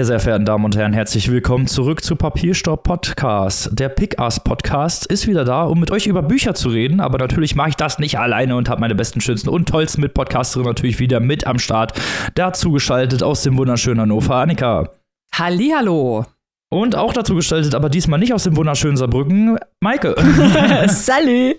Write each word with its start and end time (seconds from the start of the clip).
Meine 0.00 0.06
sehr 0.06 0.20
verehrten 0.20 0.46
Damen 0.46 0.64
und 0.64 0.74
Herren, 0.78 0.94
herzlich 0.94 1.30
willkommen 1.30 1.66
zurück 1.66 2.02
zu 2.02 2.16
Papierstopp 2.16 2.84
Podcast. 2.84 3.68
Der 3.78 3.90
Pick-Ass 3.90 4.42
Podcast 4.42 5.04
ist 5.04 5.26
wieder 5.26 5.44
da, 5.44 5.64
um 5.64 5.78
mit 5.78 5.90
euch 5.90 6.06
über 6.06 6.22
Bücher 6.22 6.54
zu 6.54 6.70
reden, 6.70 7.00
aber 7.00 7.18
natürlich 7.18 7.54
mache 7.54 7.68
ich 7.68 7.76
das 7.76 7.98
nicht 7.98 8.18
alleine 8.18 8.56
und 8.56 8.70
habe 8.70 8.80
meine 8.80 8.94
besten, 8.94 9.20
schönsten 9.20 9.50
und 9.50 9.68
tollsten 9.68 10.00
Mitpodcasterinnen 10.00 10.70
natürlich 10.70 11.00
wieder 11.00 11.20
mit 11.20 11.46
am 11.46 11.58
Start. 11.58 12.00
Dazu 12.34 12.72
geschaltet 12.72 13.22
aus 13.22 13.42
dem 13.42 13.58
wunderschönen 13.58 14.00
Hannover, 14.00 14.36
Annika. 14.36 14.88
Hallihallo. 15.34 16.24
Und 16.70 16.96
auch 16.96 17.12
dazu 17.12 17.34
gestaltet, 17.34 17.74
aber 17.74 17.90
diesmal 17.90 18.20
nicht 18.20 18.32
aus 18.32 18.44
dem 18.44 18.56
wunderschönen 18.56 18.96
Saarbrücken, 18.96 19.58
Maike. 19.80 20.14
Salü. 20.86 21.56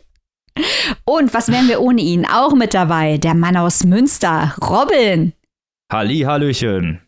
Und 1.06 1.32
was 1.36 1.48
wären 1.50 1.68
wir 1.68 1.80
ohne 1.80 2.02
ihn? 2.02 2.26
Auch 2.26 2.56
mit 2.56 2.74
dabei, 2.74 3.20
der 3.20 3.36
Mann 3.36 3.56
aus 3.56 3.84
Münster, 3.84 4.56
Robin. 4.60 5.34
Halli, 5.94 6.22
Hallöchen. 6.22 7.02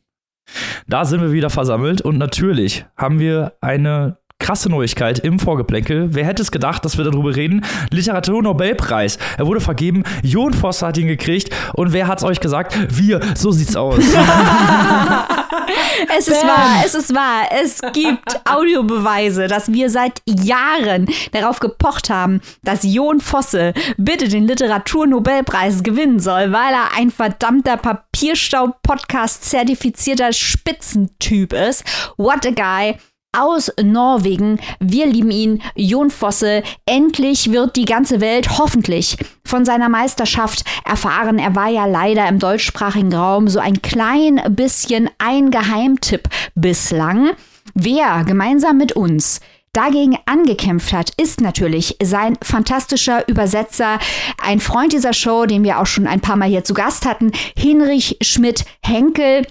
Da 0.87 1.05
sind 1.05 1.21
wir 1.21 1.31
wieder 1.31 1.49
versammelt 1.49 2.01
und 2.01 2.17
natürlich 2.17 2.85
haben 2.97 3.19
wir 3.19 3.53
eine 3.61 4.17
krasse 4.43 4.69
Neuigkeit 4.69 5.19
im 5.19 5.39
Vorgeplänkel. 5.39 6.09
Wer 6.11 6.25
hätte 6.25 6.41
es 6.41 6.51
gedacht, 6.51 6.83
dass 6.83 6.97
wir 6.97 7.05
darüber 7.05 7.33
reden? 7.33 7.65
Literaturnobelpreis. 7.91 9.17
Er 9.37 9.47
wurde 9.47 9.61
vergeben, 9.61 10.03
Jon 10.21 10.53
Foster 10.53 10.87
hat 10.87 10.97
ihn 10.97 11.07
gekriegt 11.07 11.49
und 11.73 11.93
wer 11.93 12.07
hat 12.07 12.17
es 12.19 12.25
euch 12.25 12.41
gesagt? 12.41 12.77
Wir, 12.89 13.21
so 13.35 13.51
sieht's 13.51 13.77
aus. 13.77 13.99
es 16.17 16.27
ist 16.27 16.41
Bam. 16.41 16.49
wahr, 16.49 16.83
es 16.85 16.93
ist 16.93 17.15
wahr. 17.15 17.45
Es 17.51 17.79
gibt 17.93 18.41
Audiobeweise, 18.49 19.47
dass 19.47 19.71
wir 19.71 19.89
seit 19.89 20.21
Jahren 20.25 21.07
darauf 21.31 21.59
gepocht 21.59 22.09
haben, 22.09 22.41
dass 22.63 22.83
Jon 22.83 23.21
Fosse 23.21 23.73
bitte 23.97 24.27
den 24.27 24.45
Literaturnobelpreis 24.45 25.83
gewinnen 25.83 26.19
soll, 26.19 26.51
weil 26.51 26.73
er 26.73 26.97
ein 26.97 27.11
verdammter 27.11 27.77
Papierstaub-Podcast 27.77 29.45
zertifizierter 29.45 30.33
Spitzentyp 30.33 31.53
ist. 31.53 31.85
What 32.17 32.45
a 32.45 32.51
guy 32.51 32.97
aus 33.33 33.71
Norwegen. 33.81 34.59
Wir 34.79 35.05
lieben 35.07 35.31
ihn, 35.31 35.61
Jon 35.75 36.09
Fosse. 36.09 36.63
Endlich 36.85 37.51
wird 37.51 37.75
die 37.75 37.85
ganze 37.85 38.21
Welt 38.21 38.57
hoffentlich 38.57 39.17
von 39.43 39.65
seiner 39.65 39.89
Meisterschaft 39.89 40.63
erfahren. 40.85 41.39
Er 41.39 41.55
war 41.55 41.69
ja 41.69 41.85
leider 41.85 42.27
im 42.29 42.39
deutschsprachigen 42.39 43.13
Raum 43.13 43.47
so 43.47 43.59
ein 43.59 43.81
klein 43.81 44.41
bisschen 44.49 45.09
ein 45.17 45.51
Geheimtipp 45.51 46.29
bislang. 46.55 47.31
Wer 47.73 48.23
gemeinsam 48.23 48.77
mit 48.77 48.93
uns 48.93 49.41
dagegen 49.73 50.17
angekämpft 50.25 50.93
hat, 50.93 51.11
ist 51.17 51.41
natürlich 51.41 51.97
sein 52.01 52.37
fantastischer 52.41 53.27
Übersetzer, 53.27 53.97
ein 54.41 54.59
Freund 54.59 54.93
dieser 54.93 55.13
Show, 55.13 55.45
den 55.45 55.63
wir 55.63 55.79
auch 55.79 55.87
schon 55.87 56.05
ein 56.05 56.21
paar 56.21 56.35
Mal 56.35 56.49
hier 56.49 56.63
zu 56.63 56.75
Gast 56.75 57.05
hatten, 57.05 57.31
Hinrich 57.57 58.17
Schmidt-Henkel. 58.21 59.47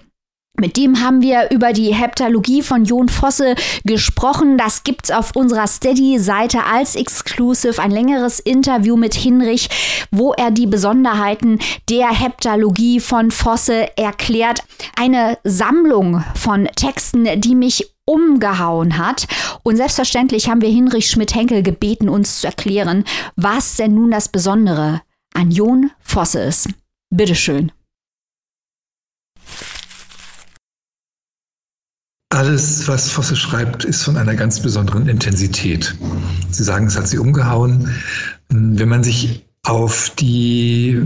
Mit 0.61 0.77
dem 0.77 1.01
haben 1.01 1.23
wir 1.23 1.51
über 1.51 1.73
die 1.73 1.95
Heptalogie 1.95 2.63
von 2.63 2.85
Jon 2.85 3.09
Fosse 3.09 3.55
gesprochen. 3.85 4.59
Das 4.59 4.85
gibt's 4.85 5.11
auf 5.11 5.35
unserer 5.35 5.67
Steady-Seite 5.67 6.65
als 6.65 6.95
Exclusive. 6.95 7.81
Ein 7.81 7.91
längeres 7.91 8.39
Interview 8.39 8.97
mit 8.97 9.15
Hinrich, 9.15 9.71
wo 10.11 10.33
er 10.35 10.51
die 10.51 10.67
Besonderheiten 10.67 11.59
der 11.89 12.11
Heptalogie 12.11 13.01
von 13.01 13.31
Fosse 13.31 13.97
erklärt. 13.97 14.61
Eine 14.95 15.39
Sammlung 15.43 16.23
von 16.35 16.67
Texten, 16.77 17.41
die 17.41 17.55
mich 17.55 17.91
umgehauen 18.05 18.99
hat. 18.99 19.27
Und 19.63 19.77
selbstverständlich 19.77 20.51
haben 20.51 20.61
wir 20.61 20.69
Hinrich 20.69 21.09
Schmidt-Henkel 21.11 21.63
gebeten, 21.63 22.09
uns 22.09 22.41
zu 22.41 22.47
erklären, 22.47 23.05
was 23.37 23.77
denn 23.77 23.95
nun 23.95 24.11
das 24.11 24.29
Besondere 24.29 25.01
an 25.35 25.51
Jon 25.51 25.91
Fosse 26.01 26.41
ist. 26.41 26.69
Bitteschön. 27.11 27.73
Alles, 32.33 32.89
was 32.89 33.11
Fosse 33.11 33.37
schreibt, 33.37 33.85
ist 33.85 34.05
von 34.05 34.17
einer 34.17 34.35
ganz 34.35 34.59
besonderen 34.59 35.07
Intensität. 35.07 35.95
Sie 36.51 36.65
sagen, 36.65 36.87
es 36.87 36.97
hat 36.97 37.07
sie 37.07 37.19
umgehauen. 37.19 37.91
Wenn 38.49 38.89
man 38.89 39.05
sich 39.05 39.45
auf 39.65 40.11
die, 40.19 40.99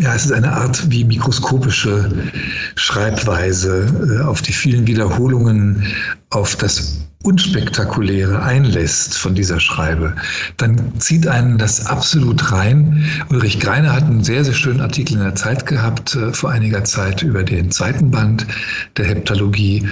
ja, 0.00 0.14
es 0.14 0.26
ist 0.26 0.32
eine 0.32 0.52
Art 0.52 0.90
wie 0.90 1.04
mikroskopische 1.04 2.12
Schreibweise, 2.74 4.20
äh, 4.20 4.24
auf 4.24 4.42
die 4.42 4.52
vielen 4.52 4.86
Wiederholungen, 4.86 5.86
auf 6.28 6.56
das 6.56 7.06
Unspektakuläre 7.22 8.42
einlässt 8.42 9.16
von 9.16 9.34
dieser 9.34 9.60
Schreibe, 9.60 10.14
dann 10.58 11.00
zieht 11.00 11.26
einen 11.26 11.56
das 11.56 11.86
absolut 11.86 12.52
rein. 12.52 13.02
Ulrich 13.30 13.60
Greiner 13.60 13.94
hat 13.94 14.04
einen 14.04 14.22
sehr, 14.22 14.44
sehr 14.44 14.52
schönen 14.52 14.82
Artikel 14.82 15.14
in 15.14 15.20
der 15.20 15.36
Zeit 15.36 15.64
gehabt, 15.64 16.14
äh, 16.16 16.34
vor 16.34 16.50
einiger 16.50 16.84
Zeit 16.84 17.22
über 17.22 17.44
den 17.44 17.70
zweiten 17.70 18.10
Band 18.10 18.46
der 18.98 19.06
Heptalogie 19.06 19.88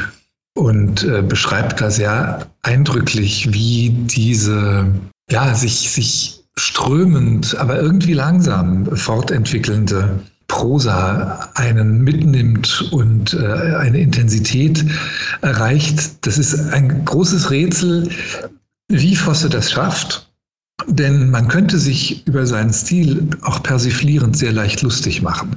und 0.56 1.04
äh, 1.04 1.22
beschreibt 1.22 1.80
da 1.80 1.90
sehr 1.90 2.46
eindrücklich, 2.62 3.52
wie 3.52 3.90
diese, 3.90 4.86
ja, 5.30 5.54
sich, 5.54 5.90
sich 5.90 6.40
strömend, 6.58 7.56
aber 7.58 7.78
irgendwie 7.80 8.14
langsam 8.14 8.86
fortentwickelnde 8.96 10.18
Prosa 10.48 11.50
einen 11.54 12.02
mitnimmt 12.02 12.88
und 12.90 13.34
äh, 13.34 13.76
eine 13.76 14.00
Intensität 14.00 14.84
erreicht. 15.42 16.26
Das 16.26 16.38
ist 16.38 16.72
ein 16.72 17.04
großes 17.04 17.50
Rätsel, 17.50 18.08
wie 18.88 19.14
Fosse 19.14 19.50
das 19.50 19.70
schafft. 19.70 20.25
Denn 20.86 21.30
man 21.30 21.48
könnte 21.48 21.78
sich 21.78 22.26
über 22.26 22.46
seinen 22.46 22.72
Stil 22.72 23.28
auch 23.42 23.62
persiflierend 23.62 24.36
sehr 24.36 24.52
leicht 24.52 24.82
lustig 24.82 25.22
machen. 25.22 25.56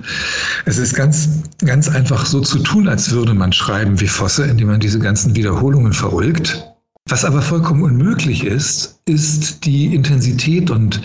Es 0.65 0.77
ist 0.77 0.95
ganz, 0.95 1.43
ganz 1.63 1.89
einfach 1.89 2.25
so 2.25 2.39
zu 2.39 2.59
tun, 2.59 2.87
als 2.87 3.11
würde 3.11 3.33
man 3.33 3.51
schreiben 3.51 3.99
wie 3.99 4.07
Fosse, 4.07 4.45
indem 4.45 4.67
man 4.67 4.79
diese 4.79 4.99
ganzen 4.99 5.35
Wiederholungen 5.35 5.91
verulgt. 5.93 6.63
Was 7.09 7.25
aber 7.25 7.41
vollkommen 7.41 7.83
unmöglich 7.83 8.45
ist, 8.45 9.01
ist 9.05 9.65
die 9.65 9.93
Intensität 9.93 10.69
und 10.69 11.01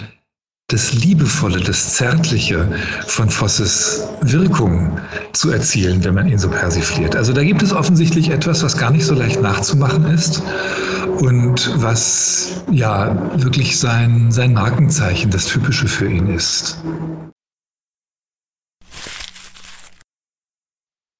das 0.68 0.94
Liebevolle, 0.94 1.60
das 1.60 1.94
Zärtliche 1.94 2.68
von 3.06 3.28
Fosses 3.28 4.04
Wirkung 4.22 4.98
zu 5.32 5.50
erzielen, 5.50 6.02
wenn 6.04 6.14
man 6.14 6.28
ihn 6.28 6.38
so 6.38 6.48
persifliert. 6.48 7.16
Also 7.16 7.32
da 7.32 7.42
gibt 7.42 7.62
es 7.62 7.72
offensichtlich 7.72 8.30
etwas, 8.30 8.62
was 8.62 8.78
gar 8.78 8.90
nicht 8.90 9.04
so 9.04 9.14
leicht 9.14 9.42
nachzumachen 9.42 10.06
ist 10.06 10.42
und 11.20 11.82
was 11.82 12.64
ja 12.70 13.16
wirklich 13.40 13.78
sein, 13.78 14.30
sein 14.30 14.52
Markenzeichen, 14.52 15.30
das 15.30 15.46
Typische 15.46 15.88
für 15.88 16.08
ihn 16.08 16.28
ist. 16.28 16.78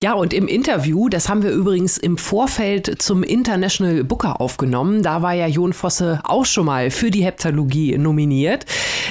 Ja, 0.05 0.13
und 0.13 0.35
im 0.35 0.49
Interview, 0.49 1.09
das 1.09 1.31
haben 1.31 1.43
wir 1.43 1.51
übrigens 1.51 1.97
im 1.97 2.19
Vorfeld 2.19 3.01
zum 3.01 3.23
International 3.23 4.05
Booker 4.05 4.39
aufgenommen, 4.39 5.03
da 5.03 5.23
war 5.23 5.33
ja 5.33 5.47
Jon 5.47 5.73
Fosse 5.73 6.21
auch 6.25 6.45
schon 6.45 6.67
mal 6.67 6.91
für 6.91 7.11
die 7.11 7.25
Heptalogie 7.25 7.97
nominiert. 7.97 8.67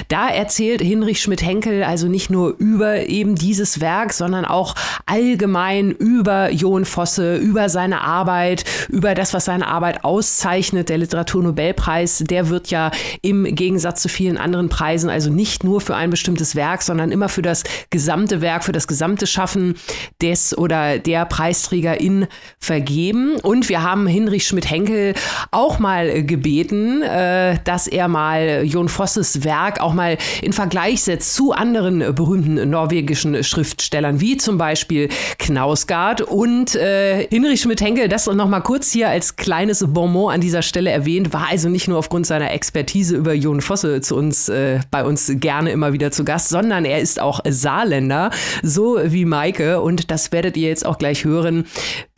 Da 0.06 0.28
erzählt 0.28 0.80
Hinrich 0.80 1.20
Schmidt-Henkel 1.20 1.82
also 1.82 2.06
nicht 2.06 2.30
nur 2.30 2.54
über 2.58 3.08
eben 3.08 3.34
dieses 3.34 3.80
Werk, 3.80 4.12
sondern 4.12 4.44
auch 4.44 4.76
allgemein 5.06 5.90
über 5.90 6.52
Jon 6.52 6.84
Fosse, 6.84 7.38
über 7.38 7.68
seine 7.68 8.02
Arbeit, 8.02 8.64
über 8.88 9.16
das, 9.16 9.34
was 9.34 9.46
seine 9.46 9.66
Arbeit 9.66 10.04
auszeichnet. 10.04 10.90
Der 10.90 10.98
Literaturnobelpreis, 10.98 12.22
der 12.24 12.50
wird 12.50 12.70
ja 12.70 12.92
im 13.20 13.42
Gegensatz 13.56 14.00
zu 14.00 14.08
vielen 14.08 14.38
anderen 14.38 14.68
Preisen 14.68 15.10
also 15.10 15.28
nicht 15.28 15.64
nur 15.64 15.80
für 15.80 15.96
ein 15.96 16.10
bestimmtes 16.10 16.54
Werk, 16.54 16.82
sondern 16.82 17.10
immer 17.10 17.28
für 17.28 17.42
das 17.42 17.64
gesamte 17.90 18.40
Werk, 18.40 18.62
für 18.62 18.70
das 18.70 18.86
gesamte 18.86 19.26
Schaffen 19.26 19.74
des 20.22 20.56
oder 20.56 20.83
der 21.04 21.24
Preisträgerin 21.26 22.26
vergeben. 22.58 23.36
Und 23.42 23.68
wir 23.68 23.82
haben 23.82 24.06
Hinrich 24.06 24.46
Schmidt-Henkel 24.46 25.14
auch 25.50 25.78
mal 25.78 26.24
gebeten, 26.24 27.02
äh, 27.02 27.58
dass 27.64 27.86
er 27.86 28.08
mal 28.08 28.62
Jon 28.64 28.88
Fosses 28.88 29.44
Werk 29.44 29.80
auch 29.80 29.92
mal 29.92 30.18
in 30.42 30.52
Vergleich 30.52 31.02
setzt 31.02 31.34
zu 31.34 31.52
anderen 31.52 32.14
berühmten 32.14 32.68
norwegischen 32.68 33.42
Schriftstellern, 33.42 34.20
wie 34.20 34.36
zum 34.36 34.58
Beispiel 34.58 35.08
Knausgard. 35.38 36.20
Und 36.20 36.74
äh, 36.74 37.26
Hinrich 37.28 37.60
Schmidt-Henkel, 37.60 38.08
das 38.08 38.26
noch 38.26 38.48
mal 38.48 38.60
kurz 38.60 38.90
hier 38.90 39.08
als 39.08 39.36
kleines 39.36 39.84
Bonbon 39.86 40.32
an 40.32 40.40
dieser 40.40 40.62
Stelle 40.62 40.90
erwähnt, 40.90 41.32
war 41.32 41.48
also 41.48 41.68
nicht 41.68 41.88
nur 41.88 41.98
aufgrund 41.98 42.26
seiner 42.26 42.52
Expertise 42.52 43.16
über 43.16 43.34
Jon 43.34 43.60
Fosse 43.60 44.00
zu 44.00 44.16
uns, 44.16 44.48
äh, 44.48 44.80
bei 44.90 45.04
uns 45.04 45.30
gerne 45.34 45.70
immer 45.70 45.92
wieder 45.92 46.10
zu 46.10 46.24
Gast, 46.24 46.48
sondern 46.48 46.84
er 46.84 47.00
ist 47.00 47.20
auch 47.20 47.40
Saarländer, 47.46 48.30
so 48.62 48.98
wie 49.04 49.24
Maike. 49.24 49.80
Und 49.80 50.10
das 50.10 50.32
werdet 50.32 50.56
ihr 50.56 50.68
jetzt 50.74 50.84
auch 50.84 50.98
gleich 50.98 51.24
hören, 51.24 51.66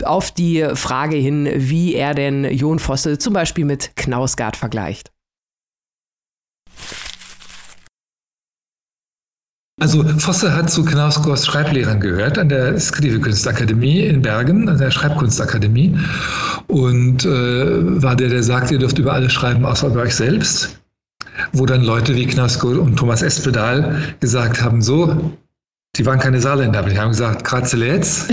auf 0.04 0.30
die 0.30 0.66
Frage 0.74 1.16
hin, 1.16 1.48
wie 1.54 1.94
er 1.94 2.14
denn 2.14 2.44
Jon 2.44 2.78
Fosse 2.78 3.18
zum 3.18 3.34
Beispiel 3.34 3.64
mit 3.64 3.94
Knausgard 3.96 4.56
vergleicht. 4.56 5.12
Also 9.78 10.02
Fosse 10.18 10.56
hat 10.56 10.70
zu 10.70 10.86
Knausgårds 10.86 11.44
Schreiblehrern 11.46 12.00
gehört 12.00 12.38
an 12.38 12.48
der 12.48 12.80
Skrivekunstakademie 12.80 14.06
in 14.06 14.22
Bergen, 14.22 14.70
an 14.70 14.78
der 14.78 14.90
Schreibkunstakademie 14.90 15.98
und 16.66 17.26
äh, 17.26 18.02
war 18.02 18.16
der, 18.16 18.30
der 18.30 18.42
sagte, 18.42 18.74
ihr 18.74 18.80
dürft 18.80 18.98
über 18.98 19.12
alles 19.12 19.34
schreiben, 19.34 19.66
außer 19.66 19.88
über 19.88 20.00
euch 20.00 20.16
selbst. 20.16 20.80
Wo 21.52 21.66
dann 21.66 21.82
Leute 21.82 22.16
wie 22.16 22.26
Knausgård 22.26 22.78
und 22.78 22.96
Thomas 22.96 23.20
Espedal 23.20 24.00
gesagt 24.20 24.62
haben, 24.62 24.80
so, 24.80 25.36
Die 25.96 26.04
waren 26.04 26.18
keine 26.18 26.40
Saarländer, 26.40 26.80
aber 26.80 26.90
die 26.90 26.98
haben 26.98 27.10
gesagt, 27.10 27.44
Kratzelets, 27.44 28.28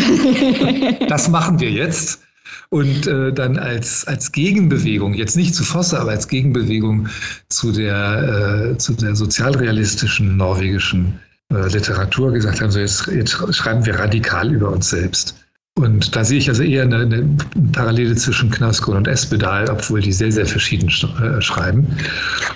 das 1.08 1.30
machen 1.30 1.60
wir 1.60 1.72
jetzt. 1.72 2.22
Und 2.70 3.08
äh, 3.08 3.32
dann 3.32 3.58
als, 3.58 4.06
als 4.08 4.32
Gegenbewegung, 4.32 5.14
jetzt 5.14 5.38
nicht 5.38 5.54
zu 5.56 5.64
Fosse, 5.64 6.00
aber 6.00 6.12
als 6.12 6.28
Gegenbewegung 6.28 7.08
zu 7.50 7.72
der, 7.72 8.72
äh, 8.74 8.78
zu 8.78 8.94
der 8.94 9.16
sozialrealistischen 9.16 10.38
norwegischen 10.38 11.20
äh, 11.52 11.68
Literatur 11.68 12.32
gesagt 12.34 12.62
haben, 12.62 12.72
so 12.72 12.80
jetzt, 12.80 13.08
jetzt 13.08 13.56
schreiben 13.56 13.86
wir 13.86 14.00
radikal 14.00 14.52
über 14.52 14.70
uns 14.70 14.90
selbst. 14.90 15.43
Und 15.76 16.16
da 16.16 16.24
sehe 16.24 16.38
ich 16.38 16.50
also 16.50 16.62
eher 16.62 16.84
eine, 16.84 17.00
eine 17.00 17.38
Parallele 17.72 18.16
zwischen 18.16 18.52
Knausgård 18.52 18.96
und 18.96 19.08
Espedal, 19.08 19.68
obwohl 19.70 20.02
die 20.02 20.12
sehr, 20.12 20.32
sehr 20.32 20.46
verschieden 20.46 20.88
äh, 20.88 21.42
schreiben. 21.42 21.88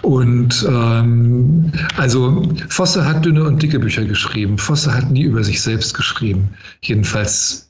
Und 0.03 0.65
ähm, 0.69 1.71
also 1.97 2.43
Fosse 2.69 3.03
hat 3.03 3.25
dünne 3.25 3.43
und 3.43 3.61
dicke 3.61 3.79
Bücher 3.79 4.05
geschrieben. 4.05 4.57
Fosse 4.57 4.93
hat 4.93 5.09
nie 5.09 5.23
über 5.23 5.43
sich 5.43 5.61
selbst 5.61 5.95
geschrieben. 5.95 6.49
Jedenfalls 6.81 7.67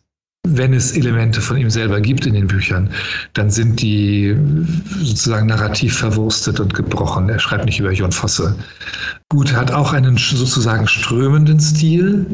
wenn 0.55 0.73
es 0.73 0.95
Elemente 0.95 1.41
von 1.41 1.57
ihm 1.57 1.69
selber 1.69 2.00
gibt 2.00 2.25
in 2.25 2.33
den 2.33 2.47
Büchern, 2.47 2.89
dann 3.33 3.50
sind 3.50 3.81
die 3.81 4.35
sozusagen 5.01 5.47
narrativ 5.47 5.97
verwurstet 5.97 6.59
und 6.59 6.73
gebrochen. 6.73 7.27
Er 7.27 7.39
schreibt 7.39 7.65
nicht 7.65 7.79
über 7.79 7.91
Jon 7.91 8.11
Fosse. 8.11 8.55
Gut, 9.29 9.53
hat 9.53 9.71
auch 9.71 9.93
einen 9.93 10.17
sozusagen 10.17 10.88
strömenden 10.88 11.59
Stil, 11.59 12.25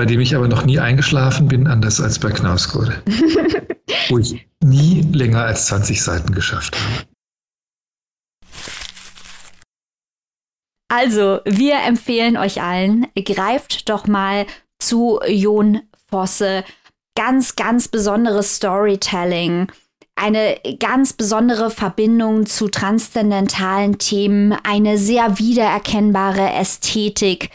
bei 0.00 0.06
dem 0.06 0.20
ich 0.20 0.34
aber 0.34 0.48
noch 0.48 0.64
nie 0.64 0.78
eingeschlafen 0.78 1.46
bin, 1.46 1.66
anders 1.66 2.00
als 2.00 2.18
bei 2.18 2.30
Knausgård, 2.30 3.02
wo 4.08 4.16
ich 4.16 4.48
nie 4.64 5.02
länger 5.12 5.44
als 5.44 5.66
20 5.66 6.02
Seiten 6.02 6.34
geschafft 6.34 6.74
habe. 6.74 7.06
Also, 10.88 11.40
wir 11.44 11.82
empfehlen 11.86 12.38
euch 12.38 12.62
allen, 12.62 13.08
greift 13.26 13.90
doch 13.90 14.06
mal 14.06 14.46
zu 14.78 15.20
Jon 15.28 15.82
Fosse. 16.08 16.64
Ganz, 17.14 17.54
ganz 17.54 17.88
besonderes 17.88 18.56
Storytelling 18.56 19.70
eine 20.20 20.58
ganz 20.78 21.14
besondere 21.14 21.70
Verbindung 21.70 22.44
zu 22.44 22.68
transzendentalen 22.68 23.96
Themen, 23.96 24.52
eine 24.64 24.98
sehr 24.98 25.38
wiedererkennbare 25.38 26.52
Ästhetik, 26.52 27.50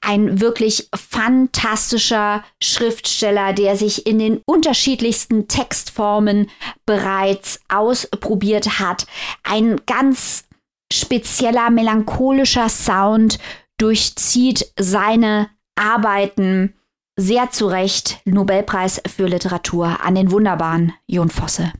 ein 0.00 0.40
wirklich 0.40 0.88
fantastischer 0.94 2.44
Schriftsteller, 2.62 3.52
der 3.52 3.76
sich 3.76 4.06
in 4.06 4.20
den 4.20 4.40
unterschiedlichsten 4.46 5.48
Textformen 5.48 6.48
bereits 6.86 7.60
ausprobiert 7.68 8.78
hat, 8.78 9.06
ein 9.42 9.80
ganz 9.86 10.44
spezieller 10.92 11.70
melancholischer 11.70 12.68
Sound 12.68 13.40
durchzieht 13.78 14.72
seine 14.78 15.50
Arbeiten 15.74 16.74
sehr 17.16 17.50
zu 17.50 17.66
Recht 17.66 18.20
Nobelpreis 18.24 19.02
für 19.08 19.26
Literatur 19.26 20.04
an 20.04 20.14
den 20.14 20.30
wunderbaren 20.30 20.92
Jon 21.08 21.30
Fosse. 21.30 21.72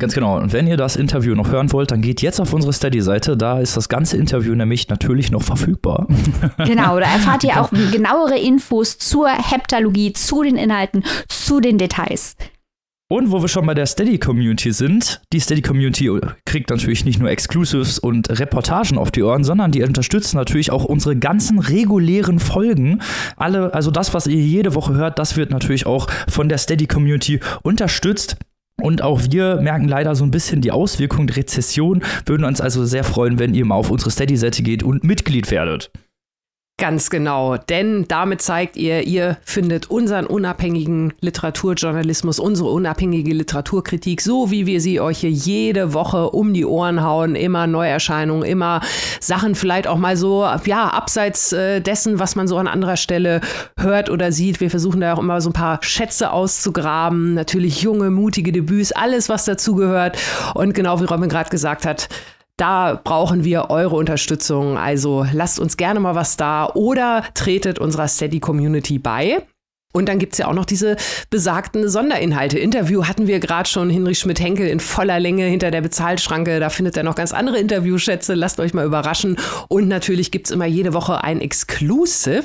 Ganz 0.00 0.14
genau. 0.14 0.38
Und 0.38 0.54
wenn 0.54 0.66
ihr 0.66 0.78
das 0.78 0.96
Interview 0.96 1.34
noch 1.34 1.50
hören 1.50 1.70
wollt, 1.72 1.90
dann 1.90 2.00
geht 2.00 2.22
jetzt 2.22 2.40
auf 2.40 2.54
unsere 2.54 2.72
Steady-Seite. 2.72 3.36
Da 3.36 3.60
ist 3.60 3.76
das 3.76 3.90
ganze 3.90 4.16
Interview 4.16 4.54
nämlich 4.54 4.88
natürlich 4.88 5.30
noch 5.30 5.42
verfügbar. 5.42 6.08
Genau, 6.66 6.98
da 6.98 7.06
erfahrt 7.06 7.44
ihr 7.44 7.60
auch 7.60 7.70
genauere 7.70 8.38
Infos 8.38 8.96
zur 8.98 9.28
Heptalogie, 9.28 10.12
zu 10.12 10.42
den 10.42 10.56
Inhalten, 10.56 11.04
zu 11.28 11.60
den 11.60 11.78
Details. 11.78 12.36
Und 13.12 13.32
wo 13.32 13.42
wir 13.42 13.48
schon 13.48 13.66
bei 13.66 13.74
der 13.74 13.86
Steady-Community 13.86 14.72
sind, 14.72 15.20
die 15.32 15.40
Steady-Community 15.40 16.10
kriegt 16.46 16.70
natürlich 16.70 17.04
nicht 17.04 17.18
nur 17.18 17.28
Exclusives 17.28 17.98
und 17.98 18.30
Reportagen 18.38 18.98
auf 18.98 19.10
die 19.10 19.24
Ohren, 19.24 19.42
sondern 19.42 19.72
die 19.72 19.82
unterstützen 19.82 20.36
natürlich 20.36 20.70
auch 20.70 20.84
unsere 20.84 21.16
ganzen 21.16 21.58
regulären 21.58 22.38
Folgen. 22.38 23.02
Alle, 23.36 23.74
also 23.74 23.90
das, 23.90 24.14
was 24.14 24.28
ihr 24.28 24.40
jede 24.40 24.76
Woche 24.76 24.94
hört, 24.94 25.18
das 25.18 25.36
wird 25.36 25.50
natürlich 25.50 25.86
auch 25.86 26.08
von 26.28 26.48
der 26.48 26.58
Steady-Community 26.58 27.40
unterstützt. 27.62 28.36
Und 28.80 29.02
auch 29.02 29.20
wir 29.30 29.60
merken 29.60 29.88
leider 29.88 30.14
so 30.14 30.24
ein 30.24 30.30
bisschen 30.30 30.60
die 30.60 30.72
Auswirkungen 30.72 31.26
der 31.26 31.36
Rezession, 31.36 32.02
würden 32.26 32.44
uns 32.44 32.60
also 32.60 32.84
sehr 32.84 33.04
freuen, 33.04 33.38
wenn 33.38 33.54
ihr 33.54 33.64
mal 33.64 33.76
auf 33.76 33.90
unsere 33.90 34.10
Steady-Seite 34.10 34.62
geht 34.62 34.82
und 34.82 35.04
Mitglied 35.04 35.50
werdet. 35.50 35.90
Ganz 36.80 37.10
genau, 37.10 37.58
denn 37.58 38.06
damit 38.08 38.40
zeigt 38.40 38.78
ihr, 38.78 39.02
ihr 39.02 39.36
findet 39.42 39.90
unseren 39.90 40.24
unabhängigen 40.24 41.12
Literaturjournalismus, 41.20 42.38
unsere 42.38 42.70
unabhängige 42.70 43.34
Literaturkritik, 43.34 44.22
so 44.22 44.50
wie 44.50 44.64
wir 44.64 44.80
sie 44.80 44.98
euch 44.98 45.18
hier 45.18 45.28
jede 45.28 45.92
Woche 45.92 46.30
um 46.30 46.54
die 46.54 46.64
Ohren 46.64 47.04
hauen, 47.04 47.36
immer 47.36 47.66
Neuerscheinungen, 47.66 48.48
immer 48.48 48.80
Sachen 49.20 49.56
vielleicht 49.56 49.88
auch 49.88 49.98
mal 49.98 50.16
so, 50.16 50.48
ja, 50.64 50.88
abseits 50.88 51.52
äh, 51.52 51.82
dessen, 51.82 52.18
was 52.18 52.34
man 52.34 52.48
so 52.48 52.56
an 52.56 52.66
anderer 52.66 52.96
Stelle 52.96 53.42
hört 53.76 54.08
oder 54.08 54.32
sieht. 54.32 54.60
Wir 54.60 54.70
versuchen 54.70 55.02
da 55.02 55.12
auch 55.12 55.18
immer 55.18 55.42
so 55.42 55.50
ein 55.50 55.52
paar 55.52 55.80
Schätze 55.82 56.32
auszugraben, 56.32 57.34
natürlich 57.34 57.82
junge, 57.82 58.08
mutige 58.08 58.52
Debüts, 58.52 58.92
alles, 58.92 59.28
was 59.28 59.44
dazugehört. 59.44 60.16
Und 60.54 60.72
genau 60.72 60.98
wie 60.98 61.04
Robin 61.04 61.28
gerade 61.28 61.50
gesagt 61.50 61.84
hat, 61.84 62.08
da 62.60 63.00
brauchen 63.02 63.44
wir 63.44 63.70
eure 63.70 63.96
Unterstützung. 63.96 64.76
Also 64.76 65.26
lasst 65.32 65.58
uns 65.58 65.76
gerne 65.76 66.00
mal 66.00 66.14
was 66.14 66.36
da 66.36 66.68
oder 66.74 67.24
tretet 67.34 67.78
unserer 67.78 68.08
Steady 68.08 68.40
Community 68.40 68.98
bei. 68.98 69.46
Und 69.92 70.08
dann 70.08 70.20
gibt's 70.20 70.38
ja 70.38 70.46
auch 70.46 70.54
noch 70.54 70.66
diese 70.66 70.96
besagten 71.30 71.88
Sonderinhalte. 71.88 72.60
Interview 72.60 73.06
hatten 73.06 73.26
wir 73.26 73.40
gerade 73.40 73.68
schon 73.68 73.90
Hinrich 73.90 74.20
Schmidt-Henkel 74.20 74.68
in 74.68 74.78
voller 74.78 75.18
Länge 75.18 75.46
hinter 75.46 75.72
der 75.72 75.80
Bezahlschranke. 75.80 76.60
Da 76.60 76.70
findet 76.70 76.96
ihr 76.96 77.02
noch 77.02 77.16
ganz 77.16 77.32
andere 77.32 77.58
Interviewschätze. 77.58 78.34
Lasst 78.34 78.60
euch 78.60 78.72
mal 78.72 78.86
überraschen. 78.86 79.36
Und 79.68 79.88
natürlich 79.88 80.30
gibt's 80.30 80.52
immer 80.52 80.66
jede 80.66 80.94
Woche 80.94 81.24
ein 81.24 81.40
Exclusive. 81.40 82.44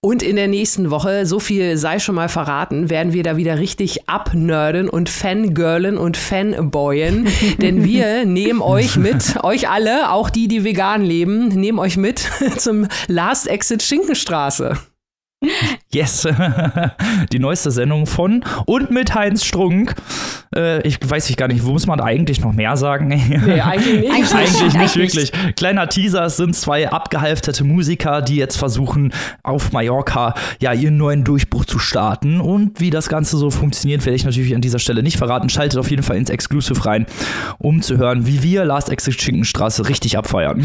Und 0.00 0.22
in 0.22 0.36
der 0.36 0.46
nächsten 0.46 0.90
Woche, 0.90 1.26
so 1.26 1.40
viel 1.40 1.76
sei 1.76 1.98
schon 1.98 2.14
mal 2.14 2.28
verraten, 2.28 2.88
werden 2.88 3.12
wir 3.12 3.24
da 3.24 3.36
wieder 3.36 3.58
richtig 3.58 4.08
abnerden 4.08 4.88
und 4.88 5.08
fangirlen 5.08 5.98
und 5.98 6.16
fanboyen. 6.16 7.26
Denn 7.60 7.82
wir 7.82 8.24
nehmen 8.24 8.62
euch 8.62 8.96
mit, 8.96 9.42
euch 9.42 9.68
alle, 9.68 10.12
auch 10.12 10.30
die, 10.30 10.46
die 10.46 10.62
vegan 10.62 11.02
leben, 11.02 11.48
nehmen 11.48 11.80
euch 11.80 11.96
mit 11.96 12.20
zum 12.58 12.86
Last 13.08 13.48
Exit 13.48 13.82
Schinkenstraße. 13.82 14.78
Yes, 15.92 16.26
die 17.32 17.38
neueste 17.38 17.70
Sendung 17.70 18.06
von 18.06 18.44
und 18.66 18.90
mit 18.90 19.14
Heinz 19.14 19.44
Strunk. 19.44 19.94
Äh, 20.54 20.86
ich 20.86 20.98
weiß 21.02 21.30
ich 21.30 21.36
gar 21.36 21.48
nicht, 21.48 21.64
wo 21.64 21.72
muss 21.72 21.86
man 21.86 22.00
eigentlich 22.00 22.40
noch 22.40 22.52
mehr 22.52 22.76
sagen? 22.76 23.08
Nee, 23.08 23.60
eigentlich 23.60 24.00
nicht. 24.00 24.12
eigentlich, 24.12 24.34
eigentlich 24.34 24.74
nicht 24.74 24.96
wirklich. 24.96 25.32
Kleiner 25.56 25.88
Teaser, 25.88 26.24
es 26.24 26.36
sind 26.36 26.54
zwei 26.54 26.90
abgehalfterte 26.90 27.64
Musiker, 27.64 28.22
die 28.22 28.36
jetzt 28.36 28.56
versuchen, 28.56 29.12
auf 29.42 29.72
Mallorca 29.72 30.34
ja 30.60 30.72
ihren 30.72 30.96
neuen 30.96 31.24
Durchbruch 31.24 31.64
zu 31.64 31.78
starten. 31.78 32.40
Und 32.40 32.80
wie 32.80 32.90
das 32.90 33.08
Ganze 33.08 33.36
so 33.36 33.50
funktioniert, 33.50 34.04
werde 34.04 34.16
ich 34.16 34.24
natürlich 34.24 34.54
an 34.54 34.60
dieser 34.60 34.78
Stelle 34.78 35.02
nicht 35.02 35.16
verraten. 35.16 35.48
Schaltet 35.48 35.78
auf 35.78 35.90
jeden 35.90 36.02
Fall 36.02 36.16
ins 36.16 36.30
Exclusive 36.30 36.84
rein, 36.84 37.06
um 37.58 37.82
zu 37.82 37.96
hören, 37.96 38.26
wie 38.26 38.42
wir 38.42 38.64
Last 38.64 38.90
Exit 38.90 39.20
Schinkenstraße 39.20 39.88
richtig 39.88 40.18
abfeiern. 40.18 40.64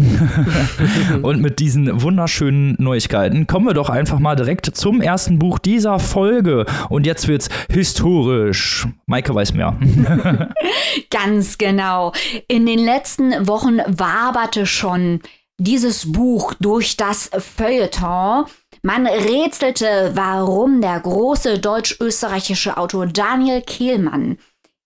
und 1.22 1.42
mit 1.42 1.60
diesen 1.60 2.02
wunderschönen 2.02 2.78
Neuigkeiten 2.80 3.46
kommen 3.46 3.66
wir 3.66 3.74
doch 3.74 3.90
einfach 3.90 4.20
mal 4.20 4.38
direkt 4.38 4.68
zum 4.68 5.02
ersten 5.02 5.38
Buch 5.38 5.60
dieser 5.60 6.00
Folge. 6.00 6.66
Und 6.88 7.06
jetzt 7.06 7.28
wird's 7.28 7.50
historisch. 7.70 8.88
Maike 9.06 9.36
weiß 9.36 9.54
mehr. 9.54 9.78
Ganz 11.10 11.58
genau. 11.58 12.14
In 12.48 12.66
den 12.66 12.80
letzten 12.80 13.50
Wochen 13.50 13.80
waberte 13.86 14.66
schon 14.66 15.20
dieses 15.58 16.10
Buch 16.10 16.54
durch 16.62 16.96
das 16.96 17.30
Feuilleton. 17.38 18.46
Man 18.88 19.06
rätselte, 19.06 20.12
warum 20.14 20.80
der 20.80 20.98
große 21.02 21.60
deutsch-österreichische 21.60 22.78
Autor 22.78 23.06
Daniel 23.06 23.62
Kehlmann 23.62 24.38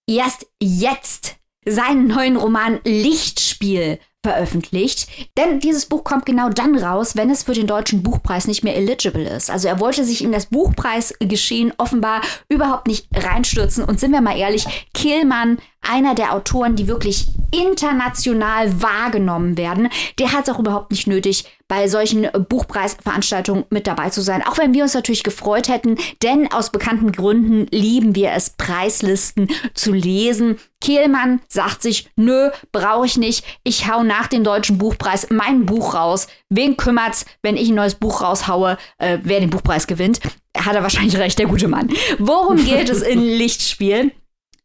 erst 0.09 0.47
jetzt 0.59 1.35
seinen 1.67 2.07
neuen 2.07 2.35
Roman 2.35 2.79
Lichtspiel 2.83 3.99
veröffentlicht. 4.25 5.07
Denn 5.37 5.59
dieses 5.59 5.85
Buch 5.85 6.03
kommt 6.03 6.25
genau 6.25 6.49
dann 6.49 6.75
raus, 6.79 7.15
wenn 7.15 7.29
es 7.29 7.43
für 7.43 7.53
den 7.53 7.67
deutschen 7.67 8.01
Buchpreis 8.01 8.47
nicht 8.47 8.63
mehr 8.63 8.75
eligible 8.75 9.27
ist. 9.27 9.51
Also 9.51 9.67
er 9.67 9.79
wollte 9.79 10.03
sich 10.03 10.23
in 10.23 10.31
das 10.31 10.47
Buchpreisgeschehen 10.47 11.71
offenbar 11.77 12.21
überhaupt 12.49 12.87
nicht 12.87 13.07
reinstürzen. 13.13 13.83
Und 13.83 13.99
sind 13.99 14.13
wir 14.13 14.21
mal 14.21 14.35
ehrlich, 14.35 14.65
Kehlmann, 14.95 15.59
einer 15.79 16.15
der 16.15 16.33
Autoren, 16.33 16.75
die 16.75 16.87
wirklich 16.87 17.27
international 17.51 18.81
wahrgenommen 18.81 19.57
werden, 19.57 19.89
der 20.19 20.31
hat 20.31 20.47
es 20.47 20.53
auch 20.53 20.59
überhaupt 20.59 20.91
nicht 20.91 21.07
nötig, 21.07 21.45
bei 21.71 21.87
solchen 21.87 22.27
Buchpreisveranstaltungen 22.49 23.63
mit 23.69 23.87
dabei 23.87 24.09
zu 24.09 24.21
sein. 24.21 24.43
Auch 24.45 24.57
wenn 24.57 24.73
wir 24.73 24.83
uns 24.83 24.93
natürlich 24.93 25.23
gefreut 25.23 25.69
hätten, 25.69 25.97
denn 26.21 26.51
aus 26.51 26.69
bekannten 26.69 27.13
Gründen 27.13 27.65
lieben 27.71 28.13
wir 28.13 28.31
es, 28.31 28.49
Preislisten 28.49 29.47
zu 29.73 29.93
lesen. 29.93 30.57
Kehlmann 30.81 31.39
sagt 31.47 31.81
sich, 31.81 32.09
nö, 32.17 32.49
brauche 32.73 33.05
ich 33.05 33.17
nicht. 33.17 33.45
Ich 33.63 33.89
hau 33.89 34.03
nach 34.03 34.27
dem 34.27 34.43
deutschen 34.43 34.79
Buchpreis 34.79 35.27
mein 35.29 35.65
Buch 35.65 35.93
raus. 35.93 36.27
Wen 36.49 36.75
kümmert's, 36.75 37.25
wenn 37.41 37.55
ich 37.55 37.69
ein 37.69 37.75
neues 37.75 37.95
Buch 37.95 38.21
raushaue, 38.21 38.77
äh, 38.97 39.19
wer 39.23 39.39
den 39.39 39.49
Buchpreis 39.49 39.87
gewinnt? 39.87 40.19
Hat 40.57 40.75
er 40.75 40.83
wahrscheinlich 40.83 41.15
recht, 41.15 41.39
der 41.39 41.47
gute 41.47 41.69
Mann. 41.69 41.89
Worum 42.19 42.57
geht 42.57 42.89
es 42.89 43.01
in 43.01 43.21
Lichtspiel? 43.37 44.11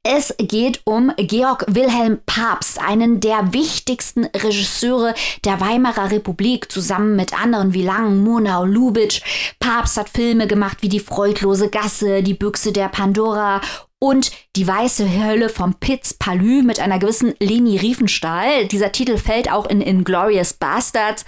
Es 0.09 0.33
geht 0.39 0.83
um 0.85 1.13
Georg 1.17 1.65
Wilhelm 1.67 2.21
Pabst, 2.27 2.81
einen 2.81 3.19
der 3.19 3.53
wichtigsten 3.53 4.27
Regisseure 4.27 5.15
der 5.45 5.61
Weimarer 5.61 6.13
Republik, 6.13 6.71
zusammen 6.71 7.17
mit 7.17 7.37
anderen 7.37 7.75
wie 7.75 7.83
Lang, 7.83 8.23
Murnau, 8.23 8.65
Lubitsch. 8.65 9.23
Pabst 9.59 9.97
hat 9.97 10.09
Filme 10.09 10.47
gemacht 10.47 10.79
wie 10.83 10.89
Die 10.89 11.01
freudlose 11.01 11.71
Gasse, 11.71 12.23
Die 12.23 12.35
Büchse 12.35 12.71
der 12.71 12.89
Pandora 12.89 13.61
und 13.99 14.31
Die 14.55 14.69
weiße 14.69 15.09
Hölle 15.25 15.49
vom 15.49 15.75
Pitz 15.75 16.15
Palü 16.15 16.63
mit 16.63 16.79
einer 16.79 17.01
gewissen 17.01 17.35
Leni 17.41 17.77
Riefenstahl. 17.77 18.69
Dieser 18.69 18.93
Titel 18.93 19.19
fällt 19.19 19.51
auch 19.51 19.67
in 19.67 19.81
Inglorious 19.81 20.53
Bastards. 20.53 21.25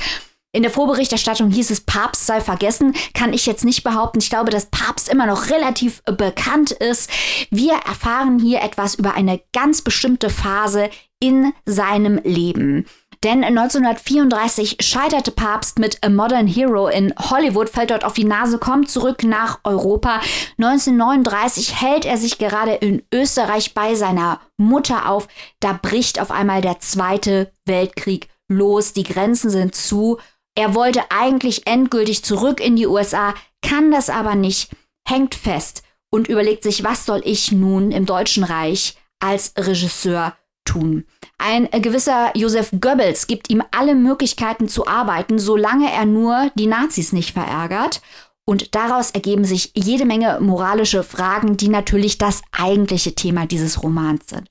In 0.52 0.62
der 0.62 0.70
Vorberichterstattung 0.70 1.50
hieß 1.50 1.70
es, 1.70 1.82
Papst 1.82 2.24
sei 2.24 2.40
vergessen. 2.40 2.94
Kann 3.12 3.34
ich 3.34 3.44
jetzt 3.44 3.66
nicht 3.66 3.84
behaupten. 3.84 4.20
Ich 4.20 4.30
glaube, 4.30 4.50
dass 4.50 4.66
Papst 4.66 5.10
immer 5.10 5.26
noch 5.26 5.50
relativ 5.50 6.02
bekannt 6.04 6.70
ist. 6.70 7.10
Wir 7.50 7.74
erfahren 7.74 8.38
hier 8.38 8.62
etwas 8.62 8.94
über 8.94 9.12
eine 9.14 9.40
ganz 9.52 9.82
bestimmte 9.82 10.30
Phase 10.30 10.88
in 11.20 11.52
seinem 11.66 12.18
Leben. 12.24 12.86
Denn 13.24 13.44
1934 13.44 14.76
scheiterte 14.80 15.32
Papst 15.32 15.78
mit 15.78 16.02
A 16.02 16.08
Modern 16.08 16.46
Hero 16.46 16.86
in 16.86 17.12
Hollywood, 17.18 17.68
fällt 17.68 17.90
dort 17.90 18.04
auf 18.04 18.12
die 18.12 18.24
Nase, 18.24 18.58
kommt 18.58 18.90
zurück 18.90 19.24
nach 19.24 19.58
Europa. 19.64 20.20
1939 20.56 21.80
hält 21.80 22.06
er 22.06 22.16
sich 22.16 22.38
gerade 22.38 22.74
in 22.74 23.02
Österreich 23.12 23.74
bei 23.74 23.96
seiner 23.96 24.40
Mutter 24.56 25.10
auf. 25.10 25.26
Da 25.60 25.72
bricht 25.72 26.20
auf 26.20 26.30
einmal 26.30 26.62
der 26.62 26.78
Zweite 26.78 27.50
Weltkrieg 27.66 28.28
los. 28.46 28.92
Die 28.92 29.02
Grenzen 29.02 29.50
sind 29.50 29.74
zu. 29.74 30.18
Er 30.58 30.74
wollte 30.74 31.12
eigentlich 31.12 31.68
endgültig 31.68 32.24
zurück 32.24 32.60
in 32.60 32.74
die 32.74 32.88
USA, 32.88 33.32
kann 33.62 33.92
das 33.92 34.10
aber 34.10 34.34
nicht, 34.34 34.72
hängt 35.06 35.36
fest 35.36 35.84
und 36.10 36.26
überlegt 36.26 36.64
sich, 36.64 36.82
was 36.82 37.06
soll 37.06 37.22
ich 37.24 37.52
nun 37.52 37.92
im 37.92 38.06
Deutschen 38.06 38.42
Reich 38.42 38.96
als 39.20 39.52
Regisseur 39.56 40.36
tun. 40.64 41.04
Ein 41.38 41.68
gewisser 41.70 42.36
Josef 42.36 42.72
Goebbels 42.72 43.28
gibt 43.28 43.50
ihm 43.50 43.62
alle 43.70 43.94
Möglichkeiten 43.94 44.66
zu 44.66 44.88
arbeiten, 44.88 45.38
solange 45.38 45.92
er 45.92 46.06
nur 46.06 46.50
die 46.56 46.66
Nazis 46.66 47.12
nicht 47.12 47.34
verärgert. 47.34 48.00
Und 48.44 48.74
daraus 48.74 49.12
ergeben 49.12 49.44
sich 49.44 49.70
jede 49.76 50.06
Menge 50.06 50.40
moralische 50.40 51.04
Fragen, 51.04 51.56
die 51.56 51.68
natürlich 51.68 52.18
das 52.18 52.42
eigentliche 52.50 53.14
Thema 53.14 53.46
dieses 53.46 53.84
Romans 53.84 54.24
sind. 54.26 54.50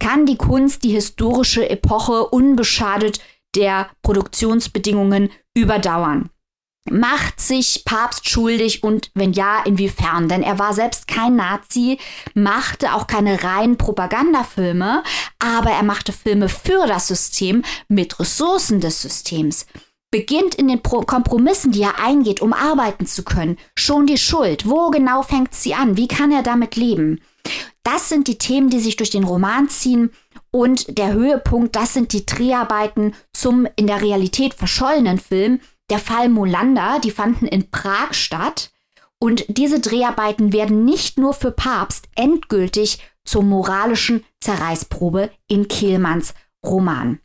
Kann 0.00 0.26
die 0.26 0.36
Kunst 0.36 0.82
die 0.82 0.90
historische 0.90 1.70
Epoche 1.70 2.26
unbeschadet 2.26 3.20
der 3.54 3.88
Produktionsbedingungen 4.02 5.30
überdauern? 5.54 6.30
Macht 6.90 7.40
sich 7.40 7.84
Papst 7.84 8.28
schuldig 8.28 8.82
und 8.82 9.12
wenn 9.14 9.32
ja, 9.32 9.62
inwiefern? 9.64 10.28
Denn 10.28 10.42
er 10.42 10.58
war 10.58 10.74
selbst 10.74 11.06
kein 11.06 11.36
Nazi, 11.36 11.98
machte 12.34 12.94
auch 12.94 13.06
keine 13.06 13.44
reinen 13.44 13.78
Propagandafilme, 13.78 15.04
aber 15.38 15.70
er 15.70 15.84
machte 15.84 16.12
Filme 16.12 16.48
für 16.48 16.86
das 16.88 17.06
System 17.06 17.62
mit 17.88 18.18
Ressourcen 18.18 18.80
des 18.80 19.00
Systems. 19.00 19.66
Beginnt 20.10 20.56
in 20.56 20.68
den 20.68 20.82
Pro 20.82 21.00
Kompromissen, 21.02 21.70
die 21.70 21.82
er 21.82 22.00
eingeht, 22.00 22.42
um 22.42 22.52
arbeiten 22.52 23.06
zu 23.06 23.22
können, 23.22 23.58
schon 23.76 24.06
die 24.06 24.18
Schuld. 24.18 24.68
Wo 24.68 24.90
genau 24.90 25.22
fängt 25.22 25.54
sie 25.54 25.74
an? 25.74 25.96
Wie 25.96 26.08
kann 26.08 26.32
er 26.32 26.42
damit 26.42 26.74
leben? 26.74 27.20
Das 27.84 28.08
sind 28.08 28.28
die 28.28 28.38
Themen, 28.38 28.70
die 28.70 28.80
sich 28.80 28.96
durch 28.96 29.10
den 29.10 29.24
Roman 29.24 29.68
ziehen. 29.68 30.10
Und 30.54 30.98
der 30.98 31.14
Höhepunkt, 31.14 31.74
das 31.74 31.94
sind 31.94 32.12
die 32.12 32.26
Dreharbeiten 32.26 33.14
zum 33.32 33.66
in 33.76 33.86
der 33.86 34.02
Realität 34.02 34.54
verschollenen 34.54 35.18
Film, 35.18 35.60
der 35.90 35.98
Fall 35.98 36.28
Molander, 36.28 37.00
die 37.02 37.10
fanden 37.10 37.46
in 37.46 37.70
Prag 37.70 38.12
statt. 38.12 38.70
Und 39.18 39.44
diese 39.48 39.80
Dreharbeiten 39.80 40.52
werden 40.52 40.84
nicht 40.84 41.18
nur 41.18 41.32
für 41.32 41.52
Papst 41.52 42.08
endgültig 42.16 42.98
zur 43.24 43.42
moralischen 43.42 44.24
Zerreißprobe 44.40 45.30
in 45.48 45.68
Kehlmanns 45.68 46.34
Roman. 46.64 47.20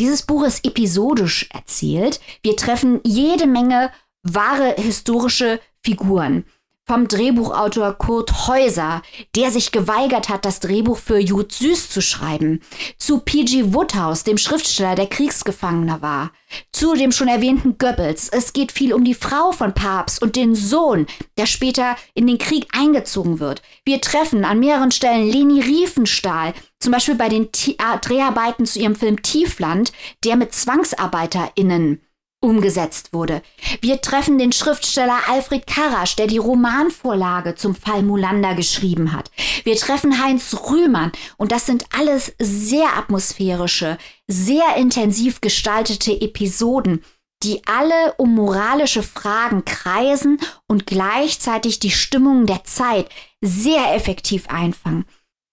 Dieses 0.00 0.22
Buch 0.22 0.44
ist 0.44 0.66
episodisch 0.66 1.48
erzählt. 1.52 2.20
Wir 2.42 2.56
treffen 2.56 3.00
jede 3.04 3.46
Menge 3.46 3.92
wahre 4.22 4.74
historische 4.76 5.60
Figuren 5.84 6.44
vom 6.84 7.06
Drehbuchautor 7.06 7.94
Kurt 7.94 8.48
Häuser, 8.48 9.02
der 9.36 9.50
sich 9.50 9.70
geweigert 9.72 10.28
hat, 10.28 10.44
das 10.44 10.60
Drehbuch 10.60 10.98
für 10.98 11.18
Jud 11.18 11.52
Süß 11.52 11.90
zu 11.90 12.02
schreiben, 12.02 12.60
zu 12.98 13.20
P.G. 13.20 13.72
Woodhouse, 13.72 14.24
dem 14.24 14.36
Schriftsteller, 14.36 14.94
der 14.94 15.06
Kriegsgefangener 15.06 16.02
war, 16.02 16.32
zu 16.72 16.94
dem 16.94 17.12
schon 17.12 17.28
erwähnten 17.28 17.78
Goebbels. 17.78 18.28
Es 18.28 18.52
geht 18.52 18.72
viel 18.72 18.92
um 18.92 19.04
die 19.04 19.14
Frau 19.14 19.52
von 19.52 19.74
Papst 19.74 20.20
und 20.22 20.34
den 20.34 20.54
Sohn, 20.54 21.06
der 21.38 21.46
später 21.46 21.96
in 22.14 22.26
den 22.26 22.38
Krieg 22.38 22.66
eingezogen 22.72 23.38
wird. 23.38 23.62
Wir 23.84 24.00
treffen 24.00 24.44
an 24.44 24.58
mehreren 24.58 24.90
Stellen 24.90 25.28
Leni 25.28 25.60
Riefenstahl, 25.60 26.52
zum 26.80 26.92
Beispiel 26.92 27.14
bei 27.14 27.28
den 27.28 27.48
Dreharbeiten 27.52 28.66
zu 28.66 28.80
ihrem 28.80 28.96
Film 28.96 29.22
Tiefland, 29.22 29.92
der 30.24 30.36
mit 30.36 30.52
ZwangsarbeiterInnen 30.52 32.00
umgesetzt 32.42 33.12
wurde. 33.12 33.42
Wir 33.80 34.00
treffen 34.00 34.36
den 34.36 34.52
Schriftsteller 34.52 35.18
Alfred 35.28 35.66
Karasch, 35.66 36.16
der 36.16 36.26
die 36.26 36.38
Romanvorlage 36.38 37.54
zum 37.54 37.74
Fall 37.74 38.02
Mulander 38.02 38.54
geschrieben 38.54 39.12
hat. 39.12 39.30
Wir 39.64 39.76
treffen 39.76 40.22
Heinz 40.22 40.54
Rühmann 40.70 41.12
und 41.36 41.52
das 41.52 41.66
sind 41.66 41.86
alles 41.96 42.34
sehr 42.38 42.96
atmosphärische, 42.96 43.96
sehr 44.26 44.76
intensiv 44.76 45.40
gestaltete 45.40 46.12
Episoden, 46.20 47.04
die 47.42 47.62
alle 47.66 48.14
um 48.18 48.34
moralische 48.34 49.02
Fragen 49.02 49.64
kreisen 49.64 50.38
und 50.66 50.86
gleichzeitig 50.86 51.80
die 51.80 51.90
Stimmung 51.90 52.46
der 52.46 52.64
Zeit 52.64 53.08
sehr 53.40 53.94
effektiv 53.94 54.48
einfangen. 54.48 55.04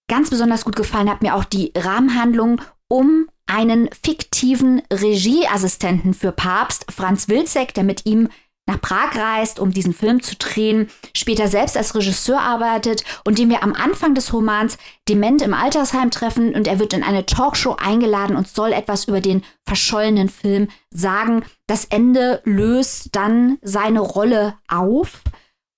Ganz 0.08 0.29
besonders 0.29 0.65
gut 0.65 0.75
gefallen 0.75 1.10
hat 1.10 1.22
mir 1.22 1.36
auch 1.36 1.43
die 1.43 1.72
Rahmenhandlung 1.75 2.62
um 2.88 3.27
einen 3.49 3.89
fiktiven 4.03 4.81
Regieassistenten 4.91 6.13
für 6.13 6.31
Papst, 6.31 6.85
Franz 6.91 7.27
Wilczek, 7.27 7.73
der 7.73 7.83
mit 7.83 8.05
ihm 8.05 8.29
nach 8.69 8.79
Prag 8.79 9.15
reist, 9.15 9.59
um 9.59 9.71
diesen 9.71 9.93
Film 9.93 10.21
zu 10.21 10.35
drehen, 10.35 10.89
später 11.13 11.47
selbst 11.47 11.75
als 11.75 11.95
Regisseur 11.95 12.39
arbeitet 12.39 13.03
und 13.25 13.39
den 13.39 13.49
wir 13.49 13.63
am 13.63 13.73
Anfang 13.73 14.13
des 14.13 14.31
Romans 14.31 14.77
dement 15.09 15.41
im 15.41 15.55
Altersheim 15.55 16.11
treffen 16.11 16.53
und 16.53 16.67
er 16.67 16.77
wird 16.77 16.93
in 16.93 17.01
eine 17.01 17.25
Talkshow 17.25 17.75
eingeladen 17.79 18.35
und 18.35 18.47
soll 18.47 18.71
etwas 18.71 19.05
über 19.05 19.21
den 19.21 19.43
verschollenen 19.65 20.29
Film 20.29 20.67
sagen. 20.91 21.43
Das 21.65 21.85
Ende 21.85 22.41
löst 22.45 23.15
dann 23.15 23.57
seine 23.63 24.01
Rolle 24.01 24.53
auf 24.67 25.23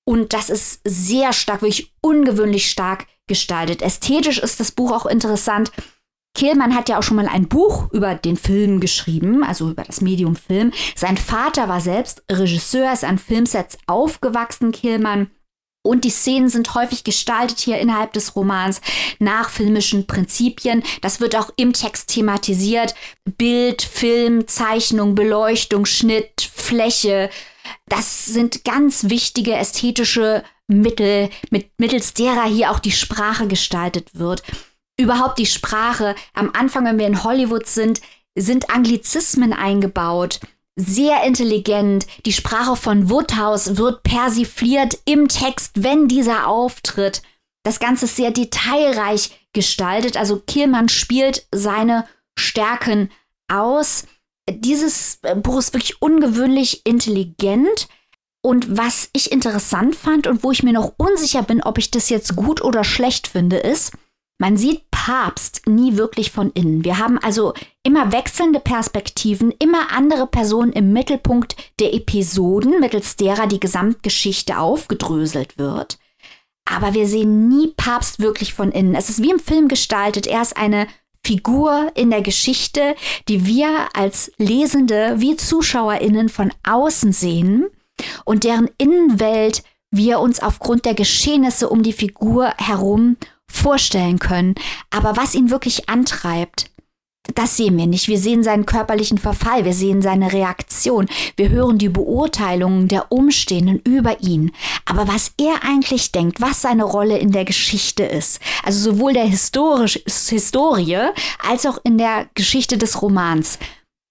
und 0.04 0.34
das 0.34 0.50
ist 0.50 0.82
sehr 0.84 1.32
stark, 1.32 1.62
wirklich 1.62 1.94
ungewöhnlich 2.02 2.70
stark 2.70 3.08
gestaltet. 3.28 3.82
Ästhetisch 3.82 4.40
ist 4.40 4.60
das 4.60 4.74
Buch 4.74 4.92
auch 4.92 5.06
interessant. 5.06 5.72
Kehlmann 6.34 6.76
hat 6.76 6.90
ja 6.90 6.98
auch 6.98 7.04
schon 7.04 7.18
mal 7.18 7.28
ein 7.28 7.48
Buch 7.48 7.92
über 7.92 8.16
den 8.16 8.38
Film 8.38 8.80
geschrieben, 8.80 9.44
also 9.44 9.70
über 9.70 9.84
das 9.84 10.02
Medium 10.02 10.36
Film. 10.36 10.72
Sein 10.96 11.18
Vater 11.18 11.68
war 11.68 11.82
selbst 11.82 12.24
Regisseur, 12.32 12.92
ist 12.92 13.04
an 13.04 13.20
Filmsets 13.20 13.78
aufgewachsen, 13.88 14.72
Kehlmann. 14.72 15.30
Und 15.84 16.06
die 16.06 16.12
Szenen 16.12 16.48
sind 16.48 16.76
häufig 16.76 17.04
gestaltet 17.04 17.60
hier 17.60 17.80
innerhalb 17.80 18.14
des 18.14 18.36
Romans 18.36 18.82
nach 19.18 19.50
filmischen 19.50 20.06
Prinzipien. 20.06 20.84
Das 21.02 21.20
wird 21.20 21.36
auch 21.36 21.50
im 21.56 21.74
Text 21.74 22.12
thematisiert. 22.12 22.94
Bild, 23.26 23.82
Film, 23.82 24.48
Zeichnung, 24.48 25.16
Beleuchtung, 25.16 25.86
Schnitt, 25.86 26.50
Fläche. 26.54 27.32
Das 27.88 28.26
sind 28.26 28.64
ganz 28.64 29.10
wichtige 29.10 29.54
ästhetische 29.54 30.44
Mittel, 30.68 31.30
mit, 31.50 31.72
mittels 31.80 32.14
derer 32.14 32.46
hier 32.46 32.72
auch 32.72 32.80
die 32.80 32.92
Sprache 32.92 33.48
gestaltet 33.48 34.10
wird 34.14 34.44
überhaupt 35.02 35.40
die 35.40 35.46
Sprache. 35.46 36.16
Am 36.34 36.52
Anfang, 36.54 36.86
wenn 36.86 37.00
wir 37.00 37.08
in 37.08 37.24
Hollywood 37.24 37.68
sind, 37.68 38.02
sind 38.36 38.70
Anglizismen 38.70 39.54
eingebaut. 39.54 40.40
Sehr 40.76 41.24
intelligent. 41.24 42.08
Die 42.26 42.34
Sprache 42.34 42.76
von 42.76 43.10
Woodhouse 43.10 43.78
wird 43.78 44.04
persifliert 44.04 45.00
im 45.06 45.28
Text, 45.28 45.84
wenn 45.84 46.08
dieser 46.08 46.48
auftritt. 46.48 47.22
Das 47.64 47.80
Ganze 47.80 48.06
ist 48.06 48.16
sehr 48.16 48.32
detailreich 48.32 49.48
gestaltet. 49.54 50.18
Also 50.18 50.40
Kielmann 50.40 50.90
spielt 50.90 51.46
seine 51.52 52.08
Stärken 52.38 53.12
aus. 53.48 54.06
Dieses 54.50 55.20
Buch 55.44 55.60
ist 55.60 55.74
wirklich 55.74 56.02
ungewöhnlich 56.02 56.86
intelligent. 56.86 57.88
Und 58.42 58.76
was 58.76 59.10
ich 59.14 59.32
interessant 59.32 59.96
fand 59.96 60.26
und 60.26 60.44
wo 60.44 60.52
ich 60.52 60.64
mir 60.64 60.74
noch 60.74 60.94
unsicher 60.98 61.44
bin, 61.44 61.62
ob 61.62 61.78
ich 61.78 61.92
das 61.92 62.10
jetzt 62.10 62.36
gut 62.36 62.64
oder 62.64 62.84
schlecht 62.84 63.28
finde, 63.28 63.58
ist, 63.58 63.92
man 64.42 64.58
sieht 64.58 64.90
Papst 64.90 65.68
nie 65.68 65.98
wirklich 65.98 66.32
von 66.32 66.50
innen. 66.54 66.84
Wir 66.84 66.98
haben 66.98 67.20
also 67.20 67.54
immer 67.84 68.12
wechselnde 68.12 68.60
Perspektiven, 68.60 69.54
immer 69.60 69.92
andere 69.92 70.26
Personen 70.26 70.74
im 70.74 70.94
Mittelpunkt 70.94 71.56
der 71.80 71.94
Episoden, 71.94 72.80
mittels 72.80 73.18
derer 73.18 73.46
die 73.46 73.60
Gesamtgeschichte 73.60 74.58
aufgedröselt 74.58 75.60
wird. 75.60 76.00
Aber 76.66 76.96
wir 76.96 77.06
sehen 77.06 77.50
nie 77.50 77.68
Papst 77.78 78.20
wirklich 78.20 78.56
von 78.56 78.72
innen. 78.72 78.96
Es 78.96 79.12
ist 79.12 79.22
wie 79.22 79.30
im 79.30 79.38
Film 79.38 79.68
gestaltet. 79.68 80.26
Er 80.26 80.42
ist 80.42 80.58
eine 80.58 80.88
Figur 81.24 81.92
in 81.94 82.10
der 82.10 82.24
Geschichte, 82.24 82.96
die 83.28 83.46
wir 83.46 83.90
als 83.94 84.32
Lesende 84.38 85.18
wie 85.18 85.36
ZuschauerInnen 85.36 86.30
von 86.30 86.52
außen 86.68 87.14
sehen 87.14 87.68
und 88.26 88.44
deren 88.44 88.72
Innenwelt 88.80 89.62
wir 89.92 90.20
uns 90.20 90.42
aufgrund 90.42 90.86
der 90.86 90.96
Geschehnisse 90.96 91.70
um 91.70 91.84
die 91.84 91.94
Figur 91.94 92.56
herum 92.58 93.18
vorstellen 93.52 94.20
können. 94.20 94.56
Aber 94.90 95.18
was 95.18 95.36
ihn 95.36 95.50
wirklich 95.50 95.90
antreibt, 95.90 96.72
das 97.36 97.56
sehen 97.56 97.78
wir 97.78 97.86
nicht. 97.86 98.08
Wir 98.08 98.18
sehen 98.18 98.44
seinen 98.44 98.66
körperlichen 98.66 99.18
Verfall, 99.18 99.64
wir 99.64 99.74
sehen 99.74 100.02
seine 100.02 100.34
Reaktion, 100.34 101.08
wir 101.36 101.50
hören 101.50 101.78
die 101.78 101.90
Beurteilungen 101.90 102.88
der 102.88 103.12
Umstehenden 103.12 103.80
über 103.80 104.22
ihn. 104.22 104.52
Aber 104.86 105.08
was 105.08 105.34
er 105.40 105.64
eigentlich 105.64 106.12
denkt, 106.12 106.42
was 106.42 106.62
seine 106.62 106.84
Rolle 106.84 107.20
in 107.20 107.32
der 107.32 107.46
Geschichte 107.46 108.04
ist, 108.04 108.40
also 108.64 108.92
sowohl 108.92 109.14
der 109.14 109.26
historisch, 109.26 110.00
Historie 110.30 111.10
als 111.48 111.66
auch 111.66 111.78
in 111.84 111.98
der 111.98 112.28
Geschichte 112.34 112.78
des 112.78 113.02
Romans, 113.02 113.60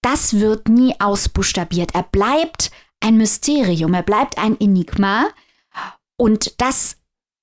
das 0.03 0.39
wird 0.39 0.69
nie 0.69 0.95
ausbuchstabiert. 0.99 1.95
Er 1.95 2.05
bleibt 2.05 2.71
ein 3.01 3.17
Mysterium, 3.17 3.93
er 3.93 4.03
bleibt 4.03 4.39
ein 4.39 4.59
Enigma. 4.61 5.27
Und 6.17 6.61
das 6.61 6.97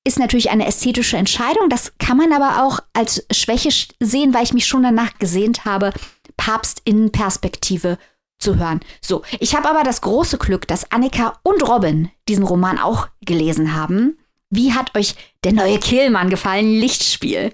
ist 0.08 0.20
natürlich 0.20 0.50
eine 0.50 0.66
ästhetische 0.66 1.18
Entscheidung. 1.18 1.70
Das 1.70 1.94
kann 2.00 2.18
man 2.18 2.32
aber 2.32 2.64
auch 2.64 2.80
als 2.94 3.26
Schwäche 3.32 3.70
sehen, 4.00 4.34
weil 4.34 4.44
ich 4.44 4.54
mich 4.54 4.66
schon 4.66 4.84
danach 4.84 5.20
gesehnt 5.20 5.66
habe, 5.66 5.92
Papst 6.38 6.82
in 6.86 7.12
Perspektive 7.12 7.98
zu 8.40 8.58
hören. 8.58 8.80
So, 9.02 9.24
ich 9.40 9.56
habe 9.56 9.70
aber 9.70 9.84
das 9.84 10.02
große 10.02 10.38
Glück, 10.38 10.68
dass 10.68 10.92
Annika 10.92 11.40
und 11.44 11.68
Robin 11.68 12.10
diesen 12.30 12.46
Roman 12.46 12.78
auch 12.78 13.08
gelesen 13.26 13.76
haben. 13.76 14.18
Wie 14.50 14.74
hat 14.74 14.96
euch 14.96 15.16
der 15.44 15.54
neue 15.54 15.80
Kehlmann 15.80 16.30
gefallen, 16.30 16.72
Lichtspiel? 16.72 17.52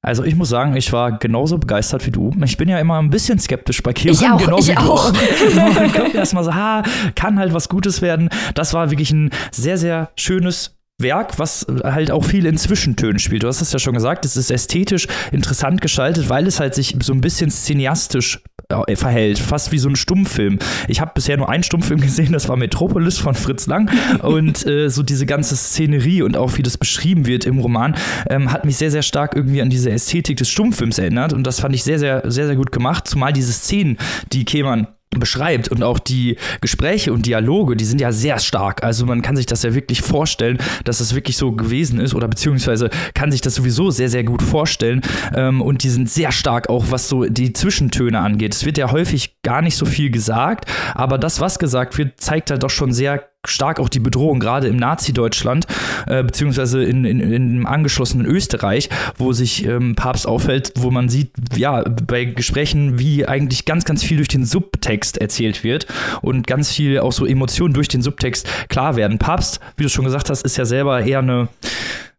Also 0.00 0.24
ich 0.24 0.34
muss 0.34 0.48
sagen, 0.48 0.74
ich 0.74 0.92
war 0.92 1.18
genauso 1.18 1.58
begeistert 1.58 2.04
wie 2.06 2.10
du. 2.10 2.32
Ich 2.44 2.56
bin 2.56 2.68
ja 2.68 2.78
immer 2.80 3.00
ein 3.00 3.10
bisschen 3.10 3.38
skeptisch 3.38 3.82
bei 3.82 3.92
Kehlmann. 3.92 4.22
Ich 4.22 4.30
auch, 4.30 4.38
genau 4.38 4.58
ich 4.58 4.68
wie 4.68 4.76
auch. 4.76 5.12
du. 5.12 5.54
Man 5.54 5.92
kommt 5.92 6.14
erstmal 6.14 6.42
so, 6.42 6.54
ha, 6.54 6.82
kann 7.14 7.38
halt 7.38 7.52
was 7.52 7.68
Gutes 7.68 8.02
werden. 8.02 8.28
Das 8.54 8.74
war 8.74 8.90
wirklich 8.90 9.12
ein 9.12 9.30
sehr, 9.52 9.78
sehr 9.78 10.10
schönes 10.16 10.76
Werk, 11.02 11.38
was 11.38 11.66
halt 11.84 12.10
auch 12.10 12.24
viel 12.24 12.46
in 12.46 12.56
Zwischentönen 12.56 13.18
spielt. 13.18 13.42
Du 13.42 13.48
hast 13.48 13.60
es 13.60 13.72
ja 13.72 13.78
schon 13.78 13.94
gesagt, 13.94 14.24
es 14.24 14.36
ist 14.36 14.50
ästhetisch 14.50 15.06
interessant 15.30 15.80
gestaltet, 15.80 16.28
weil 16.28 16.46
es 16.46 16.60
halt 16.60 16.74
sich 16.74 16.96
so 17.02 17.12
ein 17.12 17.20
bisschen 17.20 17.50
cineastisch 17.50 18.40
äh, 18.68 18.96
verhält, 18.96 19.38
fast 19.38 19.72
wie 19.72 19.78
so 19.78 19.88
ein 19.88 19.96
Stummfilm. 19.96 20.58
Ich 20.88 21.00
habe 21.00 21.12
bisher 21.14 21.36
nur 21.36 21.48
einen 21.48 21.62
Stummfilm 21.62 22.00
gesehen, 22.00 22.32
das 22.32 22.48
war 22.48 22.56
Metropolis 22.56 23.18
von 23.18 23.34
Fritz 23.34 23.66
Lang 23.66 23.90
und 24.22 24.66
äh, 24.66 24.88
so 24.88 25.02
diese 25.02 25.26
ganze 25.26 25.56
Szenerie 25.56 26.22
und 26.22 26.36
auch 26.36 26.56
wie 26.56 26.62
das 26.62 26.78
beschrieben 26.78 27.26
wird 27.26 27.44
im 27.44 27.58
Roman 27.58 27.94
ähm, 28.28 28.52
hat 28.52 28.64
mich 28.64 28.76
sehr 28.76 28.90
sehr 28.90 29.02
stark 29.02 29.36
irgendwie 29.36 29.62
an 29.62 29.70
diese 29.70 29.90
Ästhetik 29.90 30.36
des 30.36 30.48
Stummfilms 30.48 30.98
erinnert 30.98 31.32
und 31.32 31.46
das 31.46 31.60
fand 31.60 31.74
ich 31.74 31.82
sehr 31.82 31.98
sehr 31.98 32.22
sehr 32.30 32.46
sehr 32.46 32.56
gut 32.56 32.72
gemacht, 32.72 33.06
zumal 33.06 33.32
diese 33.32 33.52
Szenen, 33.52 33.98
die 34.32 34.44
Keman 34.44 34.86
beschreibt 35.20 35.68
und 35.68 35.82
auch 35.82 35.98
die 35.98 36.36
Gespräche 36.60 37.12
und 37.12 37.26
Dialoge, 37.26 37.76
die 37.76 37.84
sind 37.84 38.00
ja 38.00 38.12
sehr 38.12 38.38
stark. 38.38 38.82
Also 38.82 39.06
man 39.06 39.22
kann 39.22 39.36
sich 39.36 39.46
das 39.46 39.62
ja 39.62 39.74
wirklich 39.74 40.02
vorstellen, 40.02 40.58
dass 40.84 40.98
das 40.98 41.14
wirklich 41.14 41.36
so 41.36 41.52
gewesen 41.52 42.00
ist 42.00 42.14
oder 42.14 42.28
beziehungsweise 42.28 42.90
kann 43.14 43.30
sich 43.30 43.40
das 43.40 43.54
sowieso 43.54 43.90
sehr, 43.90 44.08
sehr 44.08 44.24
gut 44.24 44.42
vorstellen. 44.42 45.02
Ähm, 45.34 45.60
und 45.60 45.82
die 45.82 45.90
sind 45.90 46.10
sehr 46.10 46.32
stark 46.32 46.68
auch, 46.68 46.86
was 46.90 47.08
so 47.08 47.24
die 47.24 47.52
Zwischentöne 47.52 48.18
angeht. 48.18 48.54
Es 48.54 48.64
wird 48.64 48.78
ja 48.78 48.90
häufig 48.90 49.42
gar 49.42 49.62
nicht 49.62 49.76
so 49.76 49.86
viel 49.86 50.10
gesagt, 50.10 50.66
aber 50.94 51.18
das, 51.18 51.40
was 51.40 51.58
gesagt 51.58 51.98
wird, 51.98 52.20
zeigt 52.20 52.50
halt 52.50 52.62
doch 52.62 52.70
schon 52.70 52.92
sehr 52.92 53.31
stark 53.46 53.80
auch 53.80 53.88
die 53.88 53.98
Bedrohung, 53.98 54.38
gerade 54.38 54.68
im 54.68 54.76
Nazi-Deutschland, 54.76 55.66
äh, 56.06 56.22
beziehungsweise 56.22 56.84
in, 56.84 57.04
in, 57.04 57.20
in 57.20 57.66
angeschlossenen 57.66 58.24
Österreich, 58.26 58.88
wo 59.16 59.32
sich 59.32 59.64
ähm, 59.66 59.96
Papst 59.96 60.28
aufhält, 60.28 60.72
wo 60.76 60.90
man 60.90 61.08
sieht, 61.08 61.30
ja, 61.56 61.82
bei 61.82 62.24
Gesprächen, 62.24 63.00
wie 63.00 63.26
eigentlich 63.26 63.64
ganz, 63.64 63.84
ganz 63.84 64.04
viel 64.04 64.18
durch 64.18 64.28
den 64.28 64.44
Subtext 64.44 65.18
erzählt 65.18 65.64
wird 65.64 65.86
und 66.22 66.46
ganz 66.46 66.70
viel 66.70 67.00
auch 67.00 67.12
so 67.12 67.26
Emotionen 67.26 67.74
durch 67.74 67.88
den 67.88 68.02
Subtext 68.02 68.46
klar 68.68 68.94
werden. 68.94 69.18
Papst, 69.18 69.58
wie 69.76 69.82
du 69.82 69.88
schon 69.88 70.04
gesagt 70.04 70.30
hast, 70.30 70.42
ist 70.42 70.56
ja 70.56 70.64
selber 70.64 71.04
eher 71.04 71.18
eine 71.18 71.48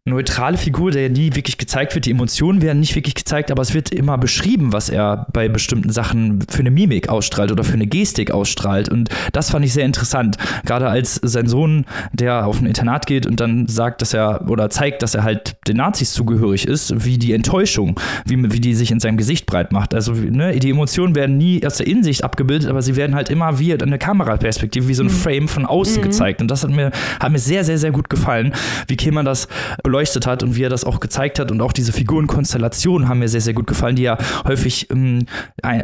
neutrale 0.05 0.57
Figur, 0.57 0.91
der 0.91 1.09
nie 1.09 1.33
wirklich 1.33 1.57
gezeigt 1.57 1.95
wird. 1.95 2.05
Die 2.05 2.11
Emotionen 2.11 2.61
werden 2.61 2.81
nicht 2.81 2.93
wirklich 2.93 3.15
gezeigt, 3.15 3.51
aber 3.51 3.61
es 3.61 3.73
wird 3.73 3.89
immer 3.91 4.17
beschrieben, 4.17 4.73
was 4.73 4.89
er 4.89 5.27
bei 5.31 5.47
bestimmten 5.47 5.91
Sachen 5.91 6.43
für 6.49 6.59
eine 6.59 6.71
Mimik 6.71 7.07
ausstrahlt 7.07 7.53
oder 7.53 7.63
für 7.63 7.75
eine 7.75 7.87
Gestik 7.87 8.31
ausstrahlt. 8.31 8.89
Und 8.89 9.09
das 9.31 9.51
fand 9.51 9.63
ich 9.63 9.71
sehr 9.71 9.85
interessant. 9.85 10.37
Gerade 10.65 10.89
als 10.89 11.21
sein 11.23 11.47
Sohn, 11.47 11.85
der 12.11 12.45
auf 12.45 12.59
ein 12.59 12.65
Internat 12.65 13.07
geht 13.07 13.25
und 13.25 13.39
dann 13.39 13.67
sagt, 13.67 14.01
dass 14.01 14.13
er 14.13 14.49
oder 14.49 14.69
zeigt, 14.69 15.03
dass 15.03 15.15
er 15.15 15.23
halt 15.23 15.55
den 15.69 15.77
Nazis 15.77 16.11
zugehörig 16.11 16.67
ist, 16.67 17.05
wie 17.05 17.17
die 17.17 17.31
Enttäuschung, 17.31 17.97
wie, 18.25 18.51
wie 18.51 18.59
die 18.59 18.75
sich 18.75 18.91
in 18.91 18.99
seinem 18.99 19.15
Gesicht 19.15 19.45
breit 19.45 19.71
macht. 19.71 19.93
Also 19.93 20.11
ne, 20.11 20.59
die 20.59 20.69
Emotionen 20.69 21.15
werden 21.15 21.37
nie 21.37 21.65
aus 21.65 21.77
der 21.77 21.87
Insicht 21.87 22.25
abgebildet, 22.25 22.69
aber 22.69 22.81
sie 22.81 22.97
werden 22.97 23.15
halt 23.15 23.29
immer 23.29 23.57
wie 23.57 23.73
eine 23.73 23.97
Kameraperspektive, 23.97 24.89
wie 24.89 24.95
so 24.95 25.03
ein 25.03 25.07
mhm. 25.07 25.11
Frame 25.11 25.47
von 25.47 25.65
außen 25.65 25.99
mhm. 25.99 26.01
gezeigt. 26.01 26.41
Und 26.41 26.51
das 26.51 26.63
hat 26.63 26.71
mir, 26.71 26.91
hat 27.21 27.31
mir 27.31 27.39
sehr, 27.39 27.63
sehr, 27.63 27.77
sehr 27.77 27.91
gut 27.91 28.09
gefallen, 28.09 28.53
wie 28.89 28.97
Kemal 28.97 29.23
das 29.23 29.47
beleuchtet 29.93 30.25
hat 30.25 30.41
und 30.41 30.55
wie 30.55 30.63
er 30.63 30.69
das 30.69 30.85
auch 30.85 30.99
gezeigt 30.99 31.37
hat. 31.37 31.51
Und 31.51 31.61
auch 31.61 31.71
diese 31.71 31.93
Figurenkonstellationen 31.93 33.07
haben 33.07 33.19
mir 33.19 33.27
sehr, 33.27 33.41
sehr 33.41 33.53
gut 33.53 33.67
gefallen, 33.67 33.95
die 33.95 34.01
ja 34.01 34.17
häufig 34.43 34.89
ähm, 34.89 35.27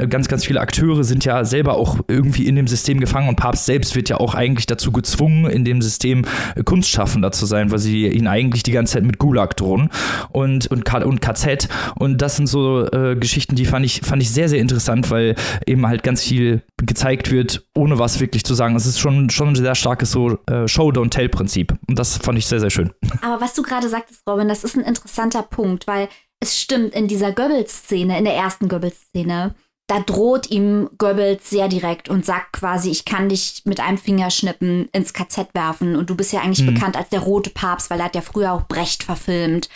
ganz, 0.10 0.28
ganz 0.28 0.46
viele 0.46 0.62
Akteure 0.62 1.04
sind 1.04 1.26
ja 1.26 1.46
selber 1.46 1.76
auch 1.76 2.00
irgendwie 2.08 2.48
in 2.48 2.56
dem 2.56 2.68
System 2.68 3.00
gefangen 3.00 3.30
und 3.30 3.36
Papst 3.36 3.68
selbst 3.68 3.96
wird 3.96 4.10
ja 4.10 4.18
auch 4.18 4.34
eigentlich 4.34 4.66
dazu 4.66 4.92
gezwungen, 4.92 5.46
in 5.46 5.64
dem 5.64 5.84
System 5.84 6.26
äh, 6.56 6.64
Kunstschaffender 6.64 7.32
zu 7.32 7.46
sein, 7.46 7.70
weil 7.70 7.78
sie 7.78 8.08
ihn 8.08 8.26
eigentlich 8.26 8.64
die 8.64 8.72
ganze 8.72 8.94
Zeit 8.94 9.04
mit 9.04 9.20
Gulag 9.20 9.56
drohen 9.56 9.90
und, 10.32 10.66
und, 10.66 10.92
und 10.92 11.22
KZ. 11.22 11.70
Und 12.00 12.20
das 12.20 12.36
sind 12.36 12.48
so 12.48 12.88
äh, 12.88 13.16
Geschichten, 13.16 13.56
die 13.56 13.66
fand 13.66 13.86
ich, 13.86 14.02
fand 14.04 14.24
ich 14.24 14.32
sehr, 14.32 14.50
sehr 14.50 14.60
interessant, 14.60 15.12
weil 15.12 15.36
eben 15.68 15.86
halt 15.86 16.02
ganz 16.02 16.24
viel 16.24 16.64
gezeigt 16.78 17.30
wird, 17.30 17.64
ohne 17.76 18.00
was 18.00 18.20
wirklich 18.20 18.44
zu 18.44 18.56
sagen. 18.56 18.76
Es 18.76 18.88
ist 18.88 19.00
schon, 19.00 19.30
schon 19.30 19.50
ein 19.50 19.56
sehr 19.56 19.76
starkes 19.76 20.12
so 20.12 20.40
äh, 20.48 20.68
Show-Don't-Tell-Prinzip. 20.68 21.76
Und 21.88 22.00
das 22.00 22.18
fand 22.18 22.40
ich 22.40 22.48
sehr, 22.48 22.60
sehr 22.60 22.72
schön. 22.72 22.90
Aber 23.22 23.40
was 23.40 23.54
du 23.54 23.62
gerade 23.62 23.88
sagst, 23.88 23.99
sagtest, 24.00 24.24
Robin, 24.28 24.48
das 24.48 24.64
ist 24.64 24.76
ein 24.76 24.84
interessanter 24.84 25.44
Punkt, 25.44 25.88
weil 25.88 26.10
es 26.40 26.60
stimmt, 26.60 26.94
in 26.94 27.08
dieser 27.08 27.32
Goebbels-Szene, 27.32 28.18
in 28.18 28.26
der 28.26 28.36
ersten 28.36 28.70
Goebbels-Szene, 28.70 29.56
da 29.88 30.00
droht 30.02 30.52
ihm 30.52 30.88
Goebbels 31.00 31.50
sehr 31.50 31.68
direkt 31.68 32.10
und 32.10 32.24
sagt 32.24 32.54
quasi, 32.54 32.92
ich 32.92 33.06
kann 33.06 33.28
dich 33.28 33.64
mit 33.66 33.80
einem 33.80 33.98
Fingerschnippen 33.98 34.88
ins 34.92 35.14
KZ 35.14 35.48
werfen 35.54 35.96
und 35.96 36.12
du 36.12 36.16
bist 36.16 36.32
ja 36.32 36.42
eigentlich 36.42 36.62
mhm. 36.62 36.76
bekannt 36.76 36.96
als 36.96 37.10
der 37.10 37.22
rote 37.22 37.50
Papst, 37.50 37.90
weil 37.90 38.00
er 38.00 38.06
hat 38.06 38.16
ja 38.16 38.22
früher 38.22 38.54
auch 38.54 38.68
Brecht 38.68 39.02
verfilmt 39.02 39.68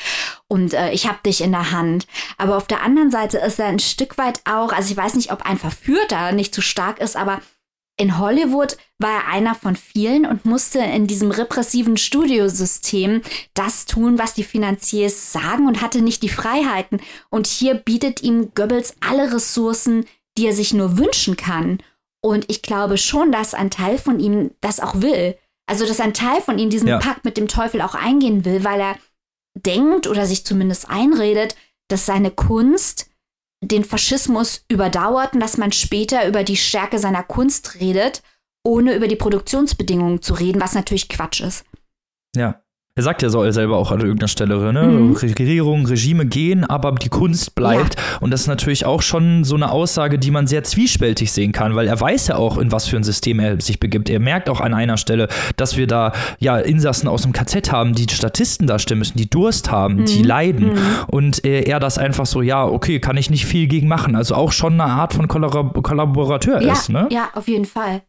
und 0.47 0.75
äh, 0.75 0.91
ich 0.91 1.07
hab 1.07 1.23
dich 1.23 1.41
in 1.41 1.51
der 1.51 1.71
Hand. 1.71 2.05
Aber 2.38 2.57
auf 2.57 2.67
der 2.67 2.83
anderen 2.83 3.09
Seite 3.09 3.39
ist 3.39 3.59
er 3.59 3.65
ein 3.65 3.79
Stück 3.79 4.19
weit 4.19 4.41
auch, 4.45 4.71
also 4.71 4.91
ich 4.91 4.97
weiß 4.97 5.15
nicht, 5.15 5.31
ob 5.31 5.47
ein 5.47 5.57
Verführter 5.57 6.31
nicht 6.31 6.53
zu 6.53 6.62
stark 6.62 6.99
ist, 6.99 7.17
aber 7.17 7.41
in 7.95 8.17
Hollywood 8.17 8.77
war 8.97 9.12
er 9.12 9.27
einer 9.27 9.53
von 9.53 9.75
vielen 9.75 10.25
und 10.25 10.45
musste 10.45 10.79
in 10.79 11.06
diesem 11.06 11.29
repressiven 11.29 11.97
Studiosystem 11.97 13.21
das 13.53 13.86
tun, 13.86 14.17
was 14.17 14.34
die 14.34 14.43
Finanziers 14.43 15.32
sagen 15.32 15.67
und 15.67 15.82
hatte 15.82 16.01
nicht 16.01 16.23
die 16.23 16.29
Freiheiten. 16.29 17.01
Und 17.29 17.45
hier 17.45 17.75
bietet 17.75 18.23
ihm 18.23 18.51
Goebbels 18.56 18.95
alle 18.99 19.34
Ressourcen, 19.34 20.06
die 20.38 20.47
er 20.47 20.53
sich 20.53 20.73
nur 20.73 20.97
wünschen 20.97 21.38
kann. 21.38 21.79
Und 22.21 22.49
ich 22.49 22.62
glaube 22.62 22.97
schon, 22.97 23.32
dass 23.32 23.53
ein 23.53 23.69
Teil 23.69 23.97
von 23.97 24.19
ihm 24.19 24.51
das 24.62 24.79
auch 24.79 25.01
will. 25.01 25.38
Also, 25.67 25.86
dass 25.86 25.99
ein 25.99 26.13
Teil 26.13 26.41
von 26.41 26.58
ihm 26.58 26.69
diesen 26.69 26.88
ja. 26.88 26.97
Pakt 26.97 27.25
mit 27.25 27.38
dem 27.38 27.47
Teufel 27.47 27.82
auch 27.82 27.95
eingehen 27.95 28.43
will, 28.43 28.63
weil 28.63 28.79
er 28.79 28.95
denkt 29.56 30.08
oder 30.08 30.25
sich 30.25 30.45
zumindest 30.45 30.89
einredet, 30.89 31.56
dass 31.89 32.06
seine 32.06 32.32
Kunst 32.32 33.10
den 33.67 33.84
Faschismus 33.84 34.65
überdauert 34.69 35.34
und 35.34 35.39
dass 35.39 35.58
man 35.58 35.71
später 35.71 36.28
über 36.28 36.43
die 36.43 36.58
Stärke 36.58 36.99
seiner 36.99 37.23
Kunst 37.23 37.80
redet, 37.80 38.21
ohne 38.63 38.95
über 38.95 39.08
die 39.08 39.15
Produktionsbedingungen 39.15 40.21
zu 40.21 40.34
reden, 40.34 40.62
was 40.62 40.73
natürlich 40.73 41.10
Quatsch 41.10 41.41
ist. 41.41 41.65
Ja. 42.36 42.62
Er 42.95 43.01
sagt 43.01 43.23
ja 43.23 43.29
so 43.29 43.49
selber 43.49 43.77
auch 43.77 43.89
an 43.89 44.01
irgendeiner 44.01 44.27
Stelle, 44.27 44.71
ne? 44.71 44.84
Mhm. 44.84 45.13
Regierung, 45.13 45.88
Regime 45.88 46.27
gehen, 46.27 46.63
aber 46.63 46.91
die 46.91 47.10
Kunst 47.10 47.56
bleibt. 47.56 47.95
Ja. 47.95 48.19
Und 48.21 48.29
das 48.29 48.41
ist 48.41 48.47
natürlich 48.47 48.86
auch 48.86 49.01
schon 49.01 49.43
so 49.43 49.56
eine 49.56 49.71
Aussage, 49.71 50.19
die 50.19 50.29
man 50.29 50.45
sehr 50.45 50.63
zwiespältig 50.63 51.32
sehen 51.32 51.53
kann, 51.53 51.73
weil 51.73 51.88
er 51.88 51.99
weiß 51.99 52.27
ja 52.27 52.36
auch, 52.36 52.60
in 52.60 52.71
was 52.71 52.88
für 52.88 52.97
ein 52.97 53.03
System 53.03 53.39
er 53.39 53.60
sich 53.60 53.79
begibt. 53.79 54.12
Er 54.12 54.19
merkt 54.19 54.47
auch 54.47 54.62
an 54.62 54.75
einer 54.75 54.97
Stelle, 54.97 55.27
dass 55.58 55.75
wir 55.75 55.88
da 55.88 56.13
ja 56.38 56.60
Insassen 56.60 57.08
aus 57.08 57.23
dem 57.23 57.34
KZ 57.34 57.71
haben, 57.71 57.95
die 57.95 58.06
Statisten 58.13 58.67
darstellen 58.67 58.99
müssen, 58.99 59.17
die 59.17 59.27
Durst 59.27 59.71
haben, 59.71 59.95
mhm. 59.95 60.06
die 60.06 60.21
leiden. 60.21 60.73
Mhm. 60.73 60.79
Und 61.08 61.43
er, 61.43 61.65
er, 61.65 61.79
das 61.79 61.97
einfach 61.97 62.27
so, 62.27 62.43
ja, 62.43 62.63
okay, 62.63 62.99
kann 62.99 63.17
ich 63.17 63.32
nicht 63.32 63.47
viel 63.47 63.65
gegen 63.65 63.88
machen. 63.88 64.15
Also 64.15 64.36
auch 64.36 64.51
schon 64.51 64.73
eine 64.73 64.86
Art 64.86 65.15
von 65.15 65.27
Kollabor 65.27 65.73
Kollaborateur 65.82 66.62
ja, 66.62 66.73
ist, 66.73 66.89
ne? 66.89 67.08
Ja, 67.12 67.29
auf 67.34 67.47
jeden 67.47 67.65
Fall. 67.65 68.03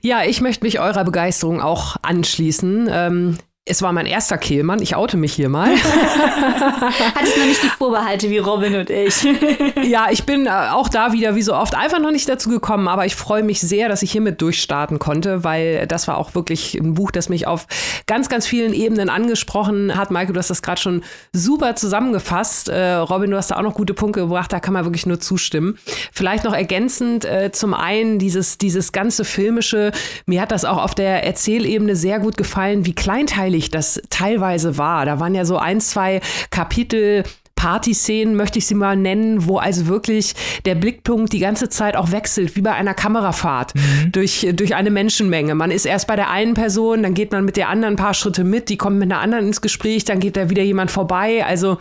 Ja, 0.00 0.22
ich 0.24 0.40
möchte 0.40 0.64
mich 0.64 0.78
eurer 0.78 1.02
Begeisterung 1.02 1.60
auch 1.60 1.96
anschließen. 2.02 2.88
Ähm, 2.88 3.38
es 3.66 3.80
war 3.80 3.94
mein 3.94 4.04
erster 4.04 4.36
Kehlmann. 4.36 4.82
Ich 4.82 4.94
oute 4.94 5.16
mich 5.16 5.32
hier 5.32 5.48
mal. 5.48 5.70
Hattest 5.74 7.38
noch 7.38 7.46
nicht 7.46 7.62
die 7.62 7.68
Vorbehalte 7.68 8.28
wie 8.28 8.36
Robin 8.36 8.74
und 8.74 8.90
ich. 8.90 9.26
ja, 9.82 10.08
ich 10.10 10.24
bin 10.24 10.44
äh, 10.44 10.50
auch 10.50 10.90
da 10.90 11.14
wieder 11.14 11.34
wie 11.34 11.40
so 11.40 11.54
oft 11.54 11.74
einfach 11.74 11.98
noch 11.98 12.10
nicht 12.10 12.28
dazu 12.28 12.50
gekommen, 12.50 12.88
aber 12.88 13.06
ich 13.06 13.16
freue 13.16 13.42
mich 13.42 13.62
sehr, 13.62 13.88
dass 13.88 14.02
ich 14.02 14.12
hiermit 14.12 14.42
durchstarten 14.42 14.98
konnte, 14.98 15.44
weil 15.44 15.86
das 15.86 16.06
war 16.08 16.18
auch 16.18 16.34
wirklich 16.34 16.74
ein 16.74 16.92
Buch, 16.92 17.10
das 17.10 17.30
mich 17.30 17.46
auf 17.46 17.66
ganz, 18.06 18.28
ganz 18.28 18.46
vielen 18.46 18.74
Ebenen 18.74 19.08
angesprochen 19.08 19.96
hat. 19.96 20.10
Maike, 20.10 20.34
du 20.34 20.38
hast 20.38 20.50
das 20.50 20.60
gerade 20.60 20.80
schon 20.82 21.02
super 21.32 21.74
zusammengefasst. 21.74 22.68
Äh, 22.68 22.96
Robin, 22.96 23.30
du 23.30 23.38
hast 23.38 23.50
da 23.50 23.56
auch 23.56 23.62
noch 23.62 23.74
gute 23.74 23.94
Punkte 23.94 24.20
gebracht, 24.20 24.52
da 24.52 24.60
kann 24.60 24.74
man 24.74 24.84
wirklich 24.84 25.06
nur 25.06 25.20
zustimmen. 25.20 25.78
Vielleicht 26.12 26.44
noch 26.44 26.54
ergänzend 26.54 27.24
äh, 27.24 27.50
zum 27.50 27.72
einen 27.72 28.18
dieses, 28.18 28.58
dieses 28.58 28.92
ganze 28.92 29.24
filmische, 29.24 29.92
mir 30.26 30.42
hat 30.42 30.52
das 30.52 30.66
auch 30.66 30.82
auf 30.82 30.94
der 30.94 31.24
Erzählebene 31.24 31.96
sehr 31.96 32.18
gut 32.18 32.36
gefallen, 32.36 32.84
wie 32.84 32.94
kleinteilig 32.94 33.53
langweilig 33.54 33.70
das 33.70 34.00
teilweise 34.10 34.78
war. 34.78 35.06
Da 35.06 35.20
waren 35.20 35.34
ja 35.34 35.44
so 35.44 35.56
ein, 35.56 35.80
zwei 35.80 36.20
Kapitel, 36.50 37.24
Partyszenen, 37.56 38.34
möchte 38.34 38.58
ich 38.58 38.66
sie 38.66 38.74
mal 38.74 38.96
nennen, 38.96 39.46
wo 39.46 39.58
also 39.58 39.86
wirklich 39.86 40.34
der 40.66 40.74
Blickpunkt 40.74 41.32
die 41.32 41.38
ganze 41.38 41.68
Zeit 41.68 41.96
auch 41.96 42.10
wechselt, 42.10 42.56
wie 42.56 42.60
bei 42.60 42.72
einer 42.72 42.94
Kamerafahrt 42.94 43.74
mhm. 43.74 44.12
durch, 44.12 44.46
durch 44.54 44.74
eine 44.74 44.90
Menschenmenge. 44.90 45.54
Man 45.54 45.70
ist 45.70 45.86
erst 45.86 46.06
bei 46.06 46.16
der 46.16 46.30
einen 46.30 46.54
Person, 46.54 47.02
dann 47.02 47.14
geht 47.14 47.32
man 47.32 47.44
mit 47.44 47.56
der 47.56 47.68
anderen 47.68 47.94
ein 47.94 47.98
paar 47.98 48.12
Schritte 48.12 48.44
mit, 48.44 48.68
die 48.68 48.76
kommt 48.76 48.98
mit 48.98 49.10
einer 49.10 49.20
anderen 49.20 49.46
ins 49.46 49.62
Gespräch, 49.62 50.04
dann 50.04 50.20
geht 50.20 50.36
da 50.36 50.50
wieder 50.50 50.62
jemand 50.62 50.90
vorbei. 50.90 51.44
Also 51.46 51.78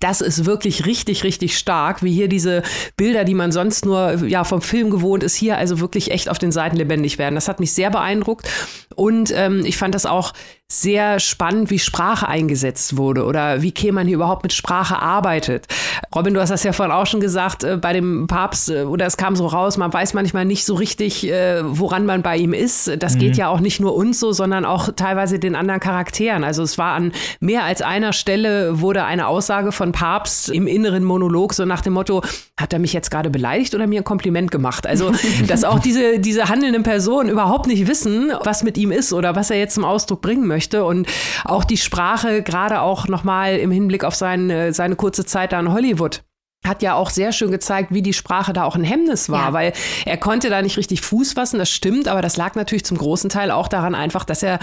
das 0.00 0.20
ist 0.20 0.44
wirklich 0.44 0.84
richtig, 0.84 1.24
richtig 1.24 1.56
stark, 1.56 2.02
wie 2.02 2.12
hier 2.12 2.28
diese 2.28 2.62
Bilder, 2.96 3.24
die 3.24 3.34
man 3.34 3.52
sonst 3.52 3.86
nur 3.86 4.26
ja 4.26 4.44
vom 4.44 4.60
Film 4.60 4.90
gewohnt 4.90 5.22
ist, 5.22 5.34
hier 5.34 5.56
also 5.56 5.80
wirklich 5.80 6.10
echt 6.10 6.28
auf 6.28 6.38
den 6.38 6.52
Seiten 6.52 6.76
lebendig 6.76 7.18
werden. 7.18 7.34
Das 7.34 7.48
hat 7.48 7.60
mich 7.60 7.72
sehr 7.72 7.90
beeindruckt 7.90 8.48
und 8.94 9.32
ähm, 9.34 9.64
ich 9.64 9.76
fand 9.76 9.94
das 9.94 10.04
auch 10.04 10.32
sehr 10.68 11.20
spannend, 11.20 11.70
wie 11.70 11.78
Sprache 11.78 12.26
eingesetzt 12.26 12.96
wurde 12.96 13.24
oder 13.24 13.62
wie 13.62 13.70
Kehlmann 13.70 14.08
hier 14.08 14.16
überhaupt 14.16 14.42
mit 14.42 14.52
Sprache 14.52 15.00
arbeitet. 15.00 15.68
Robin, 16.12 16.34
du 16.34 16.40
hast 16.40 16.48
das 16.48 16.64
ja 16.64 16.72
vorhin 16.72 16.92
auch 16.92 17.06
schon 17.06 17.20
gesagt, 17.20 17.62
äh, 17.62 17.76
bei 17.76 17.92
dem 17.92 18.26
Papst, 18.26 18.70
äh, 18.70 18.82
oder 18.82 19.06
es 19.06 19.16
kam 19.16 19.36
so 19.36 19.46
raus, 19.46 19.76
man 19.76 19.92
weiß 19.92 20.14
manchmal 20.14 20.44
nicht 20.44 20.64
so 20.64 20.74
richtig, 20.74 21.24
äh, 21.30 21.60
woran 21.62 22.04
man 22.04 22.22
bei 22.22 22.36
ihm 22.36 22.52
ist. 22.52 22.90
Das 22.98 23.14
mhm. 23.14 23.18
geht 23.20 23.36
ja 23.36 23.46
auch 23.48 23.60
nicht 23.60 23.78
nur 23.78 23.94
uns 23.94 24.18
so, 24.18 24.32
sondern 24.32 24.64
auch 24.64 24.88
teilweise 24.96 25.38
den 25.38 25.54
anderen 25.54 25.78
Charakteren. 25.78 26.42
Also 26.42 26.64
es 26.64 26.78
war 26.78 26.94
an 26.94 27.12
mehr 27.38 27.62
als 27.62 27.80
einer 27.80 28.12
Stelle 28.12 28.80
wurde 28.80 29.04
eine 29.04 29.28
Aussage 29.28 29.70
von 29.70 29.92
Papst 29.92 30.48
im 30.48 30.66
inneren 30.66 31.04
Monolog 31.04 31.54
so 31.54 31.64
nach 31.64 31.80
dem 31.80 31.92
Motto, 31.92 32.22
hat 32.58 32.72
er 32.72 32.80
mich 32.80 32.92
jetzt 32.92 33.12
gerade 33.12 33.30
beleidigt 33.30 33.72
oder 33.76 33.86
mir 33.86 34.00
ein 34.00 34.04
Kompliment 34.04 34.50
gemacht? 34.50 34.84
Also, 34.84 35.12
dass 35.46 35.62
auch 35.62 35.78
diese, 35.78 36.18
diese 36.18 36.48
handelnden 36.48 36.82
Personen 36.82 37.28
überhaupt 37.28 37.68
nicht 37.68 37.86
wissen, 37.86 38.32
was 38.42 38.64
mit 38.64 38.76
ihm 38.76 38.90
ist 38.90 39.12
oder 39.12 39.36
was 39.36 39.50
er 39.50 39.58
jetzt 39.58 39.74
zum 39.74 39.84
Ausdruck 39.84 40.22
bringen 40.22 40.46
möchte 40.46 40.55
möchte 40.56 40.84
und 40.84 41.06
auch 41.44 41.64
die 41.64 41.76
Sprache, 41.76 42.42
gerade 42.42 42.80
auch 42.80 43.08
nochmal 43.08 43.56
im 43.56 43.70
Hinblick 43.70 44.04
auf 44.04 44.14
seine, 44.14 44.72
seine 44.72 44.96
kurze 44.96 45.26
Zeit 45.26 45.52
da 45.52 45.60
in 45.60 45.70
Hollywood 45.72 46.22
hat 46.64 46.82
ja 46.82 46.94
auch 46.94 47.10
sehr 47.10 47.30
schön 47.30 47.52
gezeigt, 47.52 47.92
wie 47.92 48.02
die 48.02 48.14
Sprache 48.14 48.52
da 48.52 48.64
auch 48.64 48.74
ein 48.74 48.82
Hemmnis 48.82 49.30
war, 49.30 49.48
ja. 49.48 49.52
weil 49.52 49.72
er 50.04 50.16
konnte 50.16 50.50
da 50.50 50.62
nicht 50.62 50.76
richtig 50.76 51.00
Fuß 51.00 51.34
fassen, 51.34 51.58
das 51.58 51.70
stimmt, 51.70 52.08
aber 52.08 52.22
das 52.22 52.36
lag 52.36 52.56
natürlich 52.56 52.84
zum 52.84 52.98
großen 52.98 53.30
Teil 53.30 53.52
auch 53.52 53.68
daran 53.68 53.94
einfach, 53.94 54.24
dass 54.24 54.42
er 54.42 54.58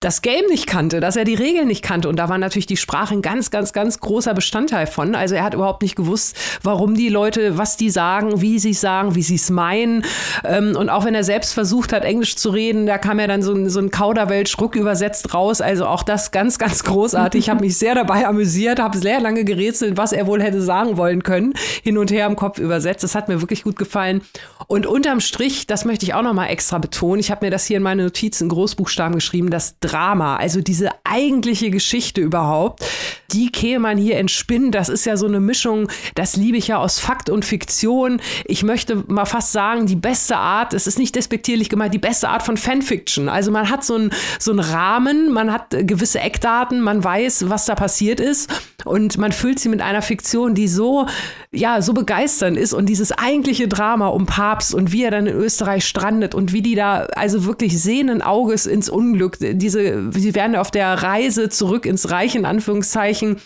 das 0.00 0.20
Game 0.20 0.44
nicht 0.50 0.66
kannte, 0.66 1.00
dass 1.00 1.16
er 1.16 1.24
die 1.24 1.34
Regeln 1.34 1.68
nicht 1.68 1.82
kannte. 1.82 2.10
Und 2.10 2.16
da 2.16 2.28
war 2.28 2.36
natürlich 2.36 2.66
die 2.66 2.76
Sprache 2.76 3.14
ein 3.14 3.22
ganz, 3.22 3.50
ganz, 3.50 3.72
ganz 3.72 3.98
großer 3.98 4.34
Bestandteil 4.34 4.86
von. 4.86 5.14
Also 5.14 5.34
er 5.34 5.42
hat 5.42 5.54
überhaupt 5.54 5.80
nicht 5.80 5.96
gewusst, 5.96 6.36
warum 6.62 6.94
die 6.94 7.08
Leute, 7.08 7.56
was 7.56 7.78
die 7.78 7.88
sagen, 7.88 8.42
wie 8.42 8.58
sie 8.58 8.72
es 8.72 8.82
sagen, 8.82 9.14
wie 9.14 9.22
sie 9.22 9.36
es 9.36 9.48
meinen. 9.48 10.04
Ähm, 10.44 10.76
und 10.76 10.90
auch 10.90 11.06
wenn 11.06 11.14
er 11.14 11.24
selbst 11.24 11.54
versucht 11.54 11.94
hat, 11.94 12.04
Englisch 12.04 12.36
zu 12.36 12.50
reden, 12.50 12.84
da 12.84 12.98
kam 12.98 13.18
ja 13.18 13.26
dann 13.26 13.40
so 13.40 13.54
ein, 13.54 13.70
so 13.70 13.80
ein 13.80 13.90
Kauderwelsch 13.90 14.56
übersetzt 14.74 15.32
raus. 15.32 15.62
Also 15.62 15.86
auch 15.86 16.02
das 16.02 16.30
ganz, 16.30 16.58
ganz 16.58 16.84
großartig. 16.84 17.44
Ich 17.44 17.48
habe 17.48 17.64
mich 17.64 17.78
sehr 17.78 17.94
dabei 17.94 18.26
amüsiert, 18.26 18.78
habe 18.78 18.98
sehr 18.98 19.18
lange 19.20 19.44
gerätselt, 19.44 19.96
was 19.96 20.12
er 20.12 20.26
wohl 20.26 20.42
hätte 20.42 20.60
sagen 20.60 20.98
wollen 20.98 21.22
können. 21.22 21.54
Hin 21.82 21.96
und 21.96 22.10
her 22.10 22.26
im 22.26 22.36
Kopf 22.36 22.58
übersetzt. 22.58 23.02
Das 23.02 23.14
hat 23.14 23.28
mir 23.28 23.40
wirklich 23.40 23.62
gut 23.64 23.76
gefallen. 23.76 24.20
Und 24.66 24.86
unterm 24.86 25.20
Strich, 25.20 25.66
das 25.66 25.86
möchte 25.86 26.04
ich 26.04 26.12
auch 26.12 26.22
noch 26.22 26.34
mal 26.34 26.48
extra 26.48 26.76
betonen. 26.76 27.20
Ich 27.20 27.30
habe 27.30 27.46
mir 27.46 27.50
das 27.50 27.64
hier 27.64 27.78
in 27.78 27.82
meine 27.82 28.02
Notizen 28.02 28.44
in 28.44 28.48
Großbuchstaben 28.50 29.14
geschrieben, 29.14 29.48
dass 29.48 29.78
Drama, 29.86 30.36
also 30.36 30.60
diese 30.60 30.90
eigentliche 31.04 31.70
Geschichte 31.70 32.20
überhaupt, 32.20 32.84
die 33.32 33.50
man 33.78 33.96
hier 33.96 34.16
entspinnt. 34.16 34.74
Das 34.74 34.88
ist 34.88 35.06
ja 35.06 35.16
so 35.16 35.26
eine 35.26 35.40
Mischung, 35.40 35.88
das 36.14 36.36
liebe 36.36 36.56
ich 36.56 36.68
ja 36.68 36.78
aus 36.78 36.98
Fakt 36.98 37.30
und 37.30 37.44
Fiktion. 37.44 38.20
Ich 38.44 38.62
möchte 38.62 39.04
mal 39.08 39.24
fast 39.24 39.52
sagen, 39.52 39.86
die 39.86 39.96
beste 39.96 40.36
Art, 40.36 40.74
es 40.74 40.86
ist 40.86 40.98
nicht 40.98 41.14
despektierlich 41.14 41.68
gemeint, 41.68 41.94
die 41.94 41.98
beste 41.98 42.28
Art 42.28 42.42
von 42.42 42.56
Fanfiction. 42.56 43.28
Also 43.28 43.50
man 43.50 43.70
hat 43.70 43.84
so 43.84 43.94
einen 43.94 44.10
so 44.38 44.52
Rahmen, 44.52 45.32
man 45.32 45.52
hat 45.52 45.70
gewisse 45.70 46.20
Eckdaten, 46.20 46.80
man 46.80 47.02
weiß, 47.02 47.48
was 47.48 47.66
da 47.66 47.74
passiert 47.74 48.20
ist 48.20 48.50
und 48.84 49.18
man 49.18 49.32
füllt 49.32 49.58
sie 49.58 49.68
mit 49.68 49.80
einer 49.80 50.02
Fiktion, 50.02 50.54
die 50.54 50.68
so, 50.68 51.06
ja, 51.50 51.82
so 51.82 51.92
begeisternd 51.92 52.56
ist 52.56 52.72
und 52.72 52.86
dieses 52.86 53.12
eigentliche 53.12 53.68
Drama 53.68 54.08
um 54.08 54.26
Papst 54.26 54.74
und 54.74 54.92
wie 54.92 55.04
er 55.04 55.10
dann 55.10 55.26
in 55.26 55.36
Österreich 55.36 55.84
strandet 55.86 56.34
und 56.34 56.52
wie 56.52 56.62
die 56.62 56.74
da 56.74 57.06
also 57.16 57.44
wirklich 57.44 57.80
sehenden 57.80 58.22
Auges 58.22 58.66
ins 58.66 58.88
Unglück, 58.88 59.38
diese, 59.40 59.75
sie 59.76 60.34
werden 60.34 60.56
auf 60.56 60.70
der 60.70 60.92
Reise 61.02 61.48
zurück 61.48 61.86
ins 61.86 62.10
Reich 62.10 62.34
in 62.34 62.44
Anführungszeichen, 62.44 63.36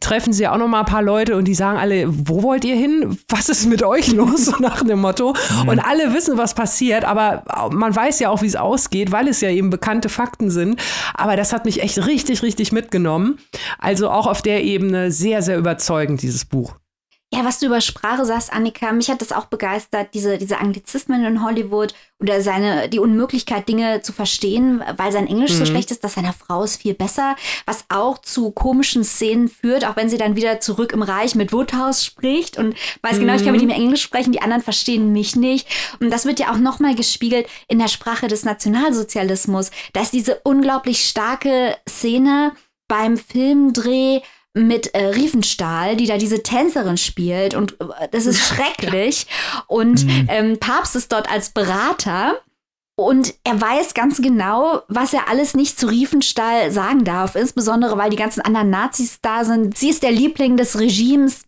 treffen 0.00 0.32
sie 0.32 0.48
auch 0.48 0.56
noch 0.56 0.68
mal 0.68 0.80
ein 0.80 0.86
paar 0.86 1.02
Leute 1.02 1.36
und 1.36 1.46
die 1.46 1.54
sagen 1.54 1.78
alle, 1.78 2.06
wo 2.08 2.42
wollt 2.42 2.64
ihr 2.64 2.76
hin? 2.76 3.18
Was 3.28 3.48
ist 3.48 3.66
mit 3.66 3.82
euch 3.82 4.12
los? 4.12 4.46
So 4.46 4.56
nach 4.58 4.82
dem 4.82 5.00
Motto. 5.00 5.34
Mhm. 5.62 5.68
Und 5.68 5.78
alle 5.78 6.14
wissen, 6.14 6.38
was 6.38 6.54
passiert, 6.54 7.04
aber 7.04 7.44
man 7.70 7.94
weiß 7.94 8.20
ja 8.20 8.30
auch, 8.30 8.42
wie 8.42 8.46
es 8.46 8.56
ausgeht, 8.56 9.12
weil 9.12 9.28
es 9.28 9.40
ja 9.40 9.50
eben 9.50 9.70
bekannte 9.70 10.08
Fakten 10.08 10.50
sind. 10.50 10.80
Aber 11.14 11.36
das 11.36 11.52
hat 11.52 11.64
mich 11.64 11.82
echt 11.82 12.06
richtig, 12.06 12.42
richtig 12.42 12.72
mitgenommen. 12.72 13.38
Also 13.78 14.10
auch 14.10 14.26
auf 14.26 14.42
der 14.42 14.64
Ebene 14.64 15.10
sehr, 15.10 15.42
sehr 15.42 15.58
überzeugend, 15.58 16.22
dieses 16.22 16.44
Buch. 16.44 16.74
Ja, 17.34 17.46
was 17.46 17.58
du 17.58 17.66
über 17.66 17.80
Sprache 17.80 18.26
sagst, 18.26 18.52
Annika, 18.52 18.92
mich 18.92 19.08
hat 19.08 19.22
das 19.22 19.32
auch 19.32 19.46
begeistert, 19.46 20.10
diese, 20.12 20.36
diese 20.36 20.58
Anglizismen 20.58 21.24
in 21.24 21.42
Hollywood 21.42 21.94
oder 22.20 22.42
seine, 22.42 22.90
die 22.90 22.98
Unmöglichkeit, 22.98 23.66
Dinge 23.66 24.02
zu 24.02 24.12
verstehen, 24.12 24.82
weil 24.98 25.12
sein 25.12 25.26
Englisch 25.26 25.52
mhm. 25.52 25.56
so 25.56 25.64
schlecht 25.64 25.90
ist, 25.90 26.04
dass 26.04 26.12
seiner 26.12 26.34
Frau 26.34 26.62
ist 26.62 26.82
viel 26.82 26.92
besser, 26.92 27.36
was 27.64 27.86
auch 27.88 28.18
zu 28.18 28.50
komischen 28.50 29.02
Szenen 29.02 29.48
führt, 29.48 29.86
auch 29.86 29.96
wenn 29.96 30.10
sie 30.10 30.18
dann 30.18 30.36
wieder 30.36 30.60
zurück 30.60 30.92
im 30.92 31.00
Reich 31.00 31.34
mit 31.34 31.54
Woodhouse 31.54 32.04
spricht 32.04 32.58
und 32.58 32.76
weiß 33.00 33.16
mhm. 33.16 33.20
genau, 33.20 33.34
ich 33.34 33.44
kann 33.44 33.52
mit 33.52 33.62
ihm 33.62 33.70
Englisch 33.70 34.02
sprechen, 34.02 34.32
die 34.32 34.42
anderen 34.42 34.62
verstehen 34.62 35.10
mich 35.10 35.34
nicht. 35.34 35.66
Und 36.00 36.10
das 36.10 36.26
wird 36.26 36.38
ja 36.38 36.52
auch 36.52 36.58
nochmal 36.58 36.94
gespiegelt 36.94 37.46
in 37.66 37.78
der 37.78 37.88
Sprache 37.88 38.28
des 38.28 38.44
Nationalsozialismus. 38.44 39.70
Da 39.94 40.02
ist 40.02 40.12
diese 40.12 40.40
unglaublich 40.44 41.08
starke 41.08 41.76
Szene 41.88 42.52
beim 42.88 43.16
Filmdreh, 43.16 44.20
mit 44.54 44.94
äh, 44.94 45.06
Riefenstahl, 45.06 45.96
die 45.96 46.06
da 46.06 46.18
diese 46.18 46.42
Tänzerin 46.42 46.98
spielt 46.98 47.54
und 47.54 47.80
äh, 47.80 48.08
das 48.10 48.26
ist 48.26 48.40
schrecklich. 48.46 49.26
Und 49.66 50.04
mhm. 50.04 50.26
ähm, 50.28 50.58
Papst 50.58 50.96
ist 50.96 51.12
dort 51.12 51.30
als 51.30 51.50
Berater. 51.50 52.40
Und 52.94 53.34
er 53.42 53.58
weiß 53.58 53.94
ganz 53.94 54.20
genau, 54.20 54.82
was 54.86 55.14
er 55.14 55.28
alles 55.28 55.54
nicht 55.54 55.80
zu 55.80 55.86
Riefenstahl 55.86 56.70
sagen 56.70 57.04
darf, 57.04 57.36
insbesondere 57.36 57.96
weil 57.96 58.10
die 58.10 58.16
ganzen 58.16 58.42
anderen 58.42 58.68
Nazis 58.68 59.18
da 59.22 59.44
sind. 59.44 59.78
Sie 59.78 59.88
ist 59.88 60.02
der 60.02 60.12
Liebling 60.12 60.58
des 60.58 60.78
Regimes. 60.78 61.44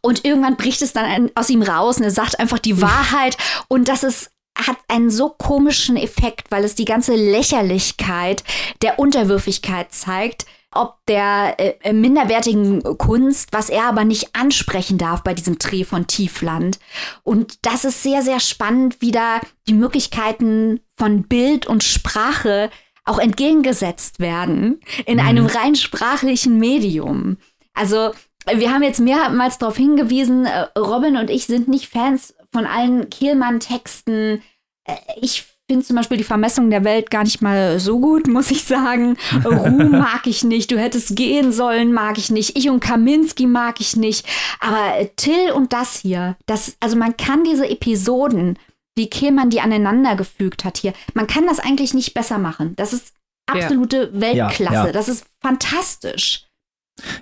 Und 0.00 0.24
irgendwann 0.24 0.56
bricht 0.56 0.82
es 0.82 0.92
dann 0.92 1.30
aus 1.34 1.50
ihm 1.50 1.62
raus 1.62 1.98
und 1.98 2.04
er 2.04 2.10
sagt 2.10 2.40
einfach 2.40 2.58
die 2.58 2.80
Wahrheit. 2.80 3.36
Und 3.68 3.88
das 3.88 4.02
ist 4.02 4.30
hat 4.56 4.76
einen 4.88 5.10
so 5.10 5.30
komischen 5.30 5.96
Effekt, 5.96 6.50
weil 6.50 6.64
es 6.64 6.74
die 6.74 6.84
ganze 6.84 7.14
Lächerlichkeit 7.14 8.44
der 8.82 8.98
Unterwürfigkeit 8.98 9.92
zeigt, 9.92 10.46
ob 10.74 10.98
der 11.06 11.56
äh, 11.58 11.92
minderwertigen 11.92 12.82
Kunst, 12.98 13.52
was 13.52 13.68
er 13.68 13.84
aber 13.84 14.04
nicht 14.04 14.34
ansprechen 14.34 14.98
darf 14.98 15.22
bei 15.22 15.34
diesem 15.34 15.58
Dreh 15.58 15.84
von 15.84 16.06
Tiefland. 16.06 16.78
Und 17.22 17.64
das 17.66 17.84
ist 17.84 18.02
sehr, 18.02 18.22
sehr 18.22 18.40
spannend, 18.40 18.96
wie 19.00 19.10
da 19.10 19.40
die 19.68 19.74
Möglichkeiten 19.74 20.80
von 20.96 21.24
Bild 21.24 21.66
und 21.66 21.84
Sprache 21.84 22.70
auch 23.04 23.18
entgegengesetzt 23.18 24.20
werden 24.20 24.80
in 25.06 25.18
mhm. 25.18 25.26
einem 25.26 25.46
rein 25.46 25.74
sprachlichen 25.74 26.58
Medium. 26.58 27.36
Also 27.74 28.12
wir 28.46 28.72
haben 28.72 28.82
jetzt 28.82 29.00
mehrmals 29.00 29.58
darauf 29.58 29.76
hingewiesen, 29.76 30.46
äh, 30.46 30.66
Robin 30.78 31.16
und 31.16 31.30
ich 31.30 31.46
sind 31.46 31.68
nicht 31.68 31.88
Fans 31.88 32.34
von 32.52 32.66
allen 32.66 33.10
Kehlmann-Texten. 33.10 34.42
Äh, 34.84 34.96
ich 35.20 35.44
finde 35.66 35.84
zum 35.84 35.96
Beispiel 35.96 36.18
die 36.18 36.24
Vermessung 36.24 36.70
der 36.70 36.84
Welt 36.84 37.10
gar 37.10 37.24
nicht 37.24 37.40
mal 37.40 37.80
so 37.80 38.00
gut, 38.00 38.26
muss 38.28 38.50
ich 38.50 38.64
sagen. 38.64 39.16
Ruhm 39.44 39.90
mag 39.90 40.26
ich 40.26 40.44
nicht, 40.44 40.70
du 40.70 40.78
hättest 40.78 41.16
gehen 41.16 41.52
sollen, 41.52 41.92
mag 41.92 42.18
ich 42.18 42.30
nicht. 42.30 42.56
Ich 42.56 42.68
und 42.68 42.80
Kaminski 42.80 43.46
mag 43.46 43.80
ich 43.80 43.96
nicht. 43.96 44.26
Aber 44.60 45.08
Till 45.16 45.52
und 45.52 45.72
das 45.72 45.96
hier, 45.98 46.36
das, 46.46 46.76
also 46.80 46.96
man 46.96 47.16
kann 47.16 47.44
diese 47.44 47.68
Episoden, 47.68 48.58
wie 48.96 49.10
Kehlmann 49.10 49.50
die 49.50 49.60
aneinander 49.60 50.16
gefügt 50.16 50.64
hat 50.64 50.78
hier, 50.78 50.92
man 51.14 51.26
kann 51.26 51.46
das 51.46 51.58
eigentlich 51.58 51.94
nicht 51.94 52.14
besser 52.14 52.38
machen. 52.38 52.76
Das 52.76 52.92
ist 52.92 53.14
absolute 53.46 54.10
ja. 54.12 54.20
Weltklasse. 54.20 54.74
Ja, 54.74 54.86
ja. 54.86 54.92
Das 54.92 55.08
ist 55.08 55.26
fantastisch. 55.40 56.46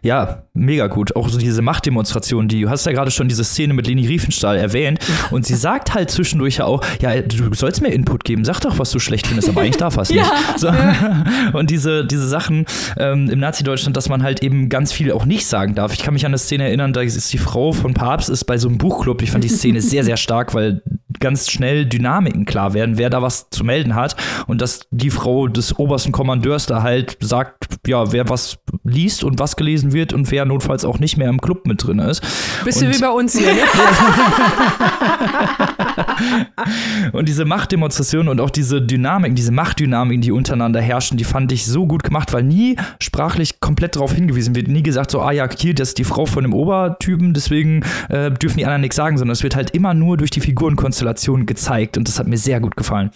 Ja, 0.03 0.45
mega 0.53 0.87
gut. 0.89 1.17
Auch 1.17 1.29
so 1.29 1.39
diese 1.39 1.63
Machtdemonstration, 1.63 2.47
die 2.49 2.63
du 2.63 2.71
hast 2.71 2.85
ja 2.85 2.93
gerade 2.93 3.11
schon 3.11 3.29
diese 3.29 3.45
Szene 3.45 3.73
mit 3.73 3.87
Leni 3.87 4.07
Riefenstahl 4.07 4.57
erwähnt. 4.57 4.99
Und 5.31 5.47
sie 5.47 5.55
sagt 5.55 5.95
halt 5.95 6.11
zwischendurch 6.11 6.59
ja 6.59 6.67
auch, 6.67 6.85
ja, 7.01 7.23
du 7.23 7.55
sollst 7.55 7.81
mir 7.81 7.89
Input 7.89 8.25
geben, 8.25 8.45
sag 8.45 8.61
doch, 8.61 8.79
was 8.79 8.91
du 8.91 8.99
schlecht 8.99 9.27
findest, 9.27 9.49
aber 9.49 9.63
eigentlich 9.63 9.79
darf 9.79 9.97
er 9.97 10.03
es 10.03 10.11
nicht. 10.11 10.21
Ja. 10.21 10.59
So. 10.59 10.73
Und 11.59 11.71
diese, 11.71 12.05
diese 12.05 12.29
Sachen 12.29 12.67
ähm, 12.99 13.31
im 13.31 13.39
Nazi-Deutschland, 13.39 13.97
dass 13.97 14.09
man 14.09 14.23
halt 14.23 14.43
eben 14.43 14.69
ganz 14.69 14.93
viel 14.93 15.11
auch 15.13 15.25
nicht 15.25 15.47
sagen 15.47 15.75
darf. 15.75 15.95
Ich 15.95 16.01
kann 16.03 16.15
mich 16.15 16.27
an 16.27 16.31
eine 16.31 16.39
Szene 16.39 16.65
erinnern, 16.65 16.93
da 16.93 17.01
ist 17.01 17.33
die 17.33 17.39
Frau 17.39 17.73
von 17.73 17.95
Papst 17.95 18.29
ist 18.29 18.45
bei 18.45 18.59
so 18.59 18.69
einem 18.69 18.79
Buchclub. 18.79 19.23
Ich 19.23 19.31
fand 19.31 19.45
die 19.45 19.49
Szene 19.49 19.81
sehr, 19.81 20.05
sehr 20.05 20.17
stark, 20.17 20.55
weil 20.55 20.83
ganz 21.21 21.51
schnell 21.51 21.87
Dynamiken 21.87 22.45
klar 22.45 22.75
werden, 22.75 22.99
wer 22.99 23.09
da 23.09 23.23
was 23.23 23.49
zu 23.51 23.65
melden 23.65 23.95
hat. 23.95 24.17
Und 24.47 24.61
dass 24.61 24.87
die 24.91 25.11
Frau 25.11 25.49
des 25.49 25.79
obersten 25.79 26.13
Kommandeurs 26.13 26.67
da 26.67 26.83
halt 26.83 27.17
sagt, 27.21 27.67
ja, 27.87 28.13
wer 28.13 28.29
was 28.29 28.59
liest 28.85 29.25
und 29.25 29.39
was 29.39 29.57
gelesen 29.63 29.93
wird 29.93 30.13
und 30.13 30.31
wer 30.31 30.45
notfalls 30.45 30.85
auch 30.85 30.99
nicht 30.99 31.17
mehr 31.17 31.29
im 31.29 31.41
Club 31.41 31.67
mit 31.67 31.87
drin 31.87 32.01
ist. 32.01 32.23
Bisschen 32.65 32.89
und, 32.89 32.97
wie 32.97 33.01
bei 33.01 33.11
uns 33.11 33.39
hier, 33.39 33.55
ne? 33.55 33.61
und 37.13 37.29
diese 37.29 37.45
Machtdemonstration 37.45 38.29
und 38.29 38.41
auch 38.41 38.51
diese 38.51 38.83
Dynamiken, 38.83 39.37
diese 39.37 39.53
Machtdynamiken, 39.53 40.21
die 40.21 40.33
untereinander 40.33 40.81
herrschen, 40.81 41.17
die 41.17 41.25
fand 41.25 41.53
ich 41.53 41.67
so 41.67 41.87
gut 41.87 42.03
gemacht, 42.03 42.33
weil 42.33 42.43
nie 42.43 42.77
sprachlich 43.01 43.61
komplett 43.61 43.97
darauf 43.97 44.13
hingewiesen 44.13 44.55
wird. 44.55 44.69
Nie 44.69 44.83
gesagt 44.83 45.11
so, 45.11 45.21
ah 45.21 45.31
ja, 45.31 45.49
hier, 45.57 45.75
das 45.75 45.89
ist 45.89 45.99
die 45.99 46.05
Frau 46.05 46.27
von 46.27 46.43
dem 46.43 46.55
Obertypen, 46.55 47.35
deswegen 47.35 47.85
äh, 48.09 48.31
dürfen 48.31 48.59
die 48.59 48.65
anderen 48.65 48.81
nichts 48.81 48.97
sagen, 48.97 49.17
sondern 49.17 49.33
es 49.33 49.43
wird 49.43 49.57
halt 49.57 49.71
immer 49.71 49.95
nur 49.95 50.17
durch 50.17 50.31
die 50.31 50.41
Figurenkonstellation 50.41 51.47
gezeigt 51.47 51.97
und 51.97 52.09
das 52.09 52.19
hat 52.19 52.27
mir 52.27 52.39
sehr 52.39 52.61
gut 52.61 52.77
gefallen. 52.77 53.11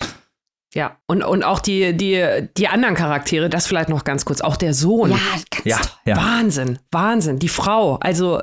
Ja, 0.77 0.99
und, 1.07 1.23
und 1.23 1.43
auch 1.43 1.61
die, 1.61 1.97
die, 1.97 2.23
die 2.59 2.69
anderen 2.69 2.95
Charaktere, 2.95 3.49
das 3.49 3.67
vielleicht 3.67 3.89
noch 3.89 4.05
ganz 4.05 4.27
kurz. 4.27 4.43
Auch 4.43 4.57
der 4.57 4.75
Sohn. 4.75 5.11
Ja, 5.11 5.17
ganz 5.51 5.65
ja, 5.65 5.81
ja. 6.05 6.17
Wahnsinn, 6.19 6.79
Wahnsinn. 6.91 7.39
Die 7.39 7.49
Frau, 7.49 7.97
also 7.97 8.43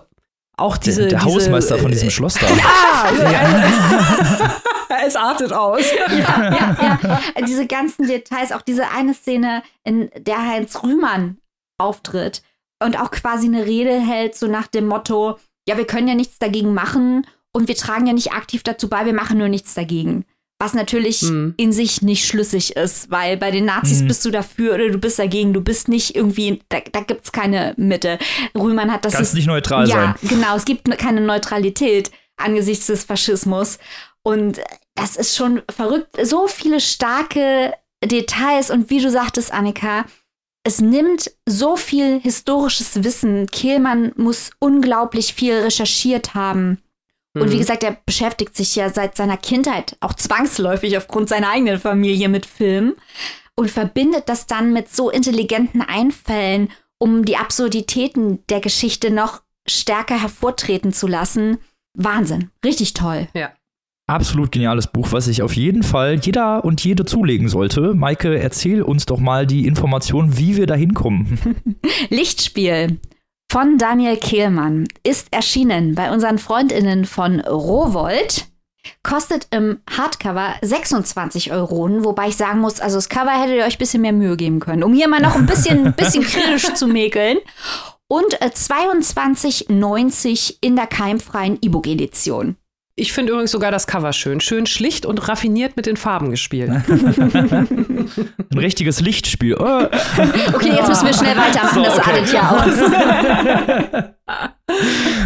auch 0.57 0.77
diese. 0.77 1.01
Der, 1.01 1.09
der 1.09 1.19
diese, 1.19 1.31
Hausmeister 1.31 1.77
von 1.77 1.91
diesem 1.91 2.09
Schloss 2.09 2.33
da. 2.33 2.47
Ja, 3.19 3.31
ja. 3.31 4.61
es 5.05 5.15
artet 5.15 5.53
aus. 5.53 5.83
Ja, 5.95 6.11
ja, 6.11 6.89
ja. 7.11 7.45
Diese 7.45 7.67
ganzen 7.67 8.07
Details, 8.07 8.51
auch 8.51 8.63
diese 8.63 8.89
eine 8.89 9.13
Szene, 9.13 9.61
in 9.83 10.09
der 10.17 10.39
Heinz 10.39 10.81
Rühmann 10.81 11.37
auftritt 11.77 12.41
und 12.83 12.99
auch 12.99 13.11
quasi 13.11 13.45
eine 13.45 13.67
Rede 13.67 13.99
hält, 13.99 14.33
so 14.33 14.47
nach 14.47 14.65
dem 14.65 14.87
Motto: 14.87 15.37
Ja, 15.67 15.77
wir 15.77 15.85
können 15.85 16.07
ja 16.07 16.15
nichts 16.15 16.39
dagegen 16.39 16.73
machen 16.73 17.27
und 17.51 17.67
wir 17.67 17.75
tragen 17.75 18.07
ja 18.07 18.13
nicht 18.13 18.33
aktiv 18.33 18.63
dazu 18.63 18.89
bei, 18.89 19.05
wir 19.05 19.13
machen 19.13 19.37
nur 19.37 19.49
nichts 19.49 19.75
dagegen. 19.75 20.25
Was 20.63 20.73
natürlich 20.73 21.23
mhm. 21.23 21.56
in 21.58 21.73
sich 21.73 22.02
nicht 22.02 22.26
schlüssig 22.26 22.78
ist, 22.78 23.12
weil 23.12 23.36
bei 23.36 23.52
den 23.52 23.65
Nazis 23.65 24.02
mhm. 24.02 24.08
bist 24.08 24.23
du 24.23 24.32
dafür 24.32 24.76
oder 24.76 24.89
du 24.89 24.97
bist 24.97 25.19
dagegen. 25.19 25.52
Du 25.52 25.60
bist 25.60 25.89
nicht 25.89 26.15
irgendwie, 26.15 26.62
da, 26.69 26.80
da 26.89 27.02
gibt 27.02 27.26
es 27.26 27.34
keine 27.34 27.73
Mitte. 27.76 28.17
Rühmann 28.56 28.89
hat 28.89 29.04
das. 29.04 29.12
Kannst 29.12 29.34
nicht 29.34 29.47
neutral 29.47 29.89
ja, 29.89 29.95
sein. 29.95 30.15
Ja, 30.21 30.30
genau. 30.30 30.56
Es 30.56 30.63
gibt 30.63 30.89
keine 30.97 31.19
Neutralität 31.19 32.12
angesichts 32.38 32.88
des 32.88 33.04
Faschismus. 33.04 33.78
Und 34.21 34.62
das 34.95 35.17
ist 35.17 35.36
schon 35.36 35.63
verrückt. 35.69 36.15
So 36.26 36.47
viele 36.47 36.80
starke 36.80 37.73
Details 38.02 38.71
und 38.71 38.89
wie 38.89 39.02
du 39.02 39.12
sagtest, 39.12 39.54
Annika, 39.54 40.06
es 40.63 40.80
nimmt 40.80 41.30
so 41.45 41.76
viel 41.76 42.21
historisches 42.21 43.04
Wissen. 43.04 43.47
Kehlmann 43.47 44.13
muss 44.15 44.52
unglaublich 44.60 45.34
viel 45.34 45.56
recherchiert 45.56 46.36
haben. 46.36 46.82
Und 47.35 47.49
wie 47.49 47.55
mhm. 47.55 47.59
gesagt, 47.59 47.83
er 47.83 47.97
beschäftigt 48.05 48.55
sich 48.55 48.75
ja 48.75 48.89
seit 48.89 49.17
seiner 49.17 49.37
Kindheit 49.37 49.97
auch 50.01 50.13
zwangsläufig 50.13 50.97
aufgrund 50.97 51.29
seiner 51.29 51.49
eigenen 51.49 51.79
Familie 51.79 52.29
mit 52.29 52.45
Film 52.45 52.93
und 53.55 53.71
verbindet 53.71 54.29
das 54.29 54.45
dann 54.45 54.71
mit 54.71 54.93
so 54.93 55.09
intelligenten 55.09 55.81
Einfällen, 55.81 56.69
um 56.99 57.25
die 57.25 57.37
Absurditäten 57.37 58.39
der 58.49 58.59
Geschichte 58.59 59.09
noch 59.09 59.41
stärker 59.67 60.21
hervortreten 60.21 60.93
zu 60.93 61.07
lassen. 61.07 61.57
Wahnsinn, 61.95 62.49
richtig 62.63 62.93
toll. 62.93 63.27
Ja. 63.33 63.51
Absolut 64.05 64.51
geniales 64.51 64.87
Buch, 64.87 65.11
was 65.11 65.25
sich 65.25 65.41
auf 65.41 65.55
jeden 65.55 65.81
Fall 65.81 66.19
jeder 66.19 66.65
und 66.65 66.83
jede 66.83 67.05
zulegen 67.05 67.47
sollte. 67.47 67.93
Maike, 67.93 68.37
erzähl 68.37 68.83
uns 68.83 69.05
doch 69.05 69.19
mal 69.19 69.47
die 69.47 69.65
Information, 69.65 70.37
wie 70.37 70.57
wir 70.57 70.67
da 70.67 70.75
hinkommen. 70.75 71.39
Lichtspiel 72.09 72.99
von 73.53 73.77
Daniel 73.77 74.17
Kehlmann 74.17 74.87
ist 75.03 75.27
erschienen 75.29 75.93
bei 75.93 76.11
unseren 76.11 76.39
Freundinnen 76.39 77.05
von 77.05 77.39
Rowold. 77.39 78.47
Kostet 79.03 79.45
im 79.51 79.77
Hardcover 79.95 80.55
26 80.63 81.51
Euro, 81.51 81.87
wobei 82.03 82.29
ich 82.29 82.35
sagen 82.35 82.61
muss, 82.61 82.79
also 82.79 82.97
das 82.97 83.09
Cover 83.09 83.29
hättet 83.29 83.57
ihr 83.57 83.65
euch 83.65 83.75
ein 83.75 83.77
bisschen 83.77 84.01
mehr 84.01 84.11
Mühe 84.11 84.37
geben 84.37 84.59
können, 84.59 84.81
um 84.81 84.91
hier 84.91 85.07
mal 85.07 85.21
noch 85.21 85.35
ein 85.35 85.45
bisschen, 85.45 85.93
bisschen 85.95 86.23
kritisch 86.23 86.73
zu 86.73 86.87
mäkeln. 86.87 87.37
Und 88.07 88.39
22,90 88.39 90.49
äh, 90.49 90.55
in 90.61 90.75
der 90.75 90.87
keimfreien 90.87 91.59
E-Book-Edition. 91.61 92.57
Ich 92.95 93.12
finde 93.12 93.32
übrigens 93.32 93.49
sogar 93.49 93.71
das 93.71 93.88
Cover 93.88 94.13
schön. 94.13 94.39
Schön 94.39 94.67
schlicht 94.67 95.08
und 95.08 95.27
raffiniert 95.27 95.75
mit 95.75 95.88
den 95.88 95.97
Farben 95.97 96.29
gespielt. 96.29 96.69
Ein 96.88 98.08
richtiges 98.56 99.01
Lichtspiel. 99.01 99.56
Oh. 99.56 99.88
Okay, 100.53 100.73
jetzt 100.75 100.89
müssen 100.89 101.08
wir 101.08 101.13
schnell 101.13 101.36
weitermachen. 101.36 101.73
So, 101.73 101.82
okay. 101.82 101.89
Das 101.95 102.08
artet 102.08 102.32
ja 102.34 102.51
aus. 102.51 102.65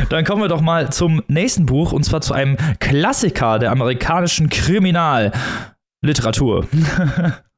Dann 0.10 0.23
kommen 0.23 0.41
wir 0.41 0.47
doch 0.47 0.62
mal 0.62 0.89
zum 0.93 1.21
nächsten 1.27 1.65
Buch 1.65 1.91
und 1.91 2.06
zwar 2.06 2.21
zu 2.21 2.34
einem 2.34 2.56
Klassiker 2.80 3.60
der 3.60 3.71
amerikanischen 3.71 4.47
Kriminalliteratur. 4.49 6.67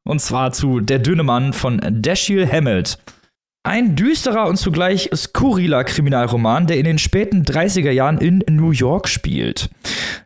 Und 0.06 0.22
zwar 0.22 0.54
zu 0.54 0.80
Der 0.80 0.98
dünne 0.98 1.22
Mann 1.22 1.54
von 1.54 1.80
Dashiell 2.02 2.52
Hammett. 2.52 2.98
Ein 3.64 3.98
düsterer 3.98 4.48
und 4.48 4.56
zugleich 4.56 5.10
skurriler 5.14 5.84
Kriminalroman, 5.84 6.66
der 6.66 6.78
in 6.78 6.86
den 6.86 6.98
späten 6.98 7.44
30er 7.44 7.92
Jahren 7.92 8.18
in 8.18 8.42
New 8.48 8.72
York 8.72 9.10
spielt. 9.10 9.70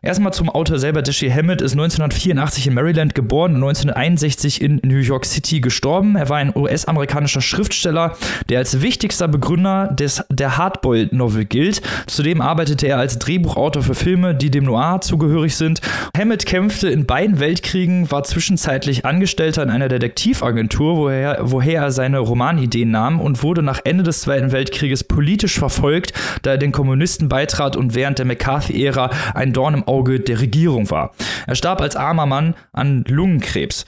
Erstmal 0.02 0.32
zum 0.32 0.50
Autor 0.50 0.78
selber. 0.78 1.02
Dashiell 1.02 1.32
Hammett 1.32 1.60
ist 1.60 1.72
1984 1.72 2.68
in 2.68 2.74
Maryland 2.74 3.14
geboren 3.16 3.56
und 3.56 3.64
1961 3.64 4.60
in 4.60 4.80
New 4.84 4.98
York 4.98 5.24
City 5.24 5.60
gestorben. 5.60 6.14
Er 6.14 6.28
war 6.28 6.36
ein 6.36 6.54
US-amerikanischer 6.54 7.40
Schriftsteller, 7.40 8.16
der 8.50 8.58
als 8.58 8.82
wichtigster 8.82 9.26
Begründer 9.26 9.88
des, 9.88 10.22
der 10.30 10.56
Hardboiled-Novel 10.56 11.46
gilt. 11.46 11.82
Zudem 12.06 12.40
arbeitete 12.40 12.86
er 12.86 12.98
als 12.98 13.18
Drehbuchautor 13.18 13.82
für 13.82 13.94
Filme, 13.94 14.36
die 14.36 14.50
dem 14.50 14.64
Noir 14.64 15.00
zugehörig 15.00 15.56
sind. 15.56 15.80
Hammett 16.16 16.46
kämpfte 16.46 16.88
in 16.88 17.06
beiden 17.06 17.40
Weltkriegen, 17.40 18.10
war 18.12 18.22
zwischenzeitlich 18.22 19.04
Angestellter 19.04 19.64
in 19.64 19.70
einer 19.70 19.88
Detektivagentur, 19.88 20.98
woher, 20.98 21.38
woher 21.40 21.82
er 21.82 21.90
seine 21.90 22.18
Romanideen 22.18 22.90
nahm 22.90 23.23
und 23.24 23.42
wurde 23.42 23.62
nach 23.62 23.80
Ende 23.84 24.04
des 24.04 24.20
Zweiten 24.20 24.52
Weltkrieges 24.52 25.04
politisch 25.04 25.58
verfolgt, 25.58 26.12
da 26.42 26.52
er 26.52 26.58
den 26.58 26.72
Kommunisten 26.72 27.28
beitrat 27.28 27.74
und 27.76 27.94
während 27.94 28.18
der 28.18 28.26
McCarthy-Ära 28.26 29.10
ein 29.34 29.52
Dorn 29.52 29.74
im 29.74 29.88
Auge 29.88 30.20
der 30.20 30.40
Regierung 30.40 30.90
war. 30.90 31.12
Er 31.46 31.54
starb 31.54 31.80
als 31.80 31.96
armer 31.96 32.26
Mann 32.26 32.54
an 32.72 33.04
Lungenkrebs. 33.08 33.86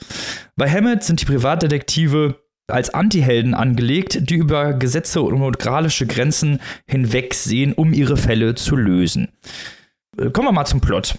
Bei 0.55 0.69
Hammett 0.69 1.03
sind 1.03 1.21
die 1.21 1.25
Privatdetektive 1.25 2.35
als 2.67 2.93
Antihelden 2.93 3.53
angelegt, 3.53 4.29
die 4.29 4.35
über 4.35 4.73
Gesetze 4.73 5.21
und 5.21 5.39
moralische 5.39 6.05
Grenzen 6.05 6.59
hinwegsehen, 6.85 7.73
um 7.73 7.93
ihre 7.93 8.17
Fälle 8.17 8.55
zu 8.55 8.75
lösen. 8.75 9.29
Äh, 10.17 10.31
kommen 10.31 10.47
wir 10.47 10.51
mal 10.51 10.65
zum 10.65 10.81
Plot. 10.81 11.15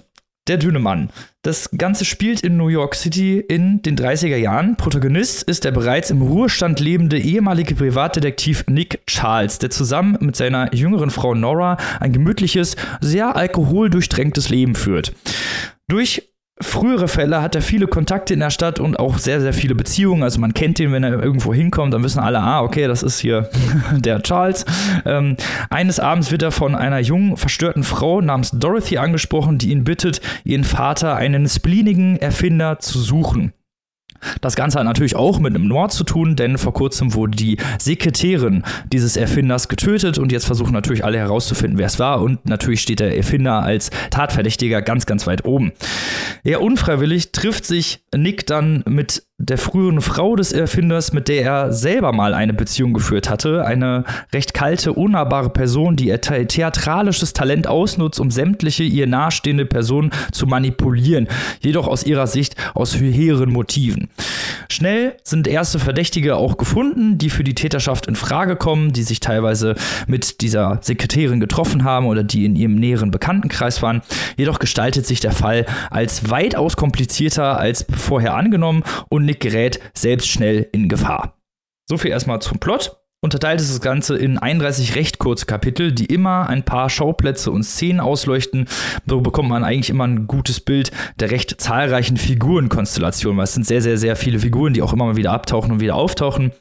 Der 0.48 0.56
dünne 0.56 0.78
Mann. 0.78 1.10
Das 1.42 1.70
Ganze 1.76 2.06
spielt 2.06 2.40
in 2.40 2.56
New 2.56 2.68
York 2.68 2.94
City 2.94 3.38
in 3.38 3.82
den 3.82 3.96
30er 3.96 4.36
Jahren. 4.36 4.76
Protagonist 4.76 5.42
ist 5.42 5.64
der 5.64 5.72
bereits 5.72 6.10
im 6.10 6.22
Ruhestand 6.22 6.80
lebende 6.80 7.18
ehemalige 7.18 7.74
Privatdetektiv 7.74 8.64
Nick 8.66 9.06
Charles, 9.06 9.58
der 9.58 9.68
zusammen 9.68 10.16
mit 10.20 10.36
seiner 10.36 10.74
jüngeren 10.74 11.10
Frau 11.10 11.34
Nora 11.34 11.76
ein 12.00 12.14
gemütliches, 12.14 12.76
sehr 13.02 13.36
alkoholdurchtränktes 13.36 14.48
Leben 14.48 14.74
führt. 14.74 15.12
Durch 15.86 16.27
frühere 16.60 17.08
Fälle 17.08 17.42
hat 17.42 17.54
er 17.54 17.62
viele 17.62 17.86
Kontakte 17.86 18.34
in 18.34 18.40
der 18.40 18.50
Stadt 18.50 18.80
und 18.80 18.98
auch 18.98 19.18
sehr, 19.18 19.40
sehr 19.40 19.52
viele 19.52 19.74
Beziehungen. 19.74 20.22
Also 20.22 20.40
man 20.40 20.54
kennt 20.54 20.78
ihn, 20.80 20.92
wenn 20.92 21.04
er 21.04 21.22
irgendwo 21.22 21.54
hinkommt, 21.54 21.94
dann 21.94 22.02
wissen 22.02 22.20
alle, 22.20 22.40
ah, 22.40 22.62
okay, 22.62 22.86
das 22.86 23.02
ist 23.02 23.18
hier 23.18 23.48
der 23.92 24.22
Charles. 24.22 24.64
Ähm, 25.04 25.36
eines 25.70 26.00
Abends 26.00 26.30
wird 26.30 26.42
er 26.42 26.50
von 26.50 26.74
einer 26.74 26.98
jungen, 26.98 27.36
verstörten 27.36 27.84
Frau 27.84 28.20
namens 28.20 28.50
Dorothy 28.52 28.98
angesprochen, 28.98 29.58
die 29.58 29.70
ihn 29.70 29.84
bittet, 29.84 30.20
ihren 30.44 30.64
Vater, 30.64 31.16
einen 31.16 31.48
spleenigen 31.48 32.16
Erfinder, 32.16 32.78
zu 32.78 32.98
suchen. 32.98 33.52
Das 34.40 34.56
Ganze 34.56 34.78
hat 34.78 34.84
natürlich 34.84 35.16
auch 35.16 35.38
mit 35.38 35.54
einem 35.54 35.68
Mord 35.68 35.92
zu 35.92 36.04
tun, 36.04 36.36
denn 36.36 36.58
vor 36.58 36.72
kurzem 36.72 37.14
wurde 37.14 37.36
die 37.36 37.56
Sekretärin 37.78 38.64
dieses 38.92 39.16
Erfinders 39.16 39.68
getötet 39.68 40.18
und 40.18 40.32
jetzt 40.32 40.44
versuchen 40.44 40.72
natürlich 40.72 41.04
alle 41.04 41.18
herauszufinden, 41.18 41.78
wer 41.78 41.86
es 41.86 41.98
war 41.98 42.20
und 42.22 42.46
natürlich 42.46 42.80
steht 42.80 43.00
der 43.00 43.16
Erfinder 43.16 43.62
als 43.62 43.90
Tatverdächtiger 44.10 44.82
ganz, 44.82 45.06
ganz 45.06 45.26
weit 45.26 45.44
oben. 45.44 45.72
Ja, 46.44 46.58
unfreiwillig 46.58 47.32
trifft 47.32 47.64
sich 47.64 48.02
Nick 48.14 48.46
dann 48.46 48.84
mit 48.88 49.27
der 49.40 49.56
früheren 49.56 50.00
Frau 50.00 50.34
des 50.34 50.50
Erfinders, 50.50 51.12
mit 51.12 51.28
der 51.28 51.42
er 51.42 51.72
selber 51.72 52.12
mal 52.12 52.34
eine 52.34 52.52
Beziehung 52.52 52.92
geführt 52.92 53.30
hatte. 53.30 53.64
Eine 53.64 54.02
recht 54.34 54.52
kalte, 54.52 54.92
unnahbare 54.92 55.48
Person, 55.48 55.94
die 55.94 56.08
ihr 56.08 56.20
theatralisches 56.20 57.34
Talent 57.34 57.68
ausnutzt, 57.68 58.18
um 58.18 58.32
sämtliche 58.32 58.82
ihr 58.82 59.06
nahestehende 59.06 59.64
Personen 59.64 60.10
zu 60.32 60.48
manipulieren. 60.48 61.28
Jedoch 61.60 61.86
aus 61.86 62.04
ihrer 62.04 62.26
Sicht 62.26 62.56
aus 62.74 62.98
höheren 62.98 63.52
Motiven. 63.52 64.08
Schnell 64.68 65.14
sind 65.22 65.46
erste 65.46 65.78
Verdächtige 65.78 66.36
auch 66.36 66.56
gefunden, 66.56 67.16
die 67.16 67.30
für 67.30 67.44
die 67.44 67.54
Täterschaft 67.54 68.08
in 68.08 68.16
Frage 68.16 68.56
kommen, 68.56 68.92
die 68.92 69.04
sich 69.04 69.20
teilweise 69.20 69.76
mit 70.08 70.40
dieser 70.40 70.78
Sekretärin 70.82 71.38
getroffen 71.38 71.84
haben 71.84 72.06
oder 72.06 72.24
die 72.24 72.44
in 72.44 72.56
ihrem 72.56 72.74
näheren 72.74 73.12
Bekanntenkreis 73.12 73.82
waren. 73.82 74.02
Jedoch 74.36 74.58
gestaltet 74.58 75.06
sich 75.06 75.20
der 75.20 75.32
Fall 75.32 75.64
als 75.90 76.28
weitaus 76.28 76.76
komplizierter 76.76 77.56
als 77.56 77.86
vorher 77.96 78.34
angenommen 78.34 78.82
und 79.08 79.27
Nick 79.28 79.40
gerät 79.40 79.78
selbst 79.94 80.28
schnell 80.28 80.68
in 80.72 80.88
Gefahr. 80.88 81.38
So 81.88 81.98
viel 81.98 82.10
erstmal 82.10 82.40
zum 82.40 82.58
Plot. 82.58 82.96
Unterteilt 83.20 83.60
ist 83.60 83.70
das 83.70 83.80
Ganze 83.80 84.16
in 84.16 84.38
31 84.38 84.94
recht 84.94 85.18
kurze 85.18 85.44
Kapitel, 85.44 85.92
die 85.92 86.06
immer 86.06 86.48
ein 86.48 86.64
paar 86.64 86.88
Schauplätze 86.88 87.50
und 87.50 87.64
Szenen 87.64 88.00
ausleuchten. 88.00 88.68
So 89.06 89.20
bekommt 89.20 89.48
man 89.48 89.64
eigentlich 89.64 89.90
immer 89.90 90.06
ein 90.06 90.26
gutes 90.28 90.60
Bild 90.60 90.92
der 91.18 91.30
recht 91.30 91.60
zahlreichen 91.60 92.16
Figurenkonstellationen, 92.16 93.36
weil 93.36 93.44
es 93.44 93.54
sind 93.54 93.66
sehr, 93.66 93.82
sehr, 93.82 93.98
sehr 93.98 94.16
viele 94.16 94.38
Figuren, 94.38 94.72
die 94.72 94.82
auch 94.82 94.92
immer 94.92 95.06
mal 95.06 95.16
wieder 95.16 95.32
abtauchen 95.32 95.72
und 95.72 95.80
wieder 95.80 95.96
auftauchen. 95.96 96.52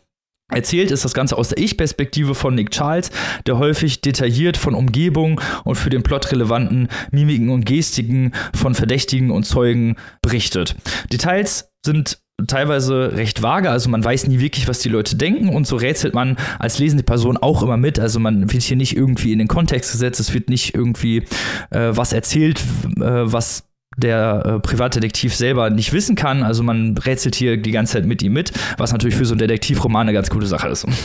Erzählt 0.51 0.91
ist 0.91 1.05
das 1.05 1.13
Ganze 1.13 1.37
aus 1.37 1.49
der 1.49 1.59
Ich-Perspektive 1.59 2.33
von 2.33 2.55
Nick 2.55 2.71
Charles, 2.71 3.11
der 3.45 3.59
häufig 3.59 4.01
detailliert 4.01 4.57
von 4.57 4.75
Umgebung 4.75 5.39
und 5.63 5.75
für 5.75 5.89
den 5.89 6.03
Plot 6.03 6.31
relevanten 6.31 6.87
Mimiken 7.11 7.49
und 7.49 7.65
Gestiken 7.65 8.33
von 8.55 8.73
Verdächtigen 8.73 9.29
und 9.29 9.43
Zeugen 9.43 9.97
berichtet. 10.21 10.75
Details 11.11 11.69
sind 11.85 12.19
teilweise 12.45 13.13
recht 13.15 13.41
vage, 13.41 13.69
also 13.69 13.89
man 13.89 14.03
weiß 14.03 14.27
nie 14.27 14.39
wirklich, 14.39 14.67
was 14.67 14.79
die 14.79 14.89
Leute 14.89 15.15
denken 15.15 15.49
und 15.49 15.65
so 15.65 15.75
rätselt 15.75 16.13
man 16.13 16.37
als 16.59 16.77
lesende 16.77 17.03
Person 17.03 17.37
auch 17.37 17.63
immer 17.63 17.77
mit. 17.77 17.99
Also 17.99 18.19
man 18.19 18.51
wird 18.51 18.63
hier 18.63 18.77
nicht 18.77 18.95
irgendwie 18.95 19.31
in 19.31 19.39
den 19.39 19.47
Kontext 19.47 19.91
gesetzt, 19.91 20.19
es 20.19 20.33
wird 20.33 20.49
nicht 20.49 20.75
irgendwie 20.75 21.23
äh, 21.71 21.89
was 21.91 22.13
erzählt, 22.13 22.59
äh, 22.97 23.01
was 23.01 23.63
der 23.97 24.43
äh, 24.45 24.59
Privatdetektiv 24.59 25.35
selber 25.35 25.71
nicht 25.71 25.93
wissen 25.93 26.15
kann. 26.15 26.43
Also 26.43 26.61
man 26.61 26.97
rätselt 26.97 27.35
hier 27.35 27.57
die 27.57 27.71
ganze 27.71 27.93
Zeit 27.93 28.05
mit 28.05 28.21
ihm 28.21 28.33
mit, 28.33 28.51
was 28.77 28.91
natürlich 28.91 29.15
für 29.15 29.25
so 29.25 29.33
einen 29.33 29.39
Detektivroman 29.39 30.03
eine 30.03 30.13
ganz 30.13 30.29
gute 30.29 30.45
Sache 30.45 30.67
ist. 30.67 30.85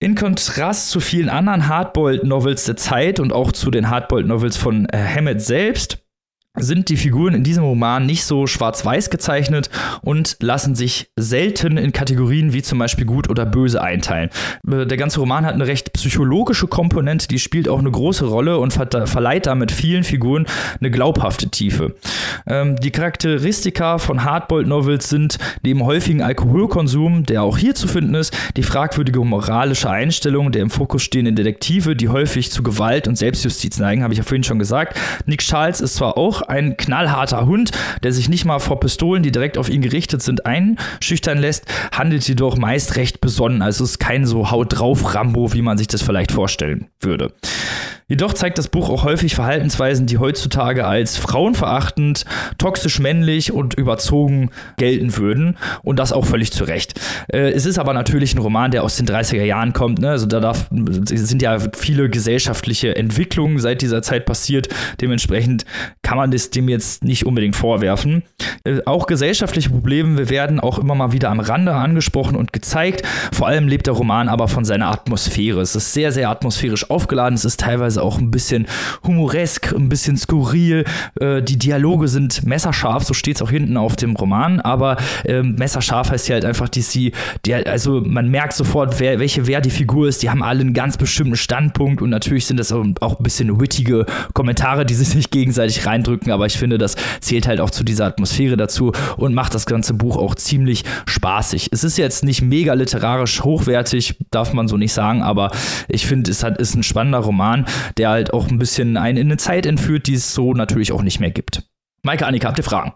In 0.00 0.14
Kontrast 0.14 0.90
zu 0.90 1.00
vielen 1.00 1.28
anderen 1.28 1.68
Hardboiled-Novels 1.68 2.64
der 2.64 2.76
Zeit 2.76 3.20
und 3.20 3.32
auch 3.32 3.52
zu 3.52 3.70
den 3.70 3.90
Hardboiled-Novels 3.90 4.56
von 4.56 4.86
äh, 4.86 4.98
Hammett 4.98 5.40
selbst 5.40 5.98
sind 6.58 6.88
die 6.88 6.96
Figuren 6.96 7.32
in 7.34 7.44
diesem 7.44 7.62
Roman 7.62 8.06
nicht 8.06 8.24
so 8.24 8.48
schwarz-weiß 8.48 9.10
gezeichnet 9.10 9.70
und 10.02 10.36
lassen 10.40 10.74
sich 10.74 11.10
selten 11.16 11.76
in 11.76 11.92
Kategorien 11.92 12.52
wie 12.52 12.62
zum 12.62 12.80
Beispiel 12.80 13.06
gut 13.06 13.30
oder 13.30 13.46
böse 13.46 13.80
einteilen. 13.80 14.30
Äh, 14.68 14.84
der 14.86 14.96
ganze 14.96 15.20
Roman 15.20 15.46
hat 15.46 15.54
eine 15.54 15.68
recht 15.68 15.92
psychologische 15.92 16.66
Komponente, 16.66 17.28
die 17.28 17.38
spielt 17.38 17.68
auch 17.68 17.78
eine 17.78 17.90
große 17.90 18.26
Rolle 18.26 18.58
und 18.58 18.72
verleiht 18.72 19.46
damit 19.46 19.70
vielen 19.70 20.02
Figuren 20.02 20.46
eine 20.80 20.90
glaubhafte 20.90 21.48
Tiefe. 21.48 21.94
Ähm, 22.48 22.74
die 22.76 22.90
Charakteristika 22.90 23.98
von 23.98 24.24
Hardboiled-Novels 24.24 25.08
sind 25.08 25.38
neben 25.62 25.84
häufigen 25.84 26.20
Alkoholkonsum, 26.20 27.26
der 27.26 27.44
auch 27.44 27.58
hier 27.58 27.76
zu 27.76 27.86
finden 27.86 28.14
ist, 28.14 28.36
die 28.56 28.64
fragwürdige 28.64 29.20
moralische 29.24 29.88
Einstellung 29.88 30.50
der 30.50 30.62
im 30.62 30.70
Fokus 30.70 31.02
stehenden 31.02 31.36
Detektive, 31.36 31.94
die 31.94 32.08
häufig 32.08 32.50
zu 32.50 32.64
Gewalt 32.64 33.06
und 33.06 33.16
Selbstjustiz 33.16 33.78
neigen, 33.78 34.02
habe 34.02 34.14
ich 34.14 34.18
ja 34.18 34.24
vorhin 34.24 34.42
schon 34.42 34.58
gesagt. 34.58 34.98
Nick 35.26 35.42
Charles 35.42 35.80
ist 35.80 35.94
zwar 35.94 36.18
auch 36.18 36.40
ein 36.50 36.76
knallharter 36.76 37.46
Hund, 37.46 37.70
der 38.02 38.12
sich 38.12 38.28
nicht 38.28 38.44
mal 38.44 38.58
vor 38.58 38.80
Pistolen, 38.80 39.22
die 39.22 39.32
direkt 39.32 39.56
auf 39.56 39.68
ihn 39.68 39.80
gerichtet 39.80 40.22
sind, 40.22 40.44
einschüchtern 40.44 41.38
lässt, 41.38 41.64
handelt 41.92 42.26
jedoch 42.28 42.56
meist 42.58 42.96
recht 42.96 43.20
besonnen. 43.20 43.62
Also 43.62 43.84
es 43.84 43.92
ist 43.92 43.98
kein 43.98 44.26
so 44.26 44.50
Haut 44.50 44.78
drauf 44.78 45.14
Rambo, 45.14 45.52
wie 45.54 45.62
man 45.62 45.78
sich 45.78 45.86
das 45.86 46.02
vielleicht 46.02 46.32
vorstellen 46.32 46.88
würde. 47.00 47.32
Jedoch 48.10 48.32
zeigt 48.32 48.58
das 48.58 48.66
Buch 48.66 48.90
auch 48.90 49.04
häufig 49.04 49.36
Verhaltensweisen, 49.36 50.06
die 50.06 50.18
heutzutage 50.18 50.84
als 50.84 51.16
frauenverachtend, 51.16 52.24
toxisch 52.58 52.98
männlich 52.98 53.52
und 53.52 53.74
überzogen 53.74 54.50
gelten 54.78 55.16
würden. 55.16 55.56
Und 55.84 56.00
das 56.00 56.12
auch 56.12 56.26
völlig 56.26 56.50
zu 56.50 56.64
Recht. 56.64 57.00
Äh, 57.32 57.52
es 57.52 57.66
ist 57.66 57.78
aber 57.78 57.94
natürlich 57.94 58.34
ein 58.34 58.38
Roman, 58.38 58.72
der 58.72 58.82
aus 58.82 58.96
den 58.96 59.06
30er 59.06 59.44
Jahren 59.44 59.72
kommt. 59.72 60.00
Ne? 60.00 60.10
Also 60.10 60.26
da 60.26 60.40
darf, 60.40 60.66
sind 60.72 61.40
ja 61.40 61.58
viele 61.76 62.10
gesellschaftliche 62.10 62.96
Entwicklungen 62.96 63.60
seit 63.60 63.80
dieser 63.80 64.02
Zeit 64.02 64.26
passiert. 64.26 64.68
Dementsprechend 65.00 65.64
kann 66.02 66.18
man 66.18 66.29
das 66.30 66.50
dem 66.50 66.68
jetzt 66.68 67.04
nicht 67.04 67.26
unbedingt 67.26 67.56
vorwerfen. 67.56 68.22
Äh, 68.64 68.80
auch 68.86 69.06
gesellschaftliche 69.06 69.70
Probleme 69.70 70.28
werden 70.28 70.60
auch 70.60 70.78
immer 70.78 70.94
mal 70.94 71.12
wieder 71.12 71.30
am 71.30 71.40
Rande 71.40 71.74
angesprochen 71.74 72.36
und 72.36 72.52
gezeigt. 72.52 73.02
Vor 73.32 73.46
allem 73.46 73.68
lebt 73.68 73.86
der 73.86 73.94
Roman 73.94 74.28
aber 74.28 74.48
von 74.48 74.64
seiner 74.64 74.88
Atmosphäre. 74.88 75.60
Es 75.60 75.74
ist 75.74 75.92
sehr, 75.92 76.12
sehr 76.12 76.28
atmosphärisch 76.30 76.90
aufgeladen. 76.90 77.34
Es 77.34 77.44
ist 77.44 77.60
teilweise 77.60 78.02
auch 78.02 78.18
ein 78.18 78.30
bisschen 78.30 78.66
humoresk, 79.06 79.72
ein 79.72 79.88
bisschen 79.88 80.16
skurril. 80.16 80.84
Äh, 81.20 81.42
die 81.42 81.58
Dialoge 81.58 82.08
sind 82.08 82.44
messerscharf, 82.46 83.04
so 83.04 83.14
steht 83.14 83.36
es 83.36 83.42
auch 83.42 83.50
hinten 83.50 83.76
auf 83.76 83.96
dem 83.96 84.16
Roman, 84.16 84.60
aber 84.60 84.96
ähm, 85.24 85.56
messerscharf 85.58 86.10
heißt 86.10 86.28
ja 86.28 86.34
halt 86.34 86.44
einfach, 86.44 86.68
sie, 86.72 87.12
der, 87.46 87.66
also 87.66 88.00
man 88.00 88.28
merkt 88.28 88.54
sofort, 88.54 89.00
wer, 89.00 89.18
welche 89.18 89.46
wer 89.46 89.60
die 89.60 89.70
Figur 89.70 90.08
ist, 90.08 90.22
die 90.22 90.30
haben 90.30 90.42
alle 90.42 90.60
einen 90.60 90.74
ganz 90.74 90.96
bestimmten 90.96 91.36
Standpunkt 91.36 92.02
und 92.02 92.10
natürlich 92.10 92.46
sind 92.46 92.58
das 92.58 92.72
auch, 92.72 92.84
ein 92.84 92.94
bisschen 93.20 93.60
wittige 93.60 94.06
Kommentare, 94.34 94.86
die 94.86 94.94
sich 94.94 95.30
gegenseitig 95.30 95.86
reindrücken, 95.86 96.19
aber 96.28 96.46
ich 96.46 96.58
finde, 96.58 96.78
das 96.78 96.96
zählt 97.20 97.46
halt 97.46 97.60
auch 97.60 97.70
zu 97.70 97.84
dieser 97.84 98.06
Atmosphäre 98.06 98.56
dazu 98.56 98.92
und 99.16 99.34
macht 99.34 99.54
das 99.54 99.66
ganze 99.66 99.94
Buch 99.94 100.16
auch 100.16 100.34
ziemlich 100.34 100.84
spaßig. 101.06 101.68
Es 101.72 101.84
ist 101.84 101.96
jetzt 101.96 102.24
nicht 102.24 102.42
mega 102.42 102.74
literarisch 102.74 103.42
hochwertig, 103.42 104.16
darf 104.30 104.52
man 104.52 104.68
so 104.68 104.76
nicht 104.76 104.92
sagen, 104.92 105.22
aber 105.22 105.50
ich 105.88 106.06
finde, 106.06 106.30
es 106.30 106.42
hat, 106.42 106.58
ist 106.58 106.74
ein 106.74 106.82
spannender 106.82 107.18
Roman, 107.18 107.64
der 107.96 108.10
halt 108.10 108.32
auch 108.32 108.48
ein 108.48 108.58
bisschen 108.58 108.96
einen 108.96 109.18
in 109.18 109.28
eine 109.28 109.36
Zeit 109.36 109.66
entführt, 109.66 110.06
die 110.06 110.14
es 110.14 110.34
so 110.34 110.54
natürlich 110.54 110.92
auch 110.92 111.02
nicht 111.02 111.20
mehr 111.20 111.30
gibt. 111.30 111.62
Maike, 112.02 112.26
Annika, 112.26 112.48
habt 112.48 112.58
ihr 112.58 112.64
Fragen? 112.64 112.92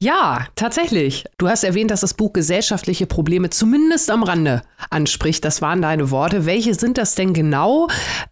Ja, 0.00 0.46
tatsächlich. 0.54 1.24
Du 1.38 1.48
hast 1.48 1.64
erwähnt, 1.64 1.90
dass 1.90 2.02
das 2.02 2.14
Buch 2.14 2.32
gesellschaftliche 2.32 3.06
Probleme 3.06 3.50
zumindest 3.50 4.12
am 4.12 4.22
Rande 4.22 4.62
anspricht. 4.90 5.44
Das 5.44 5.60
waren 5.60 5.82
deine 5.82 6.12
Worte. 6.12 6.46
Welche 6.46 6.74
sind 6.74 6.98
das 6.98 7.16
denn 7.16 7.32
genau? 7.32 7.88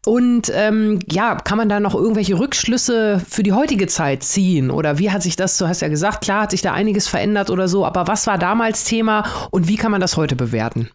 Und 0.07 0.49
ähm, 0.55 1.01
ja, 1.11 1.35
kann 1.35 1.59
man 1.59 1.69
da 1.69 1.81
noch 1.81 1.97
irgendwelche 1.97 2.39
Rückschlüsse 2.39 3.21
für 3.29 3.43
die 3.43 3.53
heutige 3.53 3.89
Zeit 3.89 4.23
ziehen? 4.23 4.71
Oder 4.71 5.01
wie 5.01 5.11
hat 5.11 5.25
sich 5.25 5.35
das, 5.35 5.59
du 5.59 5.67
hast 5.67 5.83
ja 5.83 5.89
gesagt, 5.89 6.23
klar 6.23 6.43
hat 6.43 6.53
sich 6.53 6.63
da 6.63 6.73
einiges 6.73 7.09
verändert 7.09 7.51
oder 7.51 7.67
so, 7.67 7.85
aber 7.85 8.07
was 8.07 8.29
war 8.29 8.39
damals 8.39 8.85
Thema 8.85 9.25
und 9.51 9.67
wie 9.67 9.77
kann 9.77 9.91
man 9.91 10.01
das 10.01 10.17
heute 10.17 10.37
bewerten? 10.37 10.91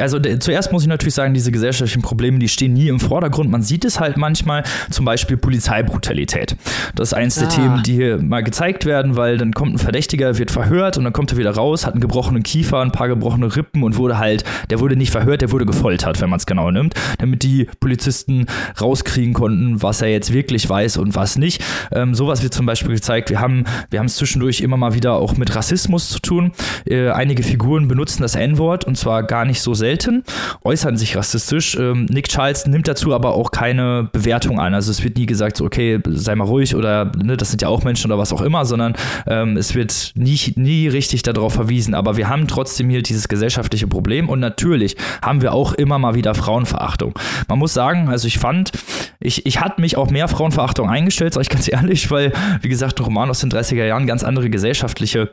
Also 0.00 0.18
zuerst 0.18 0.72
muss 0.72 0.82
ich 0.82 0.88
natürlich 0.88 1.14
sagen, 1.14 1.34
diese 1.34 1.52
gesellschaftlichen 1.52 2.02
Probleme, 2.02 2.40
die 2.40 2.48
stehen 2.48 2.72
nie 2.72 2.88
im 2.88 2.98
Vordergrund. 2.98 3.48
Man 3.48 3.62
sieht 3.62 3.84
es 3.84 4.00
halt 4.00 4.16
manchmal, 4.16 4.64
zum 4.90 5.04
Beispiel 5.04 5.36
Polizeibrutalität. 5.36 6.56
Das 6.96 7.10
ist 7.10 7.14
eins 7.14 7.38
ah. 7.38 7.42
der 7.42 7.48
Themen, 7.50 7.82
die 7.84 7.92
hier 7.92 8.18
mal 8.20 8.42
gezeigt 8.42 8.86
werden, 8.86 9.16
weil 9.16 9.38
dann 9.38 9.52
kommt 9.52 9.72
ein 9.72 9.78
Verdächtiger, 9.78 10.36
wird 10.36 10.50
verhört 10.50 10.98
und 10.98 11.04
dann 11.04 11.12
kommt 11.12 11.30
er 11.30 11.38
wieder 11.38 11.52
raus, 11.52 11.86
hat 11.86 11.94
einen 11.94 12.00
gebrochenen 12.00 12.42
Kiefer, 12.42 12.80
ein 12.80 12.90
paar 12.90 13.06
gebrochene 13.06 13.54
Rippen 13.54 13.84
und 13.84 13.96
wurde 13.96 14.18
halt, 14.18 14.42
der 14.68 14.80
wurde 14.80 14.96
nicht 14.96 15.12
verhört, 15.12 15.42
der 15.42 15.52
wurde 15.52 15.64
gefoltert, 15.64 16.20
wenn 16.20 16.28
man 16.28 16.38
es 16.38 16.46
genau 16.46 16.72
nimmt, 16.72 16.94
damit 17.20 17.44
die 17.44 17.68
Polizisten 17.78 18.46
rauskriegen 18.80 19.32
konnten, 19.32 19.80
was 19.80 20.02
er 20.02 20.08
jetzt 20.08 20.32
wirklich 20.32 20.68
weiß 20.68 20.96
und 20.96 21.14
was 21.14 21.38
nicht. 21.38 21.62
Ähm, 21.92 22.16
sowas 22.16 22.42
wird 22.42 22.52
zum 22.52 22.66
Beispiel 22.66 22.94
gezeigt. 22.94 23.30
Wir 23.30 23.38
haben 23.38 23.62
wir 23.90 24.00
haben 24.00 24.06
es 24.06 24.16
zwischendurch 24.16 24.60
immer 24.60 24.76
mal 24.76 24.94
wieder 24.94 25.12
auch 25.12 25.36
mit 25.36 25.54
Rassismus 25.54 26.08
zu 26.08 26.18
tun. 26.18 26.50
Äh, 26.84 27.10
einige 27.10 27.44
Figuren 27.44 27.86
benutzen 27.86 28.22
das 28.22 28.34
N-Wort 28.34 28.84
und 28.84 28.98
zwar 28.98 29.22
gar 29.22 29.44
nicht 29.44 29.62
so 29.62 29.72
sehr 29.72 29.83
selten, 29.84 30.24
äußern 30.62 30.96
sich 30.96 31.14
rassistisch. 31.14 31.76
Ähm, 31.78 32.06
Nick 32.06 32.28
Charles 32.28 32.66
nimmt 32.66 32.88
dazu 32.88 33.12
aber 33.12 33.34
auch 33.34 33.50
keine 33.50 34.08
Bewertung 34.12 34.58
an. 34.58 34.72
Also 34.72 34.90
es 34.90 35.04
wird 35.04 35.18
nie 35.18 35.26
gesagt, 35.26 35.58
so, 35.58 35.66
okay, 35.66 36.00
sei 36.06 36.34
mal 36.34 36.46
ruhig 36.46 36.74
oder 36.74 37.12
ne, 37.22 37.36
das 37.36 37.50
sind 37.50 37.60
ja 37.60 37.68
auch 37.68 37.84
Menschen 37.84 38.10
oder 38.10 38.18
was 38.18 38.32
auch 38.32 38.40
immer, 38.40 38.64
sondern 38.64 38.94
ähm, 39.26 39.58
es 39.58 39.74
wird 39.74 40.12
nie, 40.14 40.40
nie 40.56 40.88
richtig 40.88 41.22
darauf 41.22 41.52
verwiesen. 41.52 41.94
Aber 41.94 42.16
wir 42.16 42.30
haben 42.30 42.48
trotzdem 42.48 42.88
hier 42.88 43.02
dieses 43.02 43.28
gesellschaftliche 43.28 43.86
Problem 43.86 44.30
und 44.30 44.40
natürlich 44.40 44.96
haben 45.20 45.42
wir 45.42 45.52
auch 45.52 45.74
immer 45.74 45.98
mal 45.98 46.14
wieder 46.14 46.34
Frauenverachtung. 46.34 47.18
Man 47.48 47.58
muss 47.58 47.74
sagen, 47.74 48.08
also 48.08 48.26
ich 48.26 48.38
fand, 48.38 48.72
ich, 49.20 49.44
ich 49.44 49.60
hatte 49.60 49.82
mich 49.82 49.98
auch 49.98 50.08
mehr 50.08 50.28
Frauenverachtung 50.28 50.88
eingestellt, 50.88 51.34
sage 51.34 51.42
ich 51.42 51.50
ganz 51.50 51.70
ehrlich, 51.70 52.10
weil, 52.10 52.32
wie 52.62 52.70
gesagt, 52.70 52.98
ein 52.98 53.04
Roman 53.04 53.28
aus 53.28 53.40
den 53.40 53.50
30er 53.50 53.84
Jahren 53.84 54.06
ganz 54.06 54.24
andere 54.24 54.48
gesellschaftliche 54.48 55.28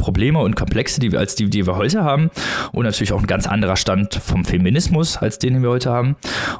Probleme 0.00 0.38
und 0.38 0.56
Komplexe, 0.56 0.98
die 0.98 1.12
wir 1.12 1.18
als 1.18 1.34
die, 1.34 1.48
die 1.48 1.66
wir 1.66 1.76
heute 1.76 2.02
haben. 2.02 2.30
Und 2.72 2.84
natürlich 2.84 3.12
auch 3.12 3.20
ein 3.20 3.26
ganz 3.26 3.46
anderer 3.46 3.76
Stand 3.76 4.14
vom 4.14 4.44
Feminismus 4.44 5.18
als 5.18 5.38
den, 5.38 5.54
den 5.54 5.62
wir 5.62 5.70
heute 5.70 5.90
haben. 5.90 6.16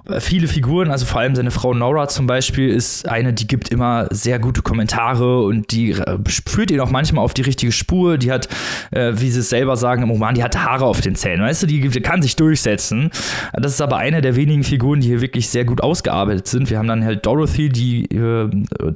Äh, 0.08 0.20
viele 0.20 0.46
Figuren, 0.46 0.90
also 0.90 1.06
vor 1.06 1.20
allem 1.20 1.34
seine 1.34 1.50
Frau 1.50 1.74
Nora 1.74 2.06
zum 2.08 2.26
Beispiel, 2.26 2.68
ist 2.68 3.08
eine, 3.08 3.32
die 3.32 3.46
gibt 3.46 3.70
immer 3.70 4.06
sehr 4.10 4.38
gute 4.38 4.62
Kommentare 4.62 5.42
und 5.42 5.72
die 5.72 5.92
äh, 5.92 6.18
führt 6.46 6.70
ihn 6.70 6.80
auch 6.80 6.90
manchmal 6.90 7.24
auf 7.24 7.34
die 7.34 7.42
richtige 7.42 7.72
Spur. 7.72 8.18
Die 8.18 8.30
hat, 8.30 8.48
äh, 8.90 9.12
wie 9.16 9.30
sie 9.30 9.40
es 9.40 9.48
selber 9.48 9.76
sagen 9.76 10.02
im 10.02 10.10
Roman, 10.10 10.34
die 10.34 10.44
hat 10.44 10.56
Haare 10.56 10.84
auf 10.84 11.00
den 11.00 11.14
Zähnen. 11.14 11.42
Weißt 11.42 11.62
du, 11.62 11.66
die, 11.66 11.88
die 11.88 12.00
kann 12.00 12.20
sich 12.20 12.36
durchsetzen. 12.36 13.10
Das 13.54 13.72
ist 13.72 13.80
aber 13.80 13.96
eine 13.96 14.20
der 14.20 14.36
wenigen 14.36 14.64
Figuren, 14.64 15.00
die 15.00 15.08
hier 15.08 15.20
wirklich 15.22 15.48
sehr 15.48 15.64
gut 15.64 15.82
ausgearbeitet 15.82 16.46
sind. 16.46 16.68
Wir 16.68 16.78
haben 16.78 16.88
dann 16.88 17.04
halt 17.04 17.24
Dorothy, 17.24 17.70
die 17.70 18.04
äh, 18.04 18.50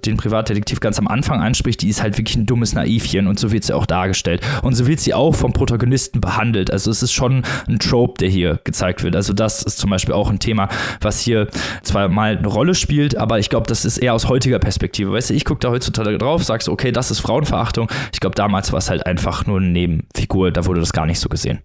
den 0.05 0.16
Privatdetektiv 0.18 0.80
ganz 0.80 0.99
am 0.99 1.09
Anfang 1.09 1.40
anspricht. 1.40 1.80
Die 1.80 1.88
ist 1.88 2.03
halt 2.03 2.18
wirklich 2.18 2.36
ein 2.36 2.47
dummes 2.47 2.74
Naivchen 2.74 3.26
und 3.26 3.38
so 3.38 3.53
wird 3.53 3.64
sie 3.64 3.74
auch 3.74 3.86
dargestellt. 3.86 4.34
Und 4.62 4.74
so 4.74 4.87
wird 4.87 5.01
sie 5.01 5.14
auch 5.14 5.35
vom 5.35 5.53
Protagonisten 5.53 6.20
behandelt. 6.20 6.70
Also 6.70 6.91
es 6.91 7.03
ist 7.03 7.12
schon 7.12 7.45
ein 7.68 7.78
Trope, 7.78 8.18
der 8.18 8.28
hier 8.28 8.61
gezeigt 8.64 9.03
wird. 9.03 9.16
Also 9.16 9.32
das 9.32 9.62
ist 9.62 9.78
zum 9.78 9.91
Beispiel 9.91 10.14
auch 10.14 10.30
ein 10.30 10.39
Thema, 10.39 10.68
was 11.01 11.20
hier 11.20 11.49
zwar 11.82 12.09
mal 12.09 12.37
eine 12.37 12.49
Rolle 12.49 12.74
spielt, 12.74 13.16
aber 13.16 13.39
ich 13.39 13.51
glaube, 13.51 13.66
das 13.66 13.85
ist 13.85 13.99
eher 13.99 14.14
aus 14.14 14.28
heutiger 14.28 14.59
Perspektive. 14.59 15.12
Weißt 15.12 15.30
du, 15.30 15.35
ich 15.35 15.45
gucke 15.45 15.61
da 15.61 15.70
heutzutage 15.70 16.18
drauf, 16.18 16.45
sagst, 16.45 16.68
okay, 16.68 16.93
das 16.93 17.11
ist 17.11 17.20
Frauenverachtung. 17.20 17.91
Ich 18.12 18.20
glaube, 18.20 18.35
damals 18.35 18.72
war 18.72 18.78
es 18.78 18.91
halt 18.91 19.07
einfach 19.07 19.47
nur 19.47 19.59
eine 19.59 19.68
Nebenfigur, 19.68 20.51
da 20.51 20.66
wurde 20.66 20.80
das 20.80 20.93
gar 20.93 21.07
nicht 21.07 21.20
so 21.20 21.28
gesehen. 21.28 21.61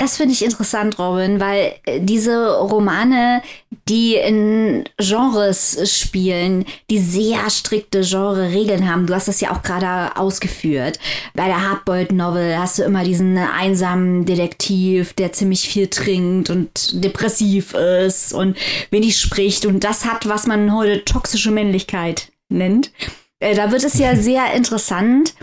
Das 0.00 0.16
finde 0.16 0.32
ich 0.32 0.44
interessant, 0.44 0.96
Robin, 1.00 1.40
weil 1.40 1.74
äh, 1.84 2.00
diese 2.00 2.56
Romane, 2.56 3.42
die 3.88 4.14
in 4.14 4.84
Genres 4.96 5.76
spielen, 5.92 6.66
die 6.88 7.00
sehr 7.00 7.50
strikte 7.50 8.02
Genre-Regeln 8.02 8.88
haben. 8.88 9.08
Du 9.08 9.14
hast 9.14 9.26
das 9.26 9.40
ja 9.40 9.50
auch 9.50 9.62
gerade 9.62 10.16
ausgeführt. 10.16 11.00
Bei 11.34 11.46
der 11.46 11.68
Hardboiled-Novel 11.68 12.56
hast 12.56 12.78
du 12.78 12.84
immer 12.84 13.02
diesen 13.02 13.36
einsamen 13.38 14.24
Detektiv, 14.24 15.14
der 15.14 15.32
ziemlich 15.32 15.68
viel 15.68 15.88
trinkt 15.88 16.48
und 16.48 17.02
depressiv 17.04 17.74
ist 17.74 18.32
und 18.32 18.56
wenig 18.92 19.18
spricht. 19.18 19.66
Und 19.66 19.82
das 19.82 20.04
hat, 20.04 20.28
was 20.28 20.46
man 20.46 20.72
heute 20.72 21.04
toxische 21.04 21.50
Männlichkeit 21.50 22.28
nennt. 22.48 22.92
Äh, 23.40 23.56
da 23.56 23.72
wird 23.72 23.82
es 23.82 23.98
ja 23.98 24.14
sehr 24.20 24.52
interessant 24.54 25.34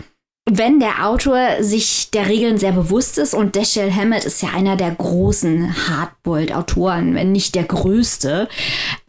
wenn 0.48 0.78
der 0.78 1.06
Autor 1.06 1.38
sich 1.60 2.10
der 2.12 2.28
Regeln 2.28 2.56
sehr 2.56 2.72
bewusst 2.72 3.18
ist 3.18 3.34
und 3.34 3.56
Dashiell 3.56 3.92
Hammett 3.92 4.24
ist 4.24 4.42
ja 4.42 4.50
einer 4.54 4.76
der 4.76 4.92
großen 4.92 5.88
Hardboiled-Autoren, 5.88 7.14
wenn 7.14 7.32
nicht 7.32 7.56
der 7.56 7.64
größte, 7.64 8.48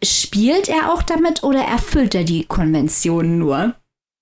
spielt 0.04 0.68
er 0.68 0.92
auch 0.92 1.04
damit 1.04 1.44
oder 1.44 1.62
erfüllt 1.62 2.16
er 2.16 2.24
die 2.24 2.46
Konventionen 2.46 3.38
nur? 3.38 3.76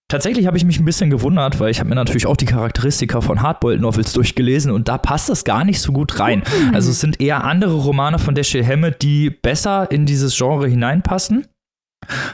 Tatsächlich 0.10 0.46
habe 0.46 0.58
ich 0.58 0.66
mich 0.66 0.78
ein 0.78 0.86
bisschen 0.86 1.10
gewundert, 1.10 1.60
weil 1.60 1.72
ich 1.72 1.80
habe 1.80 1.90
mir 1.90 1.96
natürlich 1.96 2.28
auch 2.28 2.38
die 2.38 2.46
Charakteristika 2.46 3.22
von 3.22 3.42
Hardboiled-Novels 3.42 4.14
durchgelesen 4.14 4.72
und 4.72 4.88
da 4.88 4.98
passt 4.98 5.30
das 5.30 5.46
gar 5.46 5.64
nicht 5.64 5.82
so 5.82 5.94
gut 5.94 6.20
rein. 6.20 6.44
Mhm. 6.68 6.76
Also 6.76 6.92
es 6.92 7.00
sind 7.00 7.22
eher 7.22 7.44
andere 7.44 7.76
Romane 7.76 8.20
von 8.20 8.36
Dashiell 8.36 8.66
Hammett, 8.66 9.02
die 9.02 9.30
besser 9.30 9.90
in 9.90 10.06
dieses 10.06 10.38
Genre 10.38 10.68
hineinpassen. 10.68 11.48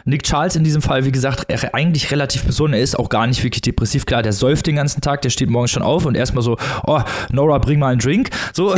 Nick 0.05 0.23
Charles 0.23 0.55
in 0.55 0.63
diesem 0.63 0.81
Fall, 0.81 1.05
wie 1.05 1.11
gesagt, 1.11 1.45
eigentlich 1.73 2.11
relativ 2.11 2.43
besonnen. 2.43 2.73
Er 2.73 2.81
ist 2.81 2.97
auch 2.97 3.09
gar 3.09 3.27
nicht 3.27 3.43
wirklich 3.43 3.61
depressiv. 3.61 4.05
Klar, 4.05 4.23
der 4.23 4.33
säuft 4.33 4.67
den 4.67 4.75
ganzen 4.75 5.01
Tag, 5.01 5.21
der 5.21 5.29
steht 5.29 5.49
morgens 5.49 5.71
schon 5.71 5.83
auf 5.83 6.05
und 6.05 6.15
erstmal 6.15 6.43
so, 6.43 6.57
oh, 6.85 7.01
Nora, 7.31 7.57
bring 7.57 7.79
mal 7.79 7.89
einen 7.89 7.99
Drink. 7.99 8.29
So. 8.53 8.71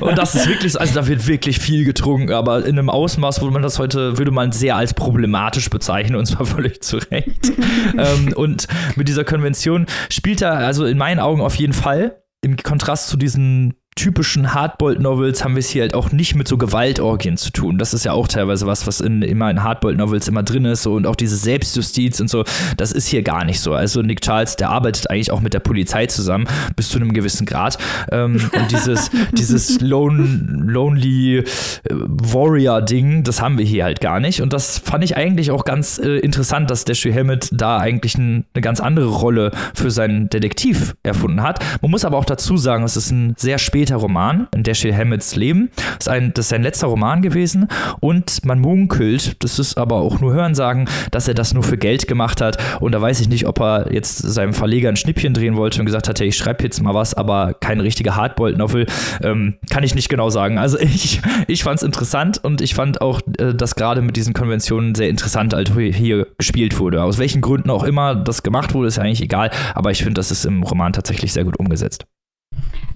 und 0.00 0.18
das 0.18 0.34
ist 0.34 0.48
wirklich, 0.48 0.80
also 0.80 0.94
da 0.94 1.06
wird 1.06 1.26
wirklich 1.26 1.58
viel 1.58 1.84
getrunken, 1.84 2.32
aber 2.32 2.64
in 2.64 2.78
einem 2.78 2.88
Ausmaß, 2.90 3.42
wo 3.42 3.50
man 3.50 3.62
das 3.62 3.78
heute, 3.78 4.18
würde 4.18 4.30
man 4.30 4.52
sehr 4.52 4.76
als 4.76 4.94
problematisch 4.94 5.70
bezeichnen 5.70 6.16
und 6.16 6.26
zwar 6.26 6.46
völlig 6.46 6.82
zu 6.82 6.98
Recht. 6.98 7.52
ähm, 7.96 8.32
und 8.34 8.68
mit 8.96 9.08
dieser 9.08 9.24
Konvention 9.24 9.86
spielt 10.10 10.42
er 10.42 10.58
also 10.58 10.84
in 10.84 10.98
meinen 10.98 11.20
Augen 11.20 11.40
auf 11.40 11.54
jeden 11.56 11.72
Fall 11.72 12.16
im 12.42 12.56
Kontrast 12.56 13.08
zu 13.08 13.16
diesen 13.16 13.74
typischen 14.00 14.54
Hardboiled-Novels 14.54 15.44
haben 15.44 15.56
wir 15.56 15.60
es 15.60 15.68
hier 15.68 15.82
halt 15.82 15.94
auch 15.94 16.10
nicht 16.10 16.34
mit 16.34 16.48
so 16.48 16.56
Gewaltorgien 16.56 17.36
zu 17.36 17.50
tun. 17.52 17.76
Das 17.76 17.92
ist 17.92 18.04
ja 18.04 18.12
auch 18.12 18.28
teilweise 18.28 18.66
was, 18.66 18.86
was 18.86 19.00
in, 19.00 19.20
immer 19.20 19.50
in 19.50 19.62
Hardboiled-Novels 19.62 20.26
immer 20.26 20.42
drin 20.42 20.64
ist 20.64 20.84
so, 20.84 20.94
und 20.94 21.06
auch 21.06 21.16
diese 21.16 21.36
Selbstjustiz 21.36 22.18
und 22.18 22.30
so. 22.30 22.44
Das 22.78 22.92
ist 22.92 23.08
hier 23.08 23.22
gar 23.22 23.44
nicht 23.44 23.60
so. 23.60 23.74
Also 23.74 24.00
Nick 24.00 24.22
Charles, 24.22 24.56
der 24.56 24.70
arbeitet 24.70 25.10
eigentlich 25.10 25.30
auch 25.30 25.42
mit 25.42 25.52
der 25.52 25.60
Polizei 25.60 26.06
zusammen 26.06 26.46
bis 26.76 26.88
zu 26.88 26.96
einem 26.96 27.12
gewissen 27.12 27.44
Grad. 27.44 27.76
Ähm, 28.10 28.40
und 28.52 28.70
dieses, 28.70 29.10
dieses 29.32 29.82
lone, 29.82 30.46
Lonely 30.48 31.38
äh, 31.38 31.44
Warrior-Ding, 31.90 33.22
das 33.22 33.42
haben 33.42 33.58
wir 33.58 33.66
hier 33.66 33.84
halt 33.84 34.00
gar 34.00 34.18
nicht. 34.18 34.40
Und 34.40 34.54
das 34.54 34.78
fand 34.78 35.04
ich 35.04 35.18
eigentlich 35.18 35.50
auch 35.50 35.66
ganz 35.66 35.98
äh, 35.98 36.20
interessant, 36.20 36.70
dass 36.70 36.84
Dashiell 36.84 37.14
Hammett 37.14 37.50
da 37.52 37.76
eigentlich 37.76 38.16
ein, 38.16 38.46
eine 38.54 38.62
ganz 38.62 38.80
andere 38.80 39.08
Rolle 39.08 39.50
für 39.74 39.90
seinen 39.90 40.30
Detektiv 40.30 40.94
erfunden 41.02 41.42
hat. 41.42 41.62
Man 41.82 41.90
muss 41.90 42.06
aber 42.06 42.16
auch 42.16 42.24
dazu 42.24 42.56
sagen, 42.56 42.82
es 42.82 42.96
ist 42.96 43.10
ein 43.10 43.34
sehr 43.36 43.58
später 43.58 43.89
später 43.90 44.02
Roman, 44.02 44.46
Dashiell 44.52 44.94
Hammetts 44.94 45.34
Leben. 45.34 45.70
Das 45.76 46.06
ist, 46.06 46.08
ein, 46.08 46.32
das 46.34 46.44
ist 46.44 46.48
sein 46.50 46.62
letzter 46.62 46.86
Roman 46.86 47.22
gewesen 47.22 47.66
und 47.98 48.44
man 48.44 48.60
munkelt, 48.60 49.42
das 49.42 49.58
ist 49.58 49.78
aber 49.78 49.96
auch 49.96 50.20
nur 50.20 50.32
Hörensagen, 50.32 50.88
dass 51.10 51.26
er 51.26 51.34
das 51.34 51.54
nur 51.54 51.64
für 51.64 51.76
Geld 51.76 52.06
gemacht 52.06 52.40
hat 52.40 52.56
und 52.80 52.92
da 52.92 53.00
weiß 53.00 53.20
ich 53.20 53.28
nicht, 53.28 53.48
ob 53.48 53.60
er 53.60 53.92
jetzt 53.92 54.18
seinem 54.18 54.54
Verleger 54.54 54.88
ein 54.88 54.96
Schnippchen 54.96 55.34
drehen 55.34 55.56
wollte 55.56 55.80
und 55.80 55.86
gesagt 55.86 56.08
hat, 56.08 56.20
hey, 56.20 56.28
ich 56.28 56.36
schreibe 56.36 56.62
jetzt 56.62 56.80
mal 56.80 56.94
was, 56.94 57.14
aber 57.14 57.54
keine 57.54 57.82
richtige 57.82 58.14
Hardboiled-Novel, 58.14 58.86
ähm, 59.22 59.56
kann 59.70 59.82
ich 59.82 59.94
nicht 59.96 60.08
genau 60.08 60.30
sagen. 60.30 60.58
Also 60.58 60.78
ich, 60.78 61.20
ich 61.48 61.64
fand 61.64 61.78
es 61.78 61.82
interessant 61.82 62.38
und 62.44 62.60
ich 62.60 62.74
fand 62.74 63.00
auch, 63.00 63.20
äh, 63.38 63.54
dass 63.54 63.74
gerade 63.74 64.02
mit 64.02 64.16
diesen 64.16 64.34
Konventionen 64.34 64.94
sehr 64.94 65.08
interessant 65.08 65.52
halt 65.52 65.72
hier 65.76 66.28
gespielt 66.38 66.78
wurde. 66.78 67.02
Aus 67.02 67.18
welchen 67.18 67.40
Gründen 67.40 67.70
auch 67.70 67.82
immer 67.82 68.14
das 68.14 68.44
gemacht 68.44 68.72
wurde, 68.72 68.86
ist 68.88 68.98
ja 68.98 69.02
eigentlich 69.02 69.22
egal, 69.22 69.50
aber 69.74 69.90
ich 69.90 69.98
finde, 69.98 70.14
das 70.14 70.30
ist 70.30 70.44
im 70.44 70.62
Roman 70.62 70.92
tatsächlich 70.92 71.32
sehr 71.32 71.44
gut 71.44 71.58
umgesetzt. 71.58 72.06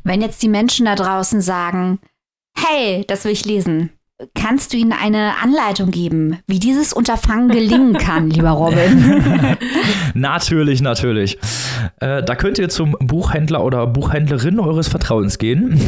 Wenn 0.05 0.21
jetzt 0.21 0.43
die 0.43 0.49
Menschen 0.49 0.85
da 0.85 0.95
draußen 0.95 1.41
sagen, 1.41 1.99
hey, 2.57 3.05
das 3.09 3.25
will 3.25 3.33
ich 3.33 3.47
lesen, 3.47 3.91
kannst 4.35 4.73
du 4.73 4.77
ihnen 4.77 4.93
eine 4.93 5.39
Anleitung 5.43 5.91
geben, 5.91 6.41
wie 6.47 6.59
dieses 6.59 6.93
Unterfangen 6.93 7.49
gelingen 7.49 7.95
kann, 7.95 8.29
lieber 8.29 8.51
Robin? 8.51 9.57
natürlich, 10.15 10.83
natürlich. 10.83 11.39
Äh, 12.01 12.23
da 12.23 12.35
könnt 12.35 12.59
ihr 12.59 12.69
zum 12.69 12.97
Buchhändler 13.01 13.65
oder 13.65 13.87
Buchhändlerin 13.87 14.61
eures 14.61 14.89
Vertrauens 14.89 15.39
gehen. 15.39 15.81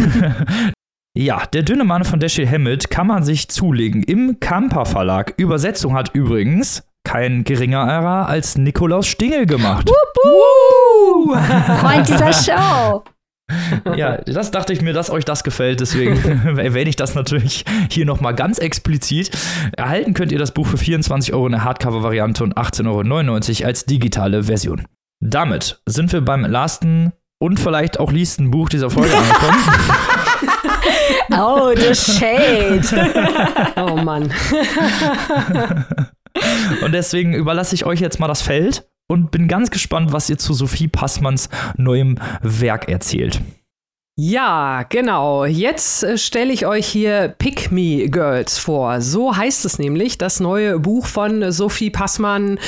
ja, 1.14 1.44
der 1.52 1.62
dünne 1.62 1.84
Mann 1.84 2.04
von 2.04 2.18
Dashiell 2.18 2.48
Hammett 2.48 2.88
kann 2.88 3.06
man 3.06 3.22
sich 3.22 3.48
zulegen 3.48 4.02
im 4.02 4.40
Kamper 4.40 4.86
Verlag. 4.86 5.34
Übersetzung 5.36 5.92
hat 5.92 6.14
übrigens 6.14 6.88
kein 7.04 7.44
geringerer 7.44 8.26
als 8.26 8.56
Nikolaus 8.56 9.06
Stingel 9.06 9.44
gemacht. 9.44 9.88
Wupp, 9.88 11.28
wupp. 11.28 11.38
Freund 11.80 12.08
dieser 12.08 12.32
Show 12.32 13.04
ja, 13.96 14.16
das 14.18 14.50
dachte 14.50 14.72
ich 14.72 14.82
mir, 14.82 14.92
dass 14.92 15.10
euch 15.10 15.24
das 15.24 15.44
gefällt. 15.44 15.80
Deswegen 15.80 16.16
erwähne 16.58 16.90
ich 16.90 16.96
das 16.96 17.14
natürlich 17.14 17.64
hier 17.90 18.06
nochmal 18.06 18.34
ganz 18.34 18.58
explizit. 18.58 19.30
Erhalten 19.76 20.14
könnt 20.14 20.32
ihr 20.32 20.38
das 20.38 20.52
Buch 20.52 20.66
für 20.66 20.78
24 20.78 21.32
Euro 21.32 21.46
in 21.46 21.52
der 21.52 21.64
Hardcover-Variante 21.64 22.44
und 22.44 22.56
18,99 22.56 23.60
Euro 23.60 23.68
als 23.68 23.84
digitale 23.84 24.44
Version. 24.44 24.86
Damit 25.20 25.80
sind 25.86 26.12
wir 26.12 26.20
beim 26.20 26.44
letzten 26.44 27.12
und 27.38 27.60
vielleicht 27.60 28.00
auch 28.00 28.12
leasten 28.12 28.50
Buch 28.50 28.68
dieser 28.68 28.90
Folge 28.90 29.16
angekommen. 29.16 29.58
oh, 31.32 31.72
the 31.74 31.94
shade. 31.94 32.82
oh 33.76 33.96
Mann. 33.96 34.30
und 36.84 36.92
deswegen 36.92 37.34
überlasse 37.34 37.74
ich 37.74 37.86
euch 37.86 38.00
jetzt 38.00 38.20
mal 38.20 38.28
das 38.28 38.42
Feld 38.42 38.86
und 39.08 39.30
bin 39.30 39.48
ganz 39.48 39.70
gespannt, 39.70 40.12
was 40.12 40.30
ihr 40.30 40.38
zu 40.38 40.54
Sophie 40.54 40.88
Passmanns 40.88 41.48
neuem 41.76 42.18
Werk 42.42 42.88
erzählt. 42.88 43.40
Ja, 44.18 44.84
genau. 44.88 45.44
Jetzt 45.44 46.02
äh, 46.02 46.16
stelle 46.16 46.50
ich 46.50 46.64
euch 46.64 46.86
hier 46.86 47.34
Pick 47.36 47.70
Me 47.70 48.08
Girls 48.08 48.56
vor. 48.56 49.02
So 49.02 49.36
heißt 49.36 49.66
es 49.66 49.78
nämlich, 49.78 50.16
das 50.16 50.40
neue 50.40 50.78
Buch 50.78 51.04
von 51.04 51.52
Sophie 51.52 51.90
Passmann. 51.90 52.58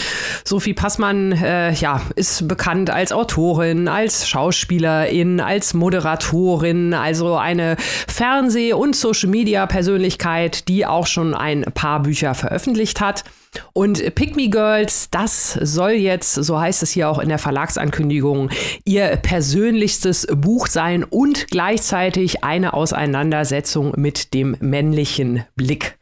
Sophie 0.45 0.75
Passmann, 0.75 1.33
äh, 1.33 1.73
ja, 1.73 2.03
ist 2.17 2.47
bekannt 2.47 2.91
als 2.91 3.13
Autorin, 3.13 3.89
als 3.89 4.29
Schauspielerin, 4.29 5.41
als 5.41 5.73
Moderatorin, 5.73 6.93
also 6.93 7.37
eine 7.37 7.77
Fernseh- 7.79 8.75
und 8.75 8.95
Social-Media-Persönlichkeit, 8.95 10.69
die 10.69 10.85
auch 10.85 11.07
schon 11.07 11.33
ein 11.33 11.63
paar 11.73 12.03
Bücher 12.03 12.35
veröffentlicht 12.35 13.01
hat. 13.01 13.25
Und 13.73 14.15
Pick 14.15 14.37
Me 14.37 14.49
Girls, 14.49 15.09
das 15.11 15.53
soll 15.53 15.93
jetzt, 15.93 16.35
so 16.35 16.59
heißt 16.59 16.83
es 16.83 16.91
hier 16.91 17.09
auch 17.09 17.19
in 17.19 17.29
der 17.29 17.39
Verlagsankündigung, 17.39 18.51
ihr 18.85 19.17
persönlichstes 19.17 20.27
Buch 20.37 20.67
sein 20.67 21.05
und 21.05 21.49
gleichzeitig 21.49 22.45
eine 22.45 22.75
Auseinandersetzung 22.75 23.95
mit 23.97 24.35
dem 24.35 24.57
männlichen 24.61 25.45
Blick. 25.57 25.99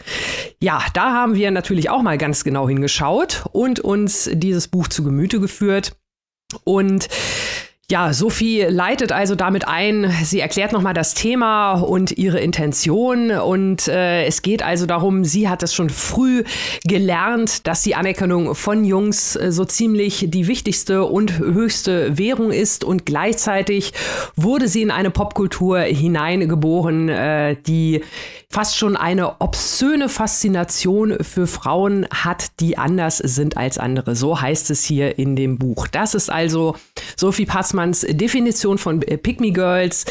Ja, 0.61 0.83
da 0.95 1.13
haben 1.13 1.35
wir 1.35 1.51
natürlich 1.51 1.91
auch 1.91 2.03
mal 2.03 2.19
ganz 2.19 2.45
genau 2.45 2.69
hingeschaut 2.69 3.45
und 3.53 3.81
uns 3.81 4.31
dieses 4.33 4.69
Buch 4.69 4.89
zu 4.89 5.05
Gemüte 5.05 5.41
geführt. 5.41 5.97
Und 6.65 7.09
Ja, 7.89 8.13
Sophie 8.13 8.63
leitet 8.63 9.13
also 9.13 9.37
damit 9.37 9.69
ein, 9.69 10.13
sie 10.25 10.41
erklärt 10.41 10.73
nochmal 10.73 10.93
das 10.93 11.15
Thema 11.15 11.75
und 11.75 12.19
ihre 12.19 12.41
Intention. 12.41 13.31
Und 13.31 13.87
äh, 13.87 14.25
es 14.25 14.43
geht 14.43 14.65
also 14.65 14.87
darum, 14.87 15.23
sie 15.23 15.49
hat 15.49 15.63
es 15.63 15.73
schon 15.73 15.89
früh 15.89 16.43
gelernt, 16.85 17.69
dass 17.69 17.83
die 17.83 17.95
Anerkennung 17.95 18.57
von 18.57 18.85
Jungs 18.85 19.37
äh, 19.37 19.53
so 19.53 19.65
ziemlich 19.65 20.27
die 20.31 20.49
wichtigste 20.49 21.05
und 21.05 21.39
höchste 21.39 22.19
Währung 22.19 22.51
ist. 22.51 22.83
Und 22.83 23.07
gleichzeitig 23.07 23.93
wurde 24.35 24.67
sie 24.67 24.83
in 24.83 24.91
eine 24.91 25.13
Popkultur 25.13 25.79
hineingeboren, 25.79 27.09
äh, 27.09 27.55
die 27.69 28.03
fast 28.49 28.77
schon 28.77 28.97
eine 28.97 29.41
obszöne 29.41 30.09
Faszination 30.09 31.19
für 31.21 31.47
Frauen 31.47 32.07
hat, 32.11 32.59
die 32.61 32.79
anders 32.79 33.19
sind 33.19 33.57
als 33.57 33.79
andere. 33.79 34.17
So 34.17 34.41
heißt 34.41 34.71
es 34.71 34.83
hier 34.83 35.19
in 35.19 35.37
dem 35.37 35.59
Buch. 35.59 35.87
Das 35.87 36.15
ist 36.15 36.31
also 36.31 36.75
Sophie 37.17 37.47
Passmanns 37.77 38.07
Definition 38.09 38.79
von 38.79 39.01
Pick 39.01 39.39
Me 39.41 39.53
Girls. 39.53 40.07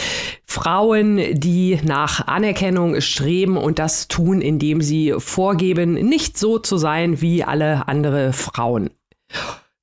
Frauen, 0.46 1.20
die 1.34 1.80
nach 1.84 2.28
Anerkennung 2.28 3.02
streben 3.02 3.58
und 3.58 3.80
das 3.80 4.08
tun, 4.08 4.40
indem 4.42 4.82
sie 4.82 5.16
vorgeben, 5.18 5.94
nicht 5.94 6.38
so 6.38 6.60
zu 6.60 6.78
sein 6.78 7.22
wie 7.22 7.44
alle 7.44 7.88
andere 7.88 8.34
Frauen. 8.34 8.92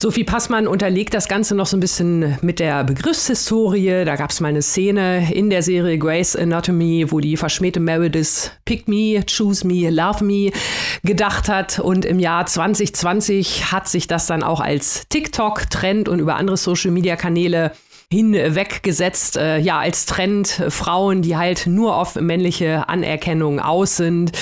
Sophie 0.02 0.24
Passmann 0.24 0.66
unterlegt 0.66 1.14
das 1.14 1.28
Ganze 1.28 1.54
noch 1.54 1.66
so 1.66 1.76
ein 1.76 1.80
bisschen 1.80 2.36
mit 2.42 2.58
der 2.58 2.82
Begriffshistorie. 2.82 4.04
Da 4.04 4.16
gab 4.16 4.30
es 4.30 4.40
mal 4.40 4.48
eine 4.48 4.60
Szene 4.60 5.32
in 5.32 5.48
der 5.48 5.62
Serie 5.62 5.96
Grace 5.96 6.34
Anatomy, 6.34 7.12
wo 7.12 7.20
die 7.20 7.36
verschmähte 7.36 7.78
Meredith 7.78 8.50
Pick 8.64 8.88
Me, 8.88 9.24
Choose 9.24 9.64
Me, 9.64 9.90
Love 9.90 10.24
Me 10.24 10.50
gedacht 11.04 11.48
hat. 11.48 11.78
Und 11.78 12.04
im 12.04 12.18
Jahr 12.18 12.46
2020 12.46 13.70
hat 13.70 13.86
sich 13.86 14.08
das 14.08 14.26
dann 14.26 14.42
auch 14.42 14.58
als 14.58 15.06
TikTok-Trend 15.08 16.08
und 16.08 16.18
über 16.18 16.34
andere 16.34 16.56
Social-Media-Kanäle 16.56 17.70
hinweggesetzt, 18.12 19.36
äh, 19.36 19.58
ja, 19.58 19.78
als 19.78 20.06
Trend 20.06 20.60
äh, 20.60 20.70
Frauen, 20.70 21.22
die 21.22 21.36
halt 21.36 21.66
nur 21.66 21.96
auf 21.96 22.14
männliche 22.14 22.88
Anerkennung 22.88 23.58
aus 23.58 23.96
sind 23.96 24.32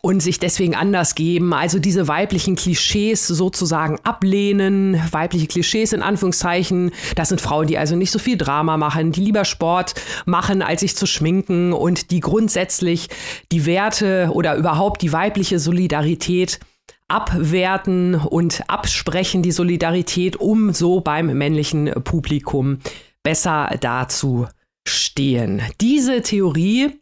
und 0.00 0.20
sich 0.20 0.38
deswegen 0.38 0.74
anders 0.74 1.14
geben. 1.14 1.52
Also 1.52 1.78
diese 1.78 2.08
weiblichen 2.08 2.54
Klischees 2.56 3.26
sozusagen 3.26 3.98
ablehnen. 4.04 5.02
Weibliche 5.10 5.48
Klischees 5.48 5.92
in 5.92 6.02
Anführungszeichen. 6.02 6.92
Das 7.16 7.28
sind 7.28 7.40
Frauen, 7.40 7.66
die 7.66 7.76
also 7.76 7.96
nicht 7.96 8.12
so 8.12 8.18
viel 8.18 8.38
Drama 8.38 8.76
machen, 8.76 9.12
die 9.12 9.20
lieber 9.20 9.44
Sport 9.44 9.94
machen, 10.24 10.62
als 10.62 10.80
sich 10.80 10.96
zu 10.96 11.06
schminken 11.06 11.72
und 11.72 12.10
die 12.12 12.20
grundsätzlich 12.20 13.08
die 13.50 13.66
Werte 13.66 14.30
oder 14.32 14.56
überhaupt 14.56 15.02
die 15.02 15.12
weibliche 15.12 15.58
Solidarität 15.58 16.60
abwerten 17.08 18.16
und 18.16 18.64
absprechen, 18.68 19.42
die 19.42 19.52
Solidarität, 19.52 20.36
um 20.36 20.72
so 20.72 21.00
beim 21.00 21.26
männlichen 21.38 21.92
Publikum 22.02 22.78
besser 23.26 23.74
dazu 23.80 24.46
stehen. 24.86 25.60
Diese 25.80 26.22
Theorie 26.22 27.00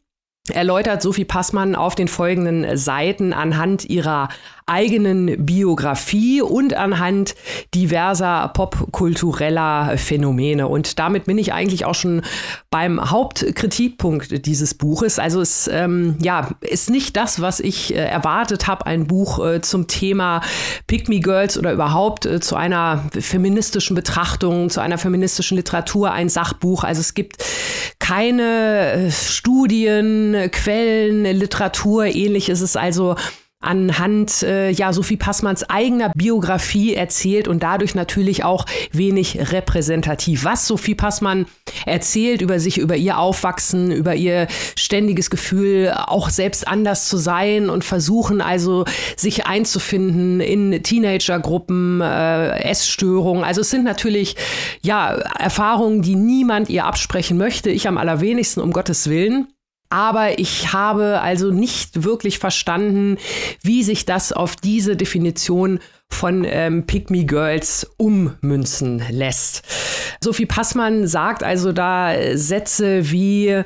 erläutert 0.49 1.03
Sophie 1.03 1.27
Passmann 1.27 1.75
auf 1.75 1.95
den 1.97 2.09
folgenden 2.09 2.79
Seiten 2.79 3.35
anhand 3.35 3.85
ihrer 3.85 4.31
eigenen 4.67 5.45
Biografie 5.45 6.41
und 6.41 6.73
anhand 6.73 7.35
diverser 7.75 8.51
popkultureller 8.55 9.99
Phänomene. 9.99 10.69
Und 10.69 10.99
damit 10.99 11.27
bin 11.27 11.37
ich 11.37 11.53
eigentlich 11.53 11.85
auch 11.85 11.95
schon 11.95 12.23
beim 12.71 13.11
Hauptkritikpunkt 13.11 14.47
dieses 14.47 14.75
Buches. 14.75 15.19
Also 15.19 15.43
es 15.43 15.69
ähm, 15.69 16.17
ja, 16.23 16.49
ist 16.61 16.89
nicht 16.89 17.15
das, 17.17 17.43
was 17.43 17.61
ich 17.61 17.95
äh, 17.95 17.99
erwartet 17.99 18.67
habe, 18.67 18.87
ein 18.87 19.07
Buch 19.07 19.45
äh, 19.45 19.61
zum 19.61 19.87
Thema 19.87 20.41
Pick 20.87 21.11
Me 21.11 21.21
Girls 21.21 21.59
oder 21.59 21.73
überhaupt 21.73 22.25
äh, 22.25 22.41
zu 22.41 22.57
einer 22.57 23.05
feministischen 23.19 23.95
Betrachtung, 23.95 24.71
zu 24.71 24.81
einer 24.81 24.97
feministischen 24.97 25.59
Literatur, 25.59 26.13
ein 26.13 26.31
Sachbuch. 26.31 26.85
Also 26.85 27.01
es 27.01 27.13
gibt 27.13 27.45
keine 27.99 28.93
äh, 28.93 29.11
Studien, 29.11 30.49
Quellen, 30.51 31.25
Literatur, 31.25 32.07
ähnliches. 32.07 32.55
Es 32.55 32.71
ist 32.71 32.77
also 32.77 33.17
anhand 33.65 34.43
äh, 34.43 34.71
ja 34.71 34.93
Sophie 34.93 35.17
Passmanns 35.17 35.69
eigener 35.69 36.11
Biografie 36.15 36.95
erzählt 36.95 37.49
und 37.49 37.63
dadurch 37.63 37.95
natürlich 37.95 38.45
auch 38.45 38.67
wenig 38.93 39.53
repräsentativ. 39.53 40.45
Was 40.45 40.67
Sophie 40.67 40.95
Passmann 40.95 41.47
erzählt 41.87 42.43
über 42.43 42.61
sich, 42.61 42.79
über 42.79 42.97
ihr 42.97 43.19
Aufwachsen, 43.19 43.91
über 43.91 44.15
ihr 44.15 44.47
ständiges 44.77 45.31
Gefühl, 45.31 45.95
auch 46.07 46.31
selbst 46.31 46.69
anders 46.69 47.09
zu 47.09 47.17
sein 47.17 47.71
und 47.71 47.85
versuchen 47.85 48.41
also 48.41 48.85
sich 49.17 49.47
einzufinden 49.47 50.41
in 50.41 50.83
Teenagergruppen, 50.83 52.01
äh, 52.01 52.59
Essstörungen. 52.61 53.45
Also 53.45 53.63
es 53.63 53.71
sind 53.71 53.85
natürlich 53.85 54.37
ja 54.83 55.13
Erfahrungen, 55.39 56.03
die 56.03 56.17
niemand 56.17 56.69
ihr 56.69 56.85
absprechen 56.85 57.39
möchte. 57.39 57.71
Ich 57.71 57.89
am 57.89 57.99
allerwenigsten, 57.99 58.61
um 58.61 58.73
Gottes 58.73 59.09
Willen. 59.09 59.49
Aber 59.95 60.41
ich 60.41 60.73
habe 60.73 61.21
also 61.21 61.53
nicht 61.53 62.03
wirklich 62.03 62.41
verstanden, 62.41 63.17
wie 63.63 63.85
sich 63.85 64.05
das 64.05 64.33
auf 64.33 64.57
diese 64.57 64.97
Definition 64.97 65.79
von 66.11 66.45
ähm, 66.45 66.85
Pick 66.85 67.11
Me 67.11 67.25
Girls 67.25 67.89
ummünzen 67.97 69.05
lässt. 69.09 69.63
Sophie 70.21 70.47
Passmann 70.47 71.07
sagt 71.07 71.45
also 71.45 71.71
da 71.71 72.13
Sätze 72.35 73.13
wie 73.13 73.63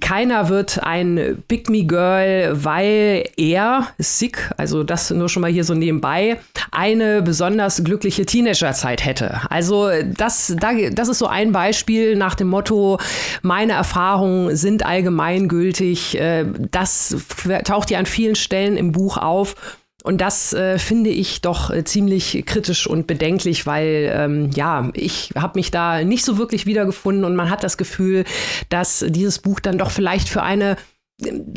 keiner 0.00 0.48
wird 0.48 0.82
ein 0.82 1.42
Pick 1.48 1.68
Me 1.68 1.84
Girl, 1.84 2.52
weil 2.64 3.28
er, 3.36 3.88
Sick, 3.98 4.50
also 4.56 4.82
das 4.82 5.10
nur 5.10 5.28
schon 5.28 5.42
mal 5.42 5.50
hier 5.50 5.64
so 5.64 5.74
nebenbei, 5.74 6.38
eine 6.72 7.22
besonders 7.22 7.84
glückliche 7.84 8.26
Teenagerzeit 8.26 9.04
hätte. 9.04 9.40
Also 9.50 9.90
das, 10.04 10.54
das 10.58 11.08
ist 11.08 11.18
so 11.18 11.26
ein 11.26 11.52
Beispiel 11.52 12.16
nach 12.16 12.34
dem 12.34 12.48
Motto, 12.48 12.98
meine 13.42 13.72
Erfahrungen 13.72 14.56
sind 14.56 14.84
allgemeingültig. 14.84 16.18
Äh, 16.18 16.46
das 16.70 17.16
taucht 17.64 17.90
ja 17.90 17.98
an 17.98 18.06
vielen 18.06 18.34
Stellen 18.34 18.76
im 18.76 18.92
Buch 18.92 19.16
auf. 19.16 19.54
Und 20.02 20.20
das 20.20 20.52
äh, 20.52 20.78
finde 20.78 21.10
ich 21.10 21.42
doch 21.42 21.70
äh, 21.70 21.84
ziemlich 21.84 22.44
kritisch 22.46 22.86
und 22.86 23.06
bedenklich, 23.06 23.66
weil 23.66 24.10
ähm, 24.14 24.50
ja, 24.54 24.90
ich 24.94 25.30
habe 25.36 25.58
mich 25.58 25.70
da 25.70 26.02
nicht 26.04 26.24
so 26.24 26.38
wirklich 26.38 26.66
wiedergefunden 26.66 27.24
und 27.24 27.36
man 27.36 27.50
hat 27.50 27.62
das 27.62 27.76
Gefühl, 27.76 28.24
dass 28.70 29.04
dieses 29.08 29.38
Buch 29.40 29.60
dann 29.60 29.78
doch 29.78 29.90
vielleicht 29.90 30.28
für 30.28 30.42
eine 30.42 30.76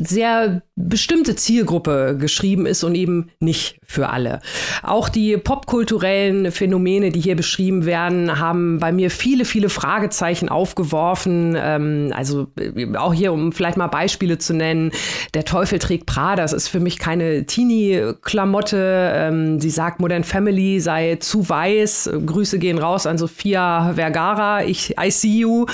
sehr 0.02 0.62
bestimmte 0.76 1.36
Zielgruppe 1.36 2.18
geschrieben 2.20 2.66
ist 2.66 2.84
und 2.84 2.96
eben 2.96 3.30
nicht 3.40 3.78
für 3.86 4.10
alle. 4.10 4.40
Auch 4.82 5.08
die 5.08 5.38
popkulturellen 5.38 6.52
Phänomene, 6.52 7.12
die 7.12 7.20
hier 7.20 7.36
beschrieben 7.36 7.86
werden, 7.86 8.40
haben 8.40 8.80
bei 8.80 8.92
mir 8.92 9.12
viele, 9.12 9.46
viele 9.46 9.70
Fragezeichen 9.70 10.50
aufgeworfen. 10.50 11.56
Ähm, 11.56 12.12
also 12.16 12.48
äh, 12.58 12.96
auch 12.96 13.14
hier, 13.14 13.34
um 13.34 13.52
vielleicht 13.52 13.78
mal 13.78 13.88
Beispiele 13.88 14.40
zu 14.40 14.56
nennen, 14.56 14.92
der 15.36 15.46
Teufel 15.46 15.78
trägt 15.78 16.08
Prada, 16.08 16.42
das 16.42 16.54
ist 16.54 16.70
für 16.70 16.80
mich 16.80 16.98
keine 16.98 17.46
Teenie-Klamotte. 17.46 19.12
Ähm, 19.16 19.60
sie 19.60 19.70
sagt, 19.70 20.00
Modern 20.00 20.24
Family 20.24 20.80
sei 20.80 21.18
zu 21.18 21.48
weiß. 21.48 22.10
Grüße 22.26 22.58
gehen 22.58 22.80
raus 22.80 23.06
an 23.06 23.20
Sophia 23.20 23.94
Vergara, 23.94 24.64
ich 24.64 24.96
I 25.00 25.12
see 25.12 25.38
you. 25.38 25.68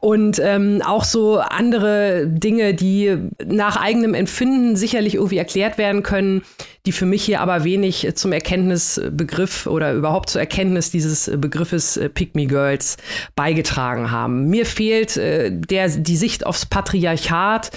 Und 0.00 0.40
ähm, 0.40 0.82
auch 0.86 1.02
so 1.02 1.38
andere 1.38 2.28
Dinge, 2.28 2.74
die 2.74 3.16
nach 3.44 3.76
eigenem 3.76 4.14
Empfinden 4.14 4.35
sicherlich 4.76 5.14
irgendwie 5.14 5.38
erklärt 5.38 5.78
werden 5.78 6.02
können, 6.02 6.42
die 6.86 6.92
für 6.92 7.04
mich 7.04 7.24
hier 7.24 7.40
aber 7.40 7.64
wenig 7.64 8.08
zum 8.14 8.32
Erkenntnisbegriff 8.32 9.66
oder 9.66 9.92
überhaupt 9.92 10.30
zur 10.30 10.40
Erkenntnis 10.40 10.90
dieses 10.90 11.30
Begriffes 11.36 11.96
äh, 11.96 12.08
Pick 12.08 12.34
Me 12.34 12.46
Girls 12.46 12.96
beigetragen 13.34 14.12
haben. 14.12 14.48
Mir 14.48 14.64
fehlt 14.64 15.16
äh, 15.16 15.50
der, 15.50 15.88
die 15.88 16.16
Sicht 16.16 16.46
aufs 16.46 16.64
Patriarchat, 16.64 17.70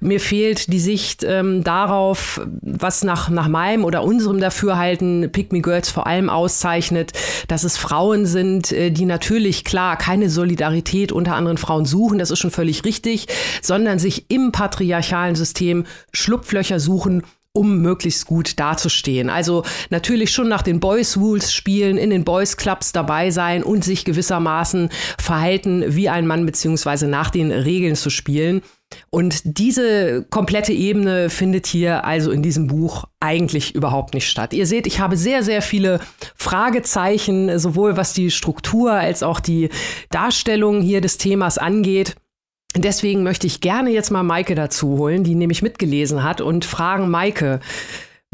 mir 0.00 0.18
fehlt 0.18 0.72
die 0.72 0.80
Sicht 0.80 1.24
ähm, 1.24 1.62
darauf, 1.62 2.40
was 2.62 3.04
nach, 3.04 3.28
nach 3.28 3.48
meinem 3.48 3.84
oder 3.84 4.02
unserem 4.02 4.40
Dafürhalten 4.40 5.30
Pick 5.30 5.52
Me 5.52 5.60
Girls 5.60 5.90
vor 5.90 6.06
allem 6.06 6.30
auszeichnet, 6.30 7.12
dass 7.48 7.64
es 7.64 7.76
Frauen 7.76 8.24
sind, 8.24 8.72
äh, 8.72 8.90
die 8.90 9.04
natürlich 9.04 9.64
klar 9.64 9.98
keine 9.98 10.30
Solidarität 10.30 11.12
unter 11.12 11.34
anderen 11.34 11.58
Frauen 11.58 11.84
suchen, 11.84 12.18
das 12.18 12.30
ist 12.30 12.38
schon 12.38 12.50
völlig 12.50 12.84
richtig, 12.84 13.26
sondern 13.60 13.98
sich 13.98 14.30
im 14.30 14.52
patriarchalen 14.52 15.34
System 15.34 15.84
Schlupflöcher 16.14 16.80
suchen, 16.80 17.22
um 17.56 17.78
möglichst 17.78 18.26
gut 18.26 18.58
dazustehen. 18.58 19.30
Also 19.30 19.62
natürlich 19.88 20.32
schon 20.32 20.48
nach 20.48 20.62
den 20.62 20.80
Boys 20.80 21.16
Rules 21.16 21.52
spielen, 21.52 21.98
in 21.98 22.10
den 22.10 22.24
Boys 22.24 22.56
Clubs 22.56 22.90
dabei 22.90 23.30
sein 23.30 23.62
und 23.62 23.84
sich 23.84 24.04
gewissermaßen 24.04 24.90
verhalten 25.18 25.84
wie 25.86 26.08
ein 26.08 26.26
Mann 26.26 26.46
beziehungsweise 26.46 27.06
nach 27.06 27.30
den 27.30 27.52
Regeln 27.52 27.94
zu 27.94 28.10
spielen. 28.10 28.62
Und 29.10 29.42
diese 29.44 30.24
komplette 30.30 30.72
Ebene 30.72 31.30
findet 31.30 31.66
hier 31.66 32.04
also 32.04 32.32
in 32.32 32.42
diesem 32.42 32.66
Buch 32.66 33.04
eigentlich 33.20 33.74
überhaupt 33.74 34.14
nicht 34.14 34.28
statt. 34.28 34.52
Ihr 34.52 34.66
seht, 34.66 34.86
ich 34.86 34.98
habe 35.00 35.16
sehr, 35.16 35.42
sehr 35.42 35.62
viele 35.62 36.00
Fragezeichen, 36.34 37.58
sowohl 37.58 37.96
was 37.96 38.12
die 38.12 38.30
Struktur 38.30 38.92
als 38.92 39.22
auch 39.22 39.40
die 39.40 39.68
Darstellung 40.10 40.80
hier 40.82 41.00
des 41.00 41.18
Themas 41.18 41.58
angeht. 41.58 42.16
Deswegen 42.76 43.22
möchte 43.22 43.46
ich 43.46 43.60
gerne 43.60 43.90
jetzt 43.90 44.10
mal 44.10 44.22
Maike 44.22 44.54
dazu 44.54 44.98
holen, 44.98 45.24
die 45.24 45.34
nämlich 45.34 45.62
mitgelesen 45.62 46.24
hat 46.24 46.40
und 46.40 46.64
fragen, 46.64 47.08
Maike, 47.08 47.60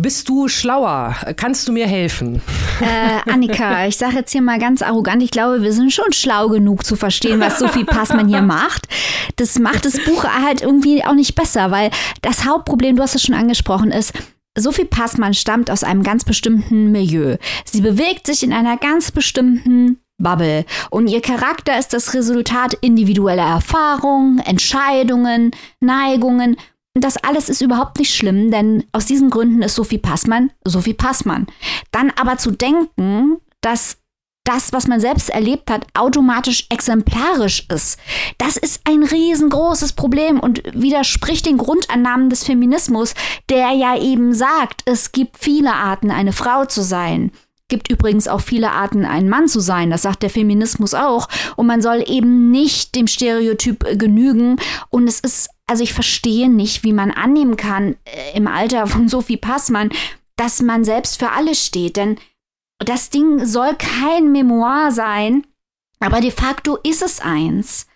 Bist 0.01 0.30
du 0.30 0.49
schlauer? 0.49 1.14
Kannst 1.36 1.68
du 1.68 1.72
mir 1.72 1.86
helfen? 1.86 2.41
Äh, 2.80 3.30
Annika, 3.30 3.86
ich 3.86 3.99
sage 3.99 4.16
jetzt 4.16 4.32
hier 4.32 4.41
mal 4.41 4.59
ganz 4.59 4.80
arrogant, 4.80 5.22
ich 5.22 5.30
glaube, 5.30 5.61
wir 5.61 5.74
sind 5.74 5.93
schon 5.93 6.11
schlau 6.14 6.49
genug 6.49 6.86
zu 6.86 6.97
verstehen, 6.97 7.38
was 7.38 7.59
Sophie 7.59 7.84
Passmann 7.84 8.26
hier 8.26 8.41
macht. 8.41 8.88
Das 9.36 9.59
macht 9.59 9.84
das 9.84 10.03
Buch 10.03 10.24
halt 10.24 10.62
irgendwie 10.62 11.05
auch 11.05 11.12
nicht 11.12 11.34
besser, 11.34 11.70
weil 11.70 11.91
das 12.22 12.47
Hauptproblem, 12.47 12.97
du 12.97 13.03
hast 13.03 13.14
es 13.14 13.22
schon 13.22 13.34
angesprochen, 13.34 13.91
ist, 13.91 14.14
Sophie 14.57 14.86
Passmann 14.86 15.34
stammt 15.34 15.70
aus 15.70 15.84
einem 15.84 16.03
ganz 16.03 16.24
bestimmten 16.24 16.91
Milieu. 16.91 17.36
Sie 17.66 17.82
bewegt 17.82 18.26
sich 18.26 18.43
in 18.43 18.55
einer 18.55 18.78
ganz 18.78 19.11
bestimmten 19.11 19.99
Bubble. 20.20 20.64
Und 20.90 21.08
ihr 21.08 21.20
Charakter 21.20 21.78
ist 21.78 21.92
das 21.92 22.14
Resultat 22.14 22.74
individueller 22.74 23.46
Erfahrungen, 23.46 24.38
Entscheidungen, 24.38 25.50
Neigungen. 25.80 26.56
Das 26.94 27.16
alles 27.16 27.48
ist 27.48 27.60
überhaupt 27.60 27.98
nicht 27.98 28.14
schlimm, 28.14 28.50
denn 28.50 28.84
aus 28.92 29.06
diesen 29.06 29.30
Gründen 29.30 29.62
ist 29.62 29.74
Sophie 29.74 29.98
Passmann 29.98 30.50
Sophie 30.64 30.94
Passmann. 30.94 31.46
Dann 31.92 32.12
aber 32.20 32.36
zu 32.36 32.50
denken, 32.50 33.38
dass 33.60 33.98
das, 34.44 34.72
was 34.72 34.86
man 34.86 35.00
selbst 35.00 35.28
erlebt 35.28 35.70
hat, 35.70 35.86
automatisch 35.94 36.66
exemplarisch 36.70 37.66
ist. 37.72 37.98
Das 38.38 38.56
ist 38.56 38.80
ein 38.88 39.02
riesengroßes 39.02 39.92
Problem 39.92 40.40
und 40.40 40.62
widerspricht 40.74 41.46
den 41.46 41.58
Grundannahmen 41.58 42.30
des 42.30 42.44
Feminismus, 42.44 43.14
der 43.48 43.70
ja 43.72 43.96
eben 43.96 44.32
sagt, 44.32 44.82
es 44.86 45.12
gibt 45.12 45.38
viele 45.38 45.74
Arten, 45.74 46.10
eine 46.10 46.32
Frau 46.32 46.64
zu 46.64 46.82
sein 46.82 47.30
gibt 47.70 47.90
übrigens 47.90 48.28
auch 48.28 48.42
viele 48.42 48.72
Arten, 48.72 49.06
ein 49.06 49.28
Mann 49.28 49.48
zu 49.48 49.60
sein. 49.60 49.90
Das 49.90 50.02
sagt 50.02 50.22
der 50.22 50.30
Feminismus 50.30 50.92
auch. 50.92 51.28
Und 51.56 51.66
man 51.66 51.80
soll 51.80 52.04
eben 52.06 52.50
nicht 52.50 52.94
dem 52.94 53.06
Stereotyp 53.06 53.98
genügen. 53.98 54.56
Und 54.90 55.08
es 55.08 55.20
ist, 55.20 55.48
also 55.66 55.82
ich 55.82 55.94
verstehe 55.94 56.50
nicht, 56.50 56.84
wie 56.84 56.92
man 56.92 57.10
annehmen 57.10 57.56
kann 57.56 57.96
äh, 58.04 58.36
im 58.36 58.46
Alter 58.46 58.86
von 58.86 59.08
Sophie 59.08 59.38
Passmann, 59.38 59.90
dass 60.36 60.60
man 60.60 60.84
selbst 60.84 61.18
für 61.18 61.30
alles 61.30 61.64
steht. 61.64 61.96
Denn 61.96 62.18
das 62.78 63.10
Ding 63.10 63.46
soll 63.46 63.74
kein 63.76 64.32
Memoir 64.32 64.90
sein, 64.90 65.46
aber 66.00 66.20
de 66.20 66.30
facto 66.30 66.76
ist 66.82 67.02
es 67.02 67.20
eins. 67.20 67.86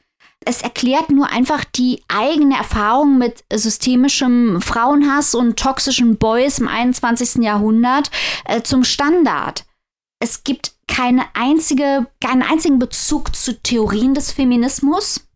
Es 0.46 0.62
erklärt 0.62 1.10
nur 1.10 1.30
einfach 1.30 1.64
die 1.64 2.02
eigene 2.08 2.56
Erfahrung 2.56 3.18
mit 3.18 3.44
systemischem 3.52 4.60
Frauenhass 4.60 5.34
und 5.34 5.58
toxischen 5.58 6.16
Boys 6.16 6.58
im 6.58 6.68
21. 6.68 7.42
Jahrhundert 7.42 8.10
äh, 8.44 8.62
zum 8.62 8.84
Standard. 8.84 9.64
Es 10.20 10.44
gibt 10.44 10.72
keine 10.86 11.24
einzige, 11.34 12.06
keinen 12.20 12.42
einzigen 12.42 12.78
Bezug 12.78 13.34
zu 13.34 13.60
Theorien 13.62 14.14
des 14.14 14.32
Feminismus. 14.32 15.26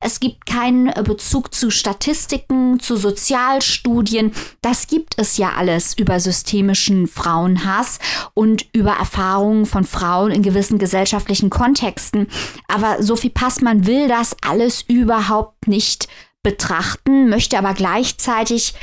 Es 0.00 0.20
gibt 0.20 0.46
keinen 0.46 0.88
äh, 0.88 1.02
Bezug 1.02 1.52
zu 1.52 1.70
Statistiken, 1.70 2.78
zu 2.78 2.96
Sozialstudien. 2.96 4.32
Das 4.62 4.86
gibt 4.86 5.14
es 5.18 5.38
ja 5.38 5.54
alles 5.56 5.98
über 5.98 6.20
systemischen 6.20 7.08
Frauenhass 7.08 7.98
und 8.34 8.66
über 8.72 8.92
Erfahrungen 8.92 9.66
von 9.66 9.84
Frauen 9.84 10.30
in 10.30 10.42
gewissen 10.42 10.78
gesellschaftlichen 10.78 11.50
Kontexten. 11.50 12.28
Aber 12.68 13.02
Sophie 13.02 13.30
Passmann 13.30 13.86
will 13.86 14.06
das 14.06 14.36
alles 14.40 14.82
überhaupt 14.82 15.66
nicht 15.66 16.08
betrachten, 16.44 17.28
möchte 17.28 17.58
aber 17.58 17.74
gleichzeitig 17.74 18.74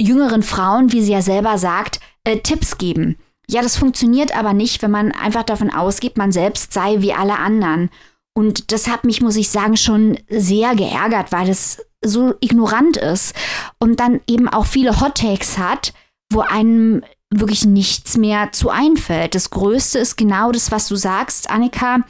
jüngeren 0.00 0.42
Frauen, 0.42 0.92
wie 0.92 1.02
sie 1.02 1.12
ja 1.12 1.22
selber 1.22 1.58
sagt, 1.58 2.00
äh, 2.24 2.38
Tipps 2.38 2.78
geben. 2.78 3.16
Ja, 3.48 3.62
das 3.62 3.76
funktioniert 3.76 4.36
aber 4.36 4.52
nicht, 4.52 4.82
wenn 4.82 4.90
man 4.90 5.12
einfach 5.12 5.44
davon 5.44 5.72
ausgeht, 5.72 6.18
man 6.18 6.32
selbst 6.32 6.72
sei 6.72 7.00
wie 7.00 7.14
alle 7.14 7.38
anderen. 7.38 7.90
Und 8.38 8.70
das 8.70 8.86
hat 8.86 9.02
mich, 9.02 9.20
muss 9.20 9.34
ich 9.34 9.48
sagen, 9.48 9.76
schon 9.76 10.16
sehr 10.28 10.76
geärgert, 10.76 11.32
weil 11.32 11.48
es 11.48 11.84
so 12.04 12.34
ignorant 12.38 12.96
ist 12.96 13.34
und 13.80 13.98
dann 13.98 14.20
eben 14.28 14.48
auch 14.48 14.64
viele 14.64 15.00
Hot 15.00 15.16
Takes 15.16 15.58
hat, 15.58 15.92
wo 16.32 16.42
einem 16.42 17.02
wirklich 17.34 17.64
nichts 17.64 18.16
mehr 18.16 18.52
zu 18.52 18.70
einfällt. 18.70 19.34
Das 19.34 19.50
Größte 19.50 19.98
ist 19.98 20.14
genau 20.14 20.52
das, 20.52 20.70
was 20.70 20.86
du 20.86 20.94
sagst, 20.94 21.50
Annika, 21.50 22.04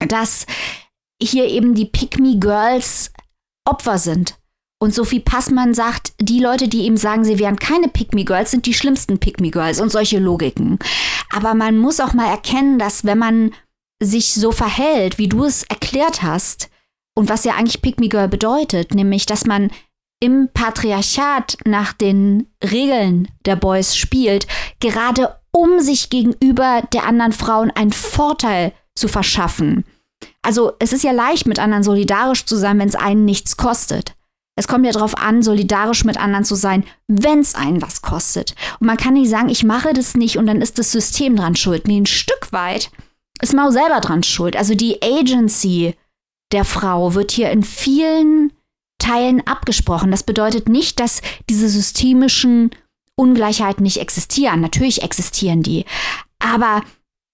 dass 0.00 0.46
hier 1.22 1.44
eben 1.44 1.76
die 1.76 1.86
Pick 1.86 2.18
Me 2.18 2.36
Girls 2.36 3.12
Opfer 3.64 3.98
sind. 3.98 4.36
Und 4.82 4.92
Sophie 4.92 5.20
Passmann 5.20 5.72
sagt, 5.72 6.14
die 6.20 6.40
Leute, 6.40 6.66
die 6.66 6.82
eben 6.82 6.96
sagen, 6.96 7.24
sie 7.24 7.38
wären 7.38 7.60
keine 7.60 7.86
Pick 7.86 8.12
Me 8.12 8.24
Girls, 8.24 8.50
sind 8.50 8.66
die 8.66 8.74
schlimmsten 8.74 9.20
Pick 9.20 9.40
Me 9.40 9.52
Girls 9.52 9.80
und 9.80 9.92
solche 9.92 10.18
Logiken. 10.18 10.80
Aber 11.32 11.54
man 11.54 11.78
muss 11.78 12.00
auch 12.00 12.12
mal 12.12 12.28
erkennen, 12.28 12.80
dass 12.80 13.04
wenn 13.04 13.18
man 13.18 13.52
sich 14.00 14.34
so 14.34 14.52
verhält, 14.52 15.18
wie 15.18 15.28
du 15.28 15.44
es 15.44 15.62
erklärt 15.64 16.22
hast, 16.22 16.70
und 17.14 17.28
was 17.28 17.44
ja 17.44 17.54
eigentlich 17.54 17.80
Pick 17.80 18.00
Me 18.00 18.08
Girl 18.08 18.28
bedeutet, 18.28 18.94
nämlich, 18.94 19.26
dass 19.26 19.46
man 19.46 19.70
im 20.20 20.48
Patriarchat 20.52 21.58
nach 21.64 21.92
den 21.92 22.48
Regeln 22.62 23.28
der 23.46 23.56
Boys 23.56 23.96
spielt, 23.96 24.46
gerade 24.80 25.36
um 25.52 25.80
sich 25.80 26.10
gegenüber 26.10 26.82
der 26.92 27.04
anderen 27.06 27.32
Frauen 27.32 27.70
einen 27.70 27.92
Vorteil 27.92 28.72
zu 28.94 29.08
verschaffen. 29.08 29.84
Also 30.42 30.72
es 30.78 30.92
ist 30.92 31.04
ja 31.04 31.12
leicht, 31.12 31.46
mit 31.46 31.58
anderen 31.58 31.84
solidarisch 31.84 32.46
zu 32.46 32.56
sein, 32.56 32.78
wenn 32.78 32.88
es 32.88 32.94
einen 32.94 33.24
nichts 33.24 33.56
kostet. 33.56 34.14
Es 34.56 34.68
kommt 34.68 34.86
ja 34.86 34.92
darauf 34.92 35.16
an, 35.18 35.42
solidarisch 35.42 36.04
mit 36.04 36.16
anderen 36.16 36.44
zu 36.44 36.54
sein, 36.54 36.84
wenn 37.08 37.40
es 37.40 37.54
einen 37.54 37.82
was 37.82 38.02
kostet. 38.02 38.54
Und 38.78 38.86
man 38.86 38.96
kann 38.96 39.14
nicht 39.14 39.28
sagen, 39.28 39.48
ich 39.48 39.64
mache 39.64 39.92
das 39.92 40.14
nicht 40.14 40.38
und 40.38 40.46
dann 40.46 40.62
ist 40.62 40.78
das 40.78 40.92
System 40.92 41.36
dran 41.36 41.56
schuld. 41.56 41.88
Nee, 41.88 42.00
ein 42.00 42.06
Stück 42.06 42.52
weit 42.52 42.90
ist 43.40 43.54
Mao 43.54 43.70
selber 43.70 44.00
dran 44.00 44.22
schuld. 44.22 44.56
Also 44.56 44.74
die 44.74 45.02
Agency 45.02 45.94
der 46.52 46.64
Frau 46.64 47.14
wird 47.14 47.32
hier 47.32 47.50
in 47.50 47.62
vielen 47.62 48.52
Teilen 48.98 49.46
abgesprochen. 49.46 50.10
Das 50.10 50.22
bedeutet 50.22 50.68
nicht, 50.68 51.00
dass 51.00 51.20
diese 51.50 51.68
systemischen 51.68 52.70
Ungleichheiten 53.16 53.82
nicht 53.82 53.98
existieren. 53.98 54.60
Natürlich 54.60 55.02
existieren 55.02 55.62
die. 55.62 55.84
Aber 56.38 56.82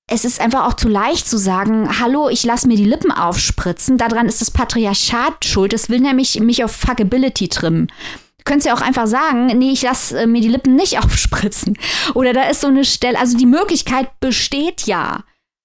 es 0.07 0.25
ist 0.25 0.41
einfach 0.41 0.67
auch 0.67 0.75
zu 0.75 0.89
leicht 0.89 1.29
zu 1.29 1.39
sagen, 1.39 2.01
hallo, 2.01 2.29
ich 2.29 2.43
lasse 2.45 2.67
mir 2.67 2.77
die 2.77 2.85
Lippen 2.85 3.13
aufspritzen. 3.13 3.97
Daran 3.97 4.27
ist 4.27 4.41
das 4.41 4.51
Patriarchat 4.51 5.45
schuld. 5.45 5.73
Es 5.73 5.89
will 5.89 6.01
nämlich 6.01 6.41
mich 6.41 6.65
auf 6.65 6.73
Fuckability 6.73 7.49
trimmen. 7.49 7.87
Du 8.39 8.45
könntest 8.45 8.67
ja 8.67 8.75
auch 8.75 8.81
einfach 8.81 9.07
sagen, 9.07 9.47
nee, 9.59 9.71
ich 9.71 9.83
lasse 9.83 10.21
äh, 10.21 10.27
mir 10.27 10.41
die 10.41 10.49
Lippen 10.49 10.75
nicht 10.75 10.99
aufspritzen. 11.05 11.79
Oder 12.15 12.33
da 12.33 12.49
ist 12.49 12.63
so 12.63 12.67
eine 12.67 12.85
Stelle, 12.85 13.19
also 13.19 13.37
die 13.37 13.47
Möglichkeit 13.47 14.19
besteht 14.19 14.87
ja. 14.87 15.23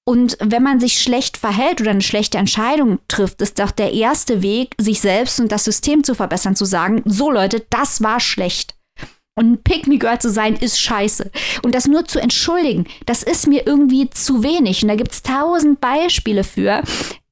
Und 0.07 0.37
wenn 0.39 0.61
man 0.61 0.79
sich 0.79 1.01
schlecht 1.01 1.35
verhält 1.35 1.81
oder 1.81 1.89
eine 1.89 2.01
schlechte 2.01 2.37
Entscheidung 2.37 2.99
trifft, 3.07 3.41
ist 3.41 3.57
doch 3.57 3.71
der 3.71 3.91
erste 3.91 4.43
Weg, 4.43 4.75
sich 4.77 5.01
selbst 5.01 5.39
und 5.39 5.51
das 5.51 5.63
System 5.63 6.03
zu 6.03 6.13
verbessern, 6.13 6.55
zu 6.55 6.65
sagen, 6.65 7.01
so 7.05 7.31
Leute, 7.31 7.65
das 7.71 8.03
war 8.03 8.19
schlecht. 8.19 8.75
Und 9.37 9.51
ein 9.51 9.63
Pick-Me-Girl 9.63 10.19
zu 10.19 10.29
sein, 10.29 10.55
ist 10.55 10.79
scheiße. 10.79 11.31
Und 11.63 11.73
das 11.73 11.87
nur 11.87 12.05
zu 12.05 12.21
entschuldigen, 12.21 12.85
das 13.07 13.23
ist 13.23 13.47
mir 13.47 13.65
irgendwie 13.65 14.09
zu 14.11 14.43
wenig. 14.43 14.83
Und 14.83 14.89
da 14.89 14.95
gibt 14.95 15.11
es 15.11 15.23
tausend 15.23 15.81
Beispiele 15.81 16.43
für. 16.43 16.83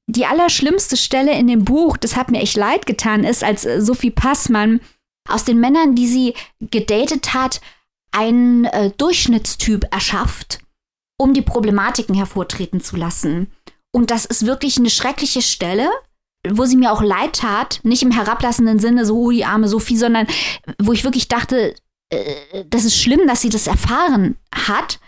Die 0.08 0.26
allerschlimmste 0.26 0.98
Stelle 0.98 1.32
in 1.34 1.48
dem 1.48 1.64
Buch, 1.64 1.96
das 1.96 2.16
hat 2.16 2.32
mir 2.32 2.42
echt 2.42 2.58
leid 2.58 2.88
getan, 2.88 3.24
ist, 3.24 3.44
als 3.44 3.62
Sophie 3.62 4.12
Passmann 4.12 4.82
aus 5.30 5.46
den 5.46 5.60
Männern, 5.60 5.96
die 5.96 6.08
sie 6.08 6.34
gedatet 6.60 7.34
hat, 7.36 7.62
einen 8.12 8.66
äh, 8.66 8.92
Durchschnittstyp 8.98 9.86
erschafft 9.92 10.63
um 11.24 11.34
die 11.34 11.42
Problematiken 11.42 12.14
hervortreten 12.14 12.82
zu 12.82 12.98
lassen. 12.98 13.52
Und 13.92 14.12
das 14.12 14.26
ist 14.26 14.46
wirklich 14.46 14.78
eine 14.78 14.90
schreckliche 14.90 15.42
Stelle, 15.42 15.90
wo 16.48 16.66
sie 16.66 16.76
mir 16.76 16.92
auch 16.92 17.02
leid 17.02 17.38
tat, 17.38 17.80
nicht 17.84 18.04
im 18.04 18.12
herablassenden 18.12 18.78
Sinne, 18.78 19.06
so 19.06 19.18
oh, 19.18 19.32
die 19.32 19.46
arme 19.46 19.70
Sophie, 19.70 19.96
sondern 19.96 20.28
wo 20.82 20.92
ich 20.92 21.06
wirklich 21.06 21.30
dachte, 21.30 21.76
äh, 22.10 22.66
das 22.68 22.84
ist 22.84 22.98
schlimm, 22.98 23.26
dass 23.26 23.40
sie 23.40 23.50
das 23.50 23.68
erfahren 23.68 24.36
hat, 24.54 25.00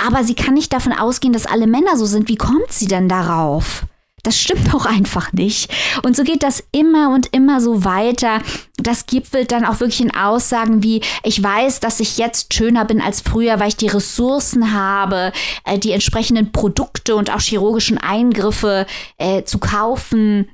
aber 0.00 0.22
sie 0.22 0.34
kann 0.34 0.54
nicht 0.54 0.72
davon 0.72 0.92
ausgehen, 0.92 1.32
dass 1.32 1.46
alle 1.46 1.66
Männer 1.66 1.96
so 1.96 2.06
sind. 2.06 2.28
Wie 2.28 2.36
kommt 2.36 2.70
sie 2.70 2.86
denn 2.86 3.08
darauf? 3.08 3.84
Das 4.26 4.40
stimmt 4.40 4.74
doch 4.74 4.86
einfach 4.86 5.32
nicht. 5.32 5.72
Und 6.02 6.16
so 6.16 6.24
geht 6.24 6.42
das 6.42 6.64
immer 6.72 7.14
und 7.14 7.28
immer 7.32 7.60
so 7.60 7.84
weiter. 7.84 8.42
Das 8.76 9.06
gipfelt 9.06 9.52
dann 9.52 9.64
auch 9.64 9.78
wirklich 9.78 10.00
in 10.00 10.16
Aussagen 10.16 10.82
wie, 10.82 11.00
ich 11.22 11.40
weiß, 11.40 11.78
dass 11.78 12.00
ich 12.00 12.18
jetzt 12.18 12.52
schöner 12.52 12.84
bin 12.84 13.00
als 13.00 13.20
früher, 13.20 13.60
weil 13.60 13.68
ich 13.68 13.76
die 13.76 13.86
Ressourcen 13.86 14.72
habe, 14.72 15.30
äh, 15.64 15.78
die 15.78 15.92
entsprechenden 15.92 16.50
Produkte 16.50 17.14
und 17.14 17.32
auch 17.32 17.40
chirurgischen 17.40 17.98
Eingriffe 17.98 18.86
äh, 19.16 19.44
zu 19.44 19.58
kaufen. 19.58 20.48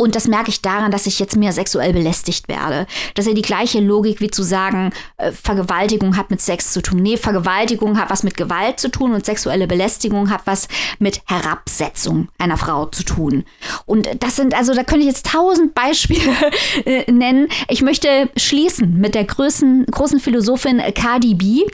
Und 0.00 0.14
das 0.14 0.26
merke 0.26 0.48
ich 0.48 0.62
daran, 0.62 0.90
dass 0.90 1.04
ich 1.04 1.18
jetzt 1.18 1.36
mehr 1.36 1.52
sexuell 1.52 1.92
belästigt 1.92 2.48
werde. 2.48 2.86
Das 3.14 3.26
ist 3.26 3.28
ja 3.28 3.34
die 3.34 3.42
gleiche 3.42 3.80
Logik 3.80 4.22
wie 4.22 4.30
zu 4.30 4.42
sagen, 4.42 4.94
äh, 5.18 5.30
Vergewaltigung 5.30 6.16
hat 6.16 6.30
mit 6.30 6.40
Sex 6.40 6.72
zu 6.72 6.80
tun. 6.80 7.00
Nee, 7.02 7.18
Vergewaltigung 7.18 7.98
hat 7.98 8.08
was 8.08 8.22
mit 8.22 8.34
Gewalt 8.34 8.80
zu 8.80 8.90
tun 8.90 9.12
und 9.12 9.26
sexuelle 9.26 9.66
Belästigung 9.66 10.30
hat 10.30 10.40
was 10.46 10.68
mit 11.00 11.20
Herabsetzung 11.26 12.28
einer 12.38 12.56
Frau 12.56 12.86
zu 12.86 13.04
tun. 13.04 13.44
Und 13.84 14.08
das 14.20 14.36
sind, 14.36 14.54
also 14.54 14.72
da 14.72 14.84
könnte 14.84 15.00
ich 15.00 15.08
jetzt 15.08 15.26
tausend 15.26 15.74
Beispiele 15.74 16.34
äh, 16.86 17.12
nennen. 17.12 17.48
Ich 17.68 17.82
möchte 17.82 18.30
schließen 18.38 18.96
mit 18.96 19.14
der 19.14 19.24
großen, 19.24 19.84
großen 19.84 20.18
Philosophin 20.18 20.80
Cardi 20.94 21.34
B 21.34 21.64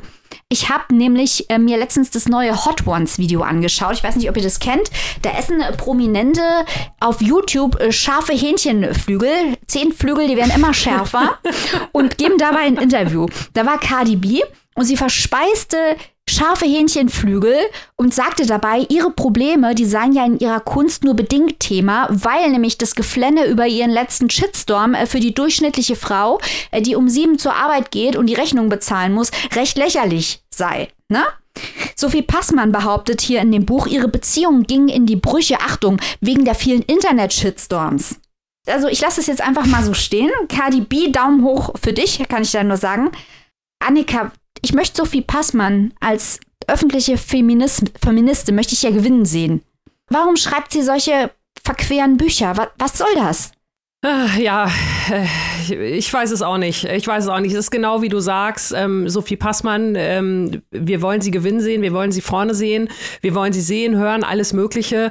ich 0.49 0.68
habe 0.68 0.94
nämlich 0.94 1.51
äh, 1.51 1.59
mir 1.59 1.76
letztens 1.76 2.11
das 2.11 2.28
neue 2.28 2.64
Hot 2.64 2.86
Ones 2.86 3.18
Video 3.18 3.42
angeschaut. 3.42 3.94
Ich 3.94 4.05
weiß 4.05 4.14
nicht, 4.14 4.30
ob 4.30 4.36
ihr 4.36 4.44
das 4.44 4.61
kennt. 4.61 4.90
Da 5.22 5.30
essen 5.36 5.61
Prominente 5.76 6.40
auf 7.01 7.20
YouTube 7.20 7.80
äh, 7.80 7.90
scharfe 7.90 8.32
Hähnchenflügel. 8.32 9.57
Zehn 9.66 9.92
Flügel, 9.92 10.28
die 10.28 10.36
werden 10.36 10.53
immer 10.55 10.72
schärfer 10.72 11.38
und 11.92 12.16
geben 12.16 12.38
dabei 12.38 12.61
ein 12.61 12.76
Interview. 12.76 13.26
Da 13.55 13.66
war 13.66 13.80
Cardi 13.80 14.14
B 14.14 14.42
und 14.76 14.84
sie 14.84 14.97
verspeiste 14.97 15.97
scharfe 16.29 16.66
Hähnchenflügel 16.66 17.57
und 17.97 18.12
sagte 18.12 18.47
dabei, 18.47 18.87
ihre 18.89 19.11
Probleme, 19.11 19.74
die 19.74 19.85
seien 19.85 20.12
ja 20.12 20.24
in 20.24 20.39
ihrer 20.39 20.61
Kunst 20.61 21.05
nur 21.05 21.14
bedingt 21.14 21.61
Thema, 21.61 22.09
weil 22.11 22.51
nämlich 22.51 22.79
das 22.79 22.95
Geflenne 22.95 23.47
über 23.47 23.66
ihren 23.66 23.91
letzten 23.91 24.29
Shitstorm 24.29 24.95
äh, 24.95 25.07
für 25.07 25.20
die 25.20 25.35
durchschnittliche 25.35 25.97
Frau, 25.97 26.41
äh, 26.70 26.83
die 26.83 26.97
um 26.97 27.09
sieben 27.09 27.39
zur 27.39 27.55
Arbeit 27.55 27.91
geht 27.91 28.16
und 28.16 28.27
die 28.27 28.35
Rechnung 28.35 28.68
bezahlen 28.68 29.12
muss, 29.12 29.31
recht 29.55 29.79
lächerlich 29.79 30.41
sei. 30.51 30.89
Ne? 31.09 31.24
Sophie 31.95 32.22
Passmann 32.22 32.72
behauptet 32.72 33.20
hier 33.20 33.41
in 33.41 33.53
dem 33.53 33.64
Buch, 33.64 33.87
ihre 33.87 34.09
Beziehungen 34.09 34.64
gingen 34.64 34.89
in 34.89 35.07
die 35.07 35.16
Brüche, 35.16 35.61
Achtung, 35.61 36.01
wegen 36.20 36.45
der 36.45 36.55
vielen 36.55 36.83
Internet-Shitstorms. 36.83 38.16
Also 38.66 38.89
ich 38.89 39.01
lasse 39.01 39.20
es 39.20 39.29
jetzt 39.29 39.41
einfach 39.41 39.66
mal 39.66 39.85
so 39.85 39.95
stehen. 39.95 40.31
Cardi 40.49 40.81
B, 40.81 41.11
Daumen 41.11 41.45
hoch 41.45 41.70
für 41.81 41.93
dich, 41.93 42.20
kann 42.29 42.43
ich 42.43 42.51
da 42.51 42.64
nur 42.64 42.77
sagen. 42.77 43.11
Annika, 43.79 44.33
ich 44.62 44.72
möchte 44.72 44.96
Sophie 44.96 45.22
Passmann 45.22 45.94
als 46.00 46.40
öffentliche 46.66 47.16
Feminist 47.18 47.92
Feministin 48.02 48.54
möchte 48.54 48.74
ich 48.74 48.82
ja 48.82 48.90
gewinnen 48.90 49.24
sehen. 49.24 49.62
Warum 50.09 50.36
schreibt 50.36 50.72
sie 50.72 50.82
solche 50.82 51.30
verqueren 51.64 52.16
Bücher? 52.16 52.57
Was, 52.57 52.68
was 52.78 52.98
soll 52.98 53.14
das? 53.14 53.52
Ah, 54.09 54.38
ja, 54.38 54.70
äh, 55.11 55.96
ich 55.96 56.12
weiß 56.12 56.30
es 56.30 56.40
auch 56.40 56.59
nicht. 56.59 56.84
Ich 56.84 57.09
weiß 57.09 57.24
es 57.24 57.28
auch 57.28 57.40
nicht. 57.40 57.50
Es 57.52 57.59
ist 57.59 57.70
genau 57.72 58.02
wie 58.02 58.09
du 58.09 58.20
sagst, 58.20 58.72
ähm, 58.72 59.09
Sophie 59.09 59.34
Passmann, 59.34 59.94
ähm, 59.96 60.62
wir 60.70 61.02
wollen 61.02 61.20
sie 61.20 61.32
gewinnen 61.32 61.59
sehen, 61.59 61.82
wir 61.82 61.92
wollen 61.92 62.12
sie 62.12 62.20
vorne 62.20 62.54
sehen, 62.54 62.88
wir 63.20 63.34
wollen 63.34 63.52
sie 63.52 63.61
sehen, 63.61 63.96
hören, 63.96 64.22
alles 64.22 64.52
Mögliche. 64.52 65.11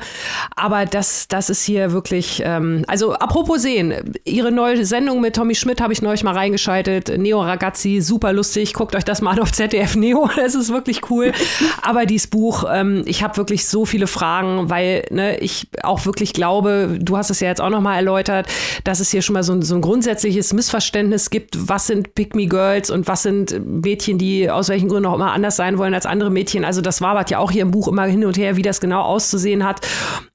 Aber 0.56 0.86
das, 0.86 1.28
das 1.28 1.50
ist 1.50 1.66
hier 1.66 1.92
wirklich, 1.92 2.42
ähm, 2.46 2.86
also 2.88 3.12
apropos 3.12 3.62
sehen, 3.62 4.14
ihre 4.24 4.54
neue 4.54 4.86
Sendung 4.86 5.20
mit 5.20 5.36
Tommy 5.36 5.56
Schmidt 5.56 5.82
habe 5.82 5.92
ich 5.92 6.02
neulich 6.02 6.24
mal 6.24 6.34
reingeschaltet. 6.34 7.18
Neo 7.18 7.42
Ragazzi, 7.42 8.00
super 8.00 8.32
lustig. 8.32 8.74
Guckt 8.74 8.96
euch 8.96 9.04
das 9.04 9.22
mal 9.22 9.32
an 9.32 9.40
auf 9.40 9.52
ZDF 9.52 9.98
Neo, 9.98 10.30
das 10.38 10.56
ist 10.56 10.72
wirklich 10.72 11.10
cool. 11.10 11.34
Aber 11.82 12.06
dieses 12.06 12.28
Buch, 12.28 12.64
ähm, 12.72 13.04
ich 13.06 13.24
habe 13.24 13.36
wirklich 13.36 13.68
so 13.68 13.84
viele 13.84 14.08
Fragen, 14.08 14.70
weil 14.70 15.06
ne, 15.12 15.38
ich 15.40 15.68
auch 15.84 16.06
wirklich 16.06 16.32
glaube, 16.32 16.98
du 16.98 17.18
hast 17.18 17.30
es 17.30 17.42
ja 17.42 17.50
jetzt 17.50 17.60
auch 17.60 17.70
noch 17.70 17.82
mal 17.82 17.98
erläutert, 17.98 18.48
dass 18.86 19.00
es 19.00 19.12
hier 19.12 19.22
schon 19.22 19.34
mal 19.34 19.44
so 19.44 19.52
ein, 19.52 19.62
so 19.62 19.76
ein 19.76 19.82
grundsätzliches 19.82 20.54
Missverständnis 20.54 21.30
gibt, 21.30 21.68
was 21.68 21.88
sind 21.88 22.16
Pick-Me 22.16 22.48
Girls 22.48 22.90
und 22.90 23.08
was 23.08 23.24
sind 23.24 23.66
Mädchen, 23.66 24.18
die 24.18 24.50
aus 24.50 24.70
welchen 24.70 24.88
Gründen 24.88 25.08
auch 25.08 25.16
immer 25.16 25.34
anders 25.34 25.56
sein 25.56 25.78
wollen 25.78 25.94
als 25.94 26.06
andere 26.06 26.30
Mädchen. 26.30 26.64
Also 26.64 26.82
das 26.82 27.02
wabert 27.02 27.32
ja 27.32 27.40
auch 27.40 27.52
hier 27.52 27.64
im 27.64 27.72
Buch 27.72 27.88
immer 27.88 28.06
hin 28.06 28.24
und 28.24 28.38
her, 28.38 28.56
wie 28.56 28.62
das 28.62 28.80
genau 28.80 29.02
auszusehen 29.02 29.66
hat. 29.66 29.86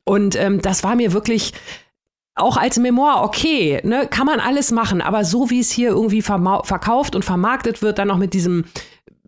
Und 0.04 0.36
ähm, 0.36 0.60
das 0.60 0.84
war 0.84 0.96
mir 0.96 1.12
wirklich 1.12 1.52
auch 2.34 2.56
als 2.56 2.78
Memoir 2.78 3.22
okay, 3.22 3.80
ne, 3.84 4.06
kann 4.08 4.26
man 4.26 4.40
alles 4.40 4.70
machen, 4.70 5.00
aber 5.00 5.24
so 5.24 5.50
wie 5.50 5.60
es 5.60 5.70
hier 5.70 5.90
irgendwie 5.90 6.22
verkauft 6.22 7.14
und 7.14 7.24
vermarktet 7.24 7.82
wird, 7.82 7.98
dann 7.98 8.08
noch 8.08 8.18
mit 8.18 8.34
diesem 8.34 8.64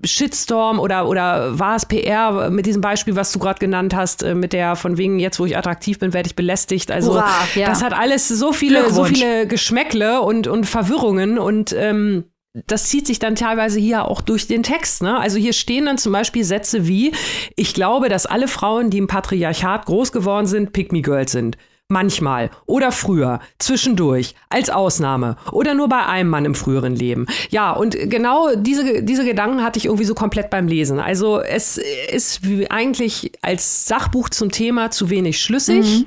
Shitstorm 0.04 0.78
oder, 0.80 1.08
oder 1.08 1.58
war 1.58 1.76
es 1.76 1.86
PR 1.86 2.50
mit 2.50 2.66
diesem 2.66 2.80
Beispiel, 2.80 3.16
was 3.16 3.32
du 3.32 3.38
gerade 3.38 3.58
genannt 3.58 3.94
hast, 3.94 4.22
äh, 4.22 4.34
mit 4.34 4.52
der 4.52 4.76
von 4.76 4.98
wegen, 4.98 5.18
jetzt 5.18 5.38
wo 5.38 5.46
ich 5.46 5.56
attraktiv 5.56 5.98
bin, 5.98 6.12
werde 6.12 6.26
ich 6.26 6.36
belästigt. 6.36 6.90
Also 6.90 7.14
Hurra, 7.14 7.30
ja. 7.54 7.66
das 7.66 7.82
hat 7.82 7.92
alles 7.92 8.28
so 8.28 8.52
viele, 8.52 8.90
so 8.90 9.04
viele 9.04 9.46
Geschmäckle 9.46 10.20
und, 10.22 10.46
und 10.46 10.64
Verwirrungen 10.64 11.38
und 11.38 11.72
ähm, 11.72 12.24
das 12.66 12.84
zieht 12.84 13.06
sich 13.06 13.18
dann 13.18 13.34
teilweise 13.34 13.80
hier 13.80 14.04
auch 14.04 14.20
durch 14.20 14.46
den 14.46 14.62
Text. 14.62 15.02
Ne? 15.02 15.18
Also 15.18 15.38
hier 15.38 15.54
stehen 15.54 15.86
dann 15.86 15.96
zum 15.96 16.12
Beispiel 16.12 16.44
Sätze 16.44 16.86
wie, 16.86 17.12
ich 17.56 17.72
glaube, 17.72 18.10
dass 18.10 18.26
alle 18.26 18.46
Frauen, 18.46 18.90
die 18.90 18.98
im 18.98 19.06
Patriarchat 19.06 19.86
groß 19.86 20.12
geworden 20.12 20.46
sind, 20.46 20.72
Pick-me-Girls 20.72 21.32
sind. 21.32 21.56
Manchmal 21.92 22.50
oder 22.66 22.90
früher, 22.90 23.40
zwischendurch, 23.58 24.34
als 24.48 24.70
Ausnahme 24.70 25.36
oder 25.52 25.74
nur 25.74 25.88
bei 25.88 26.04
einem 26.06 26.30
Mann 26.30 26.44
im 26.44 26.54
früheren 26.54 26.96
Leben. 26.96 27.26
Ja, 27.50 27.72
und 27.72 27.96
genau 28.10 28.54
diese, 28.56 29.02
diese 29.02 29.24
Gedanken 29.24 29.62
hatte 29.62 29.78
ich 29.78 29.84
irgendwie 29.84 30.04
so 30.04 30.14
komplett 30.14 30.50
beim 30.50 30.66
Lesen. 30.66 30.98
Also 30.98 31.40
es 31.40 31.78
ist 32.10 32.40
eigentlich 32.70 33.32
als 33.42 33.86
Sachbuch 33.86 34.30
zum 34.30 34.50
Thema 34.50 34.90
zu 34.90 35.10
wenig 35.10 35.40
schlüssig. 35.40 36.00
Mhm. 36.00 36.06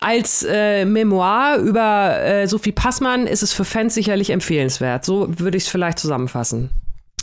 Als 0.00 0.44
äh, 0.48 0.84
Memoir 0.84 1.58
über 1.58 2.18
äh, 2.20 2.48
Sophie 2.48 2.72
Passmann 2.72 3.28
ist 3.28 3.44
es 3.44 3.52
für 3.52 3.64
Fans 3.64 3.94
sicherlich 3.94 4.30
empfehlenswert. 4.30 5.04
So 5.04 5.28
würde 5.38 5.56
ich 5.56 5.64
es 5.64 5.68
vielleicht 5.68 6.00
zusammenfassen. 6.00 6.70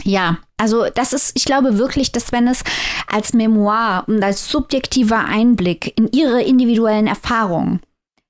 Ja, 0.04 0.38
also 0.58 0.86
das 0.94 1.14
ist, 1.14 1.32
ich 1.36 1.46
glaube 1.46 1.78
wirklich, 1.78 2.12
dass 2.12 2.32
wenn 2.32 2.48
es 2.48 2.64
als 3.08 3.34
Memoir 3.34 4.04
und 4.08 4.24
als 4.24 4.50
subjektiver 4.50 5.26
Einblick 5.26 5.98
in 5.98 6.12
ihre 6.12 6.42
individuellen 6.42 7.08
Erfahrungen, 7.08 7.82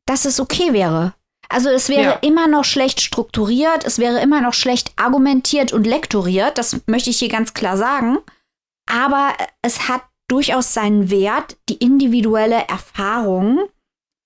dass 0.05 0.25
es 0.25 0.39
okay 0.39 0.73
wäre. 0.73 1.13
Also 1.49 1.69
es 1.69 1.89
wäre 1.89 2.03
ja. 2.03 2.19
immer 2.21 2.47
noch 2.47 2.63
schlecht 2.63 3.01
strukturiert, 3.01 3.83
es 3.83 3.97
wäre 3.97 4.19
immer 4.21 4.41
noch 4.41 4.53
schlecht 4.53 4.91
argumentiert 4.97 5.73
und 5.73 5.87
lektoriert, 5.87 6.57
das 6.57 6.77
möchte 6.85 7.09
ich 7.09 7.17
hier 7.17 7.29
ganz 7.29 7.53
klar 7.53 7.75
sagen. 7.75 8.19
Aber 8.87 9.33
es 9.61 9.87
hat 9.87 10.01
durchaus 10.27 10.73
seinen 10.73 11.09
Wert, 11.09 11.57
die 11.67 11.75
individuelle 11.75 12.67
Erfahrung. 12.67 13.67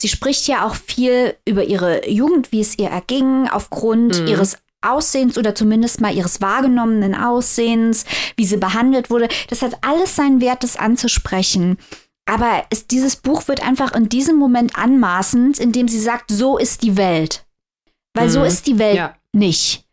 Sie 0.01 0.09
spricht 0.09 0.47
ja 0.47 0.65
auch 0.65 0.75
viel 0.75 1.35
über 1.47 1.63
ihre 1.63 2.09
Jugend, 2.09 2.51
wie 2.51 2.59
es 2.59 2.77
ihr 2.77 2.89
erging, 2.89 3.47
aufgrund 3.47 4.21
mhm. 4.21 4.27
ihres 4.27 4.57
Aussehens 4.83 5.37
oder 5.37 5.55
zumindest 5.55 6.01
mal 6.01 6.15
ihres 6.15 6.41
wahrgenommenen 6.41 7.15
Aussehens, 7.15 8.05
wie 8.35 8.45
sie 8.45 8.57
behandelt 8.57 9.09
wurde. 9.09 9.27
Das 9.49 9.61
hat 9.61 9.77
alles 9.81 10.15
seinen 10.15 10.41
Wert, 10.41 10.63
das 10.63 10.77
anzusprechen. 10.77 11.77
Aber 12.25 12.63
es, 12.69 12.87
dieses 12.87 13.17
Buch 13.17 13.47
wird 13.47 13.61
einfach 13.61 13.93
in 13.93 14.09
diesem 14.09 14.37
Moment 14.37 14.77
anmaßend, 14.77 15.59
indem 15.59 15.87
sie 15.87 15.99
sagt, 15.99 16.31
so 16.31 16.57
ist 16.57 16.83
die 16.83 16.95
Welt. 16.97 17.45
Weil 18.13 18.27
mhm. 18.27 18.31
so 18.31 18.43
ist 18.43 18.67
die 18.67 18.79
Welt 18.79 18.95
ja. 18.95 19.15
nicht. 19.33 19.85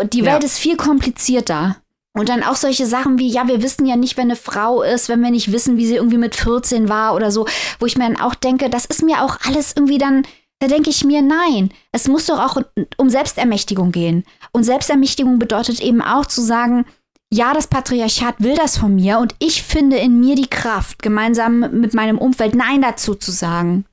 Und 0.00 0.12
die 0.12 0.20
ja. 0.20 0.32
Welt 0.32 0.44
ist 0.44 0.58
viel 0.58 0.76
komplizierter. 0.76 1.76
Und 2.16 2.30
dann 2.30 2.42
auch 2.42 2.56
solche 2.56 2.86
Sachen 2.86 3.18
wie, 3.18 3.28
ja, 3.28 3.46
wir 3.46 3.62
wissen 3.62 3.84
ja 3.84 3.94
nicht, 3.94 4.16
wenn 4.16 4.24
eine 4.24 4.36
Frau 4.36 4.82
ist, 4.82 5.10
wenn 5.10 5.20
wir 5.20 5.30
nicht 5.30 5.52
wissen, 5.52 5.76
wie 5.76 5.86
sie 5.86 5.96
irgendwie 5.96 6.16
mit 6.16 6.34
14 6.34 6.88
war 6.88 7.14
oder 7.14 7.30
so, 7.30 7.46
wo 7.78 7.84
ich 7.84 7.98
mir 7.98 8.04
dann 8.04 8.18
auch 8.18 8.34
denke, 8.34 8.70
das 8.70 8.86
ist 8.86 9.02
mir 9.02 9.22
auch 9.22 9.36
alles 9.46 9.74
irgendwie 9.76 9.98
dann 9.98 10.26
da 10.58 10.68
denke 10.68 10.90
ich 10.90 11.04
mir, 11.04 11.22
nein, 11.22 11.70
es 11.92 12.08
muss 12.08 12.26
doch 12.26 12.38
auch 12.38 12.62
um 12.96 13.10
Selbstermächtigung 13.10 13.92
gehen. 13.92 14.24
Und 14.52 14.64
Selbstermächtigung 14.64 15.38
bedeutet 15.38 15.80
eben 15.80 16.00
auch 16.00 16.26
zu 16.26 16.40
sagen, 16.40 16.86
ja, 17.30 17.52
das 17.52 17.66
Patriarchat 17.66 18.36
will 18.38 18.54
das 18.54 18.78
von 18.78 18.94
mir 18.94 19.18
und 19.18 19.34
ich 19.38 19.62
finde 19.62 19.96
in 19.96 20.20
mir 20.20 20.36
die 20.36 20.48
Kraft, 20.48 21.02
gemeinsam 21.02 21.60
mit 21.80 21.92
meinem 21.92 22.18
Umfeld 22.18 22.54
Nein 22.54 22.82
dazu 22.82 23.14
zu 23.14 23.32
sagen. 23.32 23.84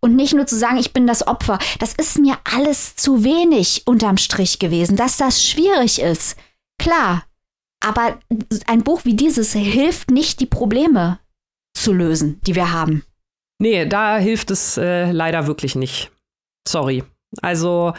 Und 0.00 0.16
nicht 0.16 0.34
nur 0.34 0.46
zu 0.46 0.56
sagen, 0.56 0.78
ich 0.78 0.94
bin 0.94 1.06
das 1.06 1.26
Opfer. 1.26 1.58
Das 1.78 1.92
ist 1.92 2.18
mir 2.18 2.38
alles 2.44 2.96
zu 2.96 3.22
wenig 3.22 3.82
unterm 3.86 4.16
Strich 4.16 4.58
gewesen, 4.58 4.96
dass 4.96 5.18
das 5.18 5.44
schwierig 5.44 6.00
ist. 6.00 6.36
Klar. 6.78 7.24
Aber 7.80 8.18
ein 8.66 8.82
Buch 8.82 9.04
wie 9.04 9.14
dieses 9.14 9.52
hilft 9.52 10.10
nicht, 10.10 10.40
die 10.40 10.46
Probleme 10.46 11.20
zu 11.74 11.92
lösen, 11.92 12.40
die 12.46 12.54
wir 12.54 12.72
haben. 12.72 13.04
Nee, 13.58 13.86
da 13.86 14.18
hilft 14.18 14.50
es 14.50 14.76
äh, 14.76 15.10
leider 15.10 15.46
wirklich 15.46 15.74
nicht. 15.74 16.10
Sorry. 16.66 17.04
Also 17.42 17.92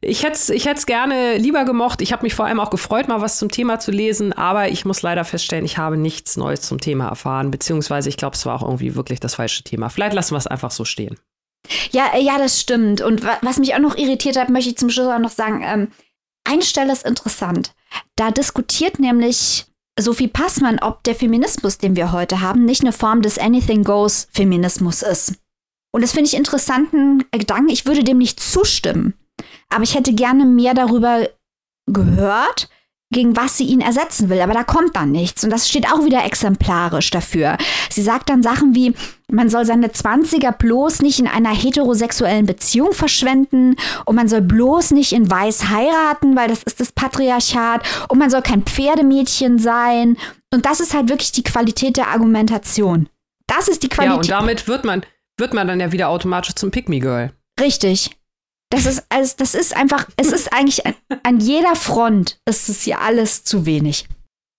ich 0.00 0.24
hätte 0.24 0.34
es 0.34 0.48
ich 0.48 0.86
gerne 0.86 1.36
lieber 1.36 1.64
gemocht. 1.64 2.00
Ich 2.00 2.12
habe 2.12 2.22
mich 2.22 2.34
vor 2.34 2.46
allem 2.46 2.60
auch 2.60 2.70
gefreut, 2.70 3.08
mal 3.08 3.20
was 3.20 3.38
zum 3.38 3.50
Thema 3.50 3.78
zu 3.78 3.90
lesen, 3.90 4.32
aber 4.32 4.68
ich 4.68 4.84
muss 4.84 5.02
leider 5.02 5.24
feststellen, 5.24 5.64
ich 5.64 5.78
habe 5.78 5.96
nichts 5.96 6.36
Neues 6.36 6.62
zum 6.62 6.80
Thema 6.80 7.08
erfahren, 7.08 7.50
beziehungsweise 7.50 8.08
ich 8.08 8.16
glaube, 8.16 8.34
es 8.34 8.46
war 8.46 8.56
auch 8.56 8.62
irgendwie 8.62 8.94
wirklich 8.94 9.20
das 9.20 9.36
falsche 9.36 9.62
Thema. 9.62 9.90
Vielleicht 9.90 10.14
lassen 10.14 10.34
wir 10.34 10.38
es 10.38 10.46
einfach 10.46 10.70
so 10.70 10.84
stehen. 10.84 11.18
Ja, 11.92 12.10
äh, 12.14 12.22
ja, 12.22 12.38
das 12.38 12.60
stimmt. 12.60 13.00
Und 13.00 13.22
was 13.42 13.58
mich 13.58 13.74
auch 13.74 13.78
noch 13.78 13.96
irritiert 13.96 14.36
hat, 14.36 14.50
möchte 14.50 14.70
ich 14.70 14.78
zum 14.78 14.90
Schluss 14.90 15.06
auch 15.06 15.18
noch 15.18 15.30
sagen, 15.30 15.62
ähm, 15.64 15.88
eine 16.44 16.62
Stelle 16.62 16.92
ist 16.92 17.06
interessant. 17.06 17.74
Da 18.16 18.30
diskutiert 18.30 18.98
nämlich 18.98 19.66
Sophie 20.00 20.28
Passmann, 20.28 20.78
ob 20.80 21.02
der 21.04 21.14
Feminismus, 21.14 21.78
den 21.78 21.96
wir 21.96 22.12
heute 22.12 22.40
haben, 22.40 22.64
nicht 22.64 22.82
eine 22.82 22.92
Form 22.92 23.22
des 23.22 23.38
Anything 23.38 23.84
Goes 23.84 24.28
Feminismus 24.32 25.02
ist. 25.02 25.34
Und 25.94 26.02
das 26.02 26.12
finde 26.12 26.28
ich 26.28 26.34
interessanten 26.34 27.24
Gedanken. 27.30 27.68
Ich 27.68 27.84
würde 27.84 28.02
dem 28.02 28.18
nicht 28.18 28.40
zustimmen. 28.40 29.14
Aber 29.68 29.84
ich 29.84 29.94
hätte 29.94 30.14
gerne 30.14 30.46
mehr 30.46 30.74
darüber 30.74 31.28
gehört, 31.86 32.70
gegen 33.12 33.36
was 33.36 33.56
sie 33.56 33.64
ihn 33.64 33.80
ersetzen 33.80 34.28
will, 34.28 34.40
aber 34.40 34.54
da 34.54 34.64
kommt 34.64 34.96
dann 34.96 35.12
nichts. 35.12 35.44
Und 35.44 35.50
das 35.50 35.68
steht 35.68 35.86
auch 35.86 36.04
wieder 36.04 36.24
exemplarisch 36.24 37.10
dafür. 37.10 37.56
Sie 37.90 38.02
sagt 38.02 38.28
dann 38.28 38.42
Sachen 38.42 38.74
wie, 38.74 38.94
man 39.30 39.48
soll 39.48 39.64
seine 39.64 39.88
20er 39.88 40.52
bloß 40.52 41.02
nicht 41.02 41.20
in 41.20 41.28
einer 41.28 41.54
heterosexuellen 41.54 42.46
Beziehung 42.46 42.92
verschwenden 42.92 43.76
und 44.06 44.16
man 44.16 44.28
soll 44.28 44.40
bloß 44.40 44.90
nicht 44.90 45.12
in 45.12 45.30
weiß 45.30 45.68
heiraten, 45.68 46.36
weil 46.36 46.48
das 46.48 46.62
ist 46.62 46.80
das 46.80 46.92
Patriarchat 46.92 47.82
und 48.08 48.18
man 48.18 48.30
soll 48.30 48.42
kein 48.42 48.62
Pferdemädchen 48.62 49.58
sein. 49.58 50.16
Und 50.52 50.66
das 50.66 50.80
ist 50.80 50.94
halt 50.94 51.08
wirklich 51.08 51.32
die 51.32 51.44
Qualität 51.44 51.96
der 51.96 52.08
Argumentation. 52.08 53.08
Das 53.46 53.68
ist 53.68 53.82
die 53.82 53.88
Qualität. 53.88 54.26
Ja, 54.26 54.38
und 54.38 54.42
damit 54.42 54.68
wird 54.68 54.84
man, 54.84 55.02
wird 55.38 55.54
man 55.54 55.66
dann 55.66 55.80
ja 55.80 55.92
wieder 55.92 56.08
automatisch 56.08 56.54
zum 56.54 56.70
Pick-Me-Girl. 56.70 57.32
Richtig. 57.60 58.10
Das 58.72 58.86
ist, 58.86 59.04
also, 59.10 59.34
das 59.36 59.54
ist 59.54 59.76
einfach, 59.76 60.08
es 60.16 60.32
ist 60.32 60.50
eigentlich 60.50 60.86
an, 60.86 60.94
an 61.24 61.40
jeder 61.40 61.76
Front 61.76 62.38
ist 62.48 62.70
es 62.70 62.82
hier 62.82 63.02
alles 63.02 63.44
zu 63.44 63.66
wenig. 63.66 64.08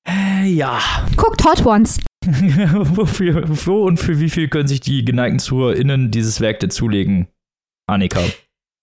Äh, 0.07 0.45
ja. 0.45 0.79
Guckt 1.17 1.43
Hot 1.43 1.65
Ones. 1.65 1.99
Wofür, 2.25 3.43
wo 3.65 3.85
und 3.85 3.97
für 3.97 4.19
wie 4.19 4.29
viel 4.29 4.49
können 4.49 4.67
sich 4.67 4.81
die 4.81 5.03
geneigten 5.03 5.39
ZuhörerInnen 5.39 6.11
dieses 6.11 6.41
Werk 6.41 6.59
denn 6.59 6.69
zulegen? 6.69 7.27
Annika. 7.87 8.21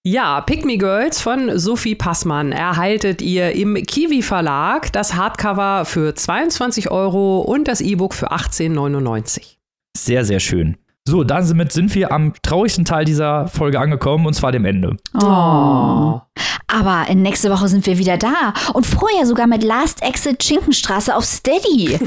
Ja, 0.04 0.40
Pick 0.40 0.64
Me 0.64 0.78
Girls 0.78 1.20
von 1.20 1.56
Sophie 1.56 1.94
Passmann 1.94 2.50
erhaltet 2.50 3.22
ihr 3.22 3.52
im 3.52 3.74
Kiwi 3.74 4.22
Verlag 4.22 4.92
das 4.92 5.14
Hardcover 5.14 5.84
für 5.84 6.12
22 6.12 6.90
Euro 6.90 7.42
und 7.42 7.68
das 7.68 7.80
E-Book 7.80 8.14
für 8.14 8.32
18,99. 8.32 9.58
Sehr, 9.96 10.24
sehr 10.24 10.40
schön. 10.40 10.76
So, 11.08 11.24
damit 11.24 11.72
sind 11.72 11.94
wir 11.94 12.12
am 12.12 12.34
traurigsten 12.42 12.84
Teil 12.84 13.04
dieser 13.04 13.48
Folge 13.48 13.80
angekommen 13.80 14.26
und 14.26 14.34
zwar 14.34 14.52
dem 14.52 14.64
Ende. 14.64 14.96
Oh. 15.14 16.20
Aber 16.68 17.06
in 17.08 17.22
nächste 17.22 17.50
Woche 17.50 17.68
sind 17.68 17.84
wir 17.86 17.98
wieder 17.98 18.16
da 18.16 18.52
und 18.74 18.86
vorher 18.86 19.26
sogar 19.26 19.46
mit 19.46 19.64
Last 19.64 20.02
Exit 20.02 20.42
Schinkenstraße 20.44 21.14
auf 21.14 21.24
Steady. 21.24 21.98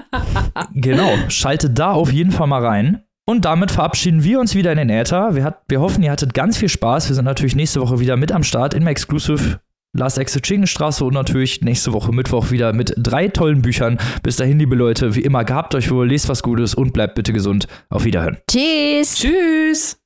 genau, 0.74 1.10
schaltet 1.28 1.78
da 1.78 1.92
auf 1.92 2.12
jeden 2.12 2.32
Fall 2.32 2.48
mal 2.48 2.64
rein. 2.64 3.04
Und 3.24 3.44
damit 3.44 3.70
verabschieden 3.70 4.24
wir 4.24 4.40
uns 4.40 4.56
wieder 4.56 4.72
in 4.72 4.78
den 4.78 4.90
Äther. 4.90 5.36
Wir, 5.36 5.44
hat, 5.44 5.62
wir 5.68 5.80
hoffen, 5.80 6.02
ihr 6.02 6.10
hattet 6.10 6.34
ganz 6.34 6.56
viel 6.56 6.68
Spaß. 6.68 7.08
Wir 7.08 7.14
sind 7.14 7.24
natürlich 7.24 7.54
nächste 7.54 7.80
Woche 7.80 8.00
wieder 8.00 8.16
mit 8.16 8.32
am 8.32 8.42
Start 8.42 8.74
in 8.74 8.86
Exclusive 8.86 9.60
Last 9.94 10.16
Exit 10.16 10.46
Schinkenstraße 10.46 11.04
und 11.04 11.12
natürlich 11.12 11.60
nächste 11.60 11.92
Woche 11.92 12.12
Mittwoch 12.12 12.50
wieder 12.50 12.72
mit 12.72 12.94
drei 12.96 13.28
tollen 13.28 13.60
Büchern. 13.60 13.98
Bis 14.22 14.36
dahin, 14.36 14.58
liebe 14.58 14.74
Leute, 14.74 15.14
wie 15.14 15.20
immer, 15.20 15.44
gehabt 15.44 15.74
euch 15.74 15.90
wohl, 15.90 16.08
lest 16.08 16.30
was 16.30 16.42
Gutes 16.42 16.74
und 16.74 16.94
bleibt 16.94 17.14
bitte 17.14 17.34
gesund. 17.34 17.66
Auf 17.90 18.04
Wiederhören. 18.04 18.38
Tschüss. 18.48 19.16
Tschüss. 19.16 19.98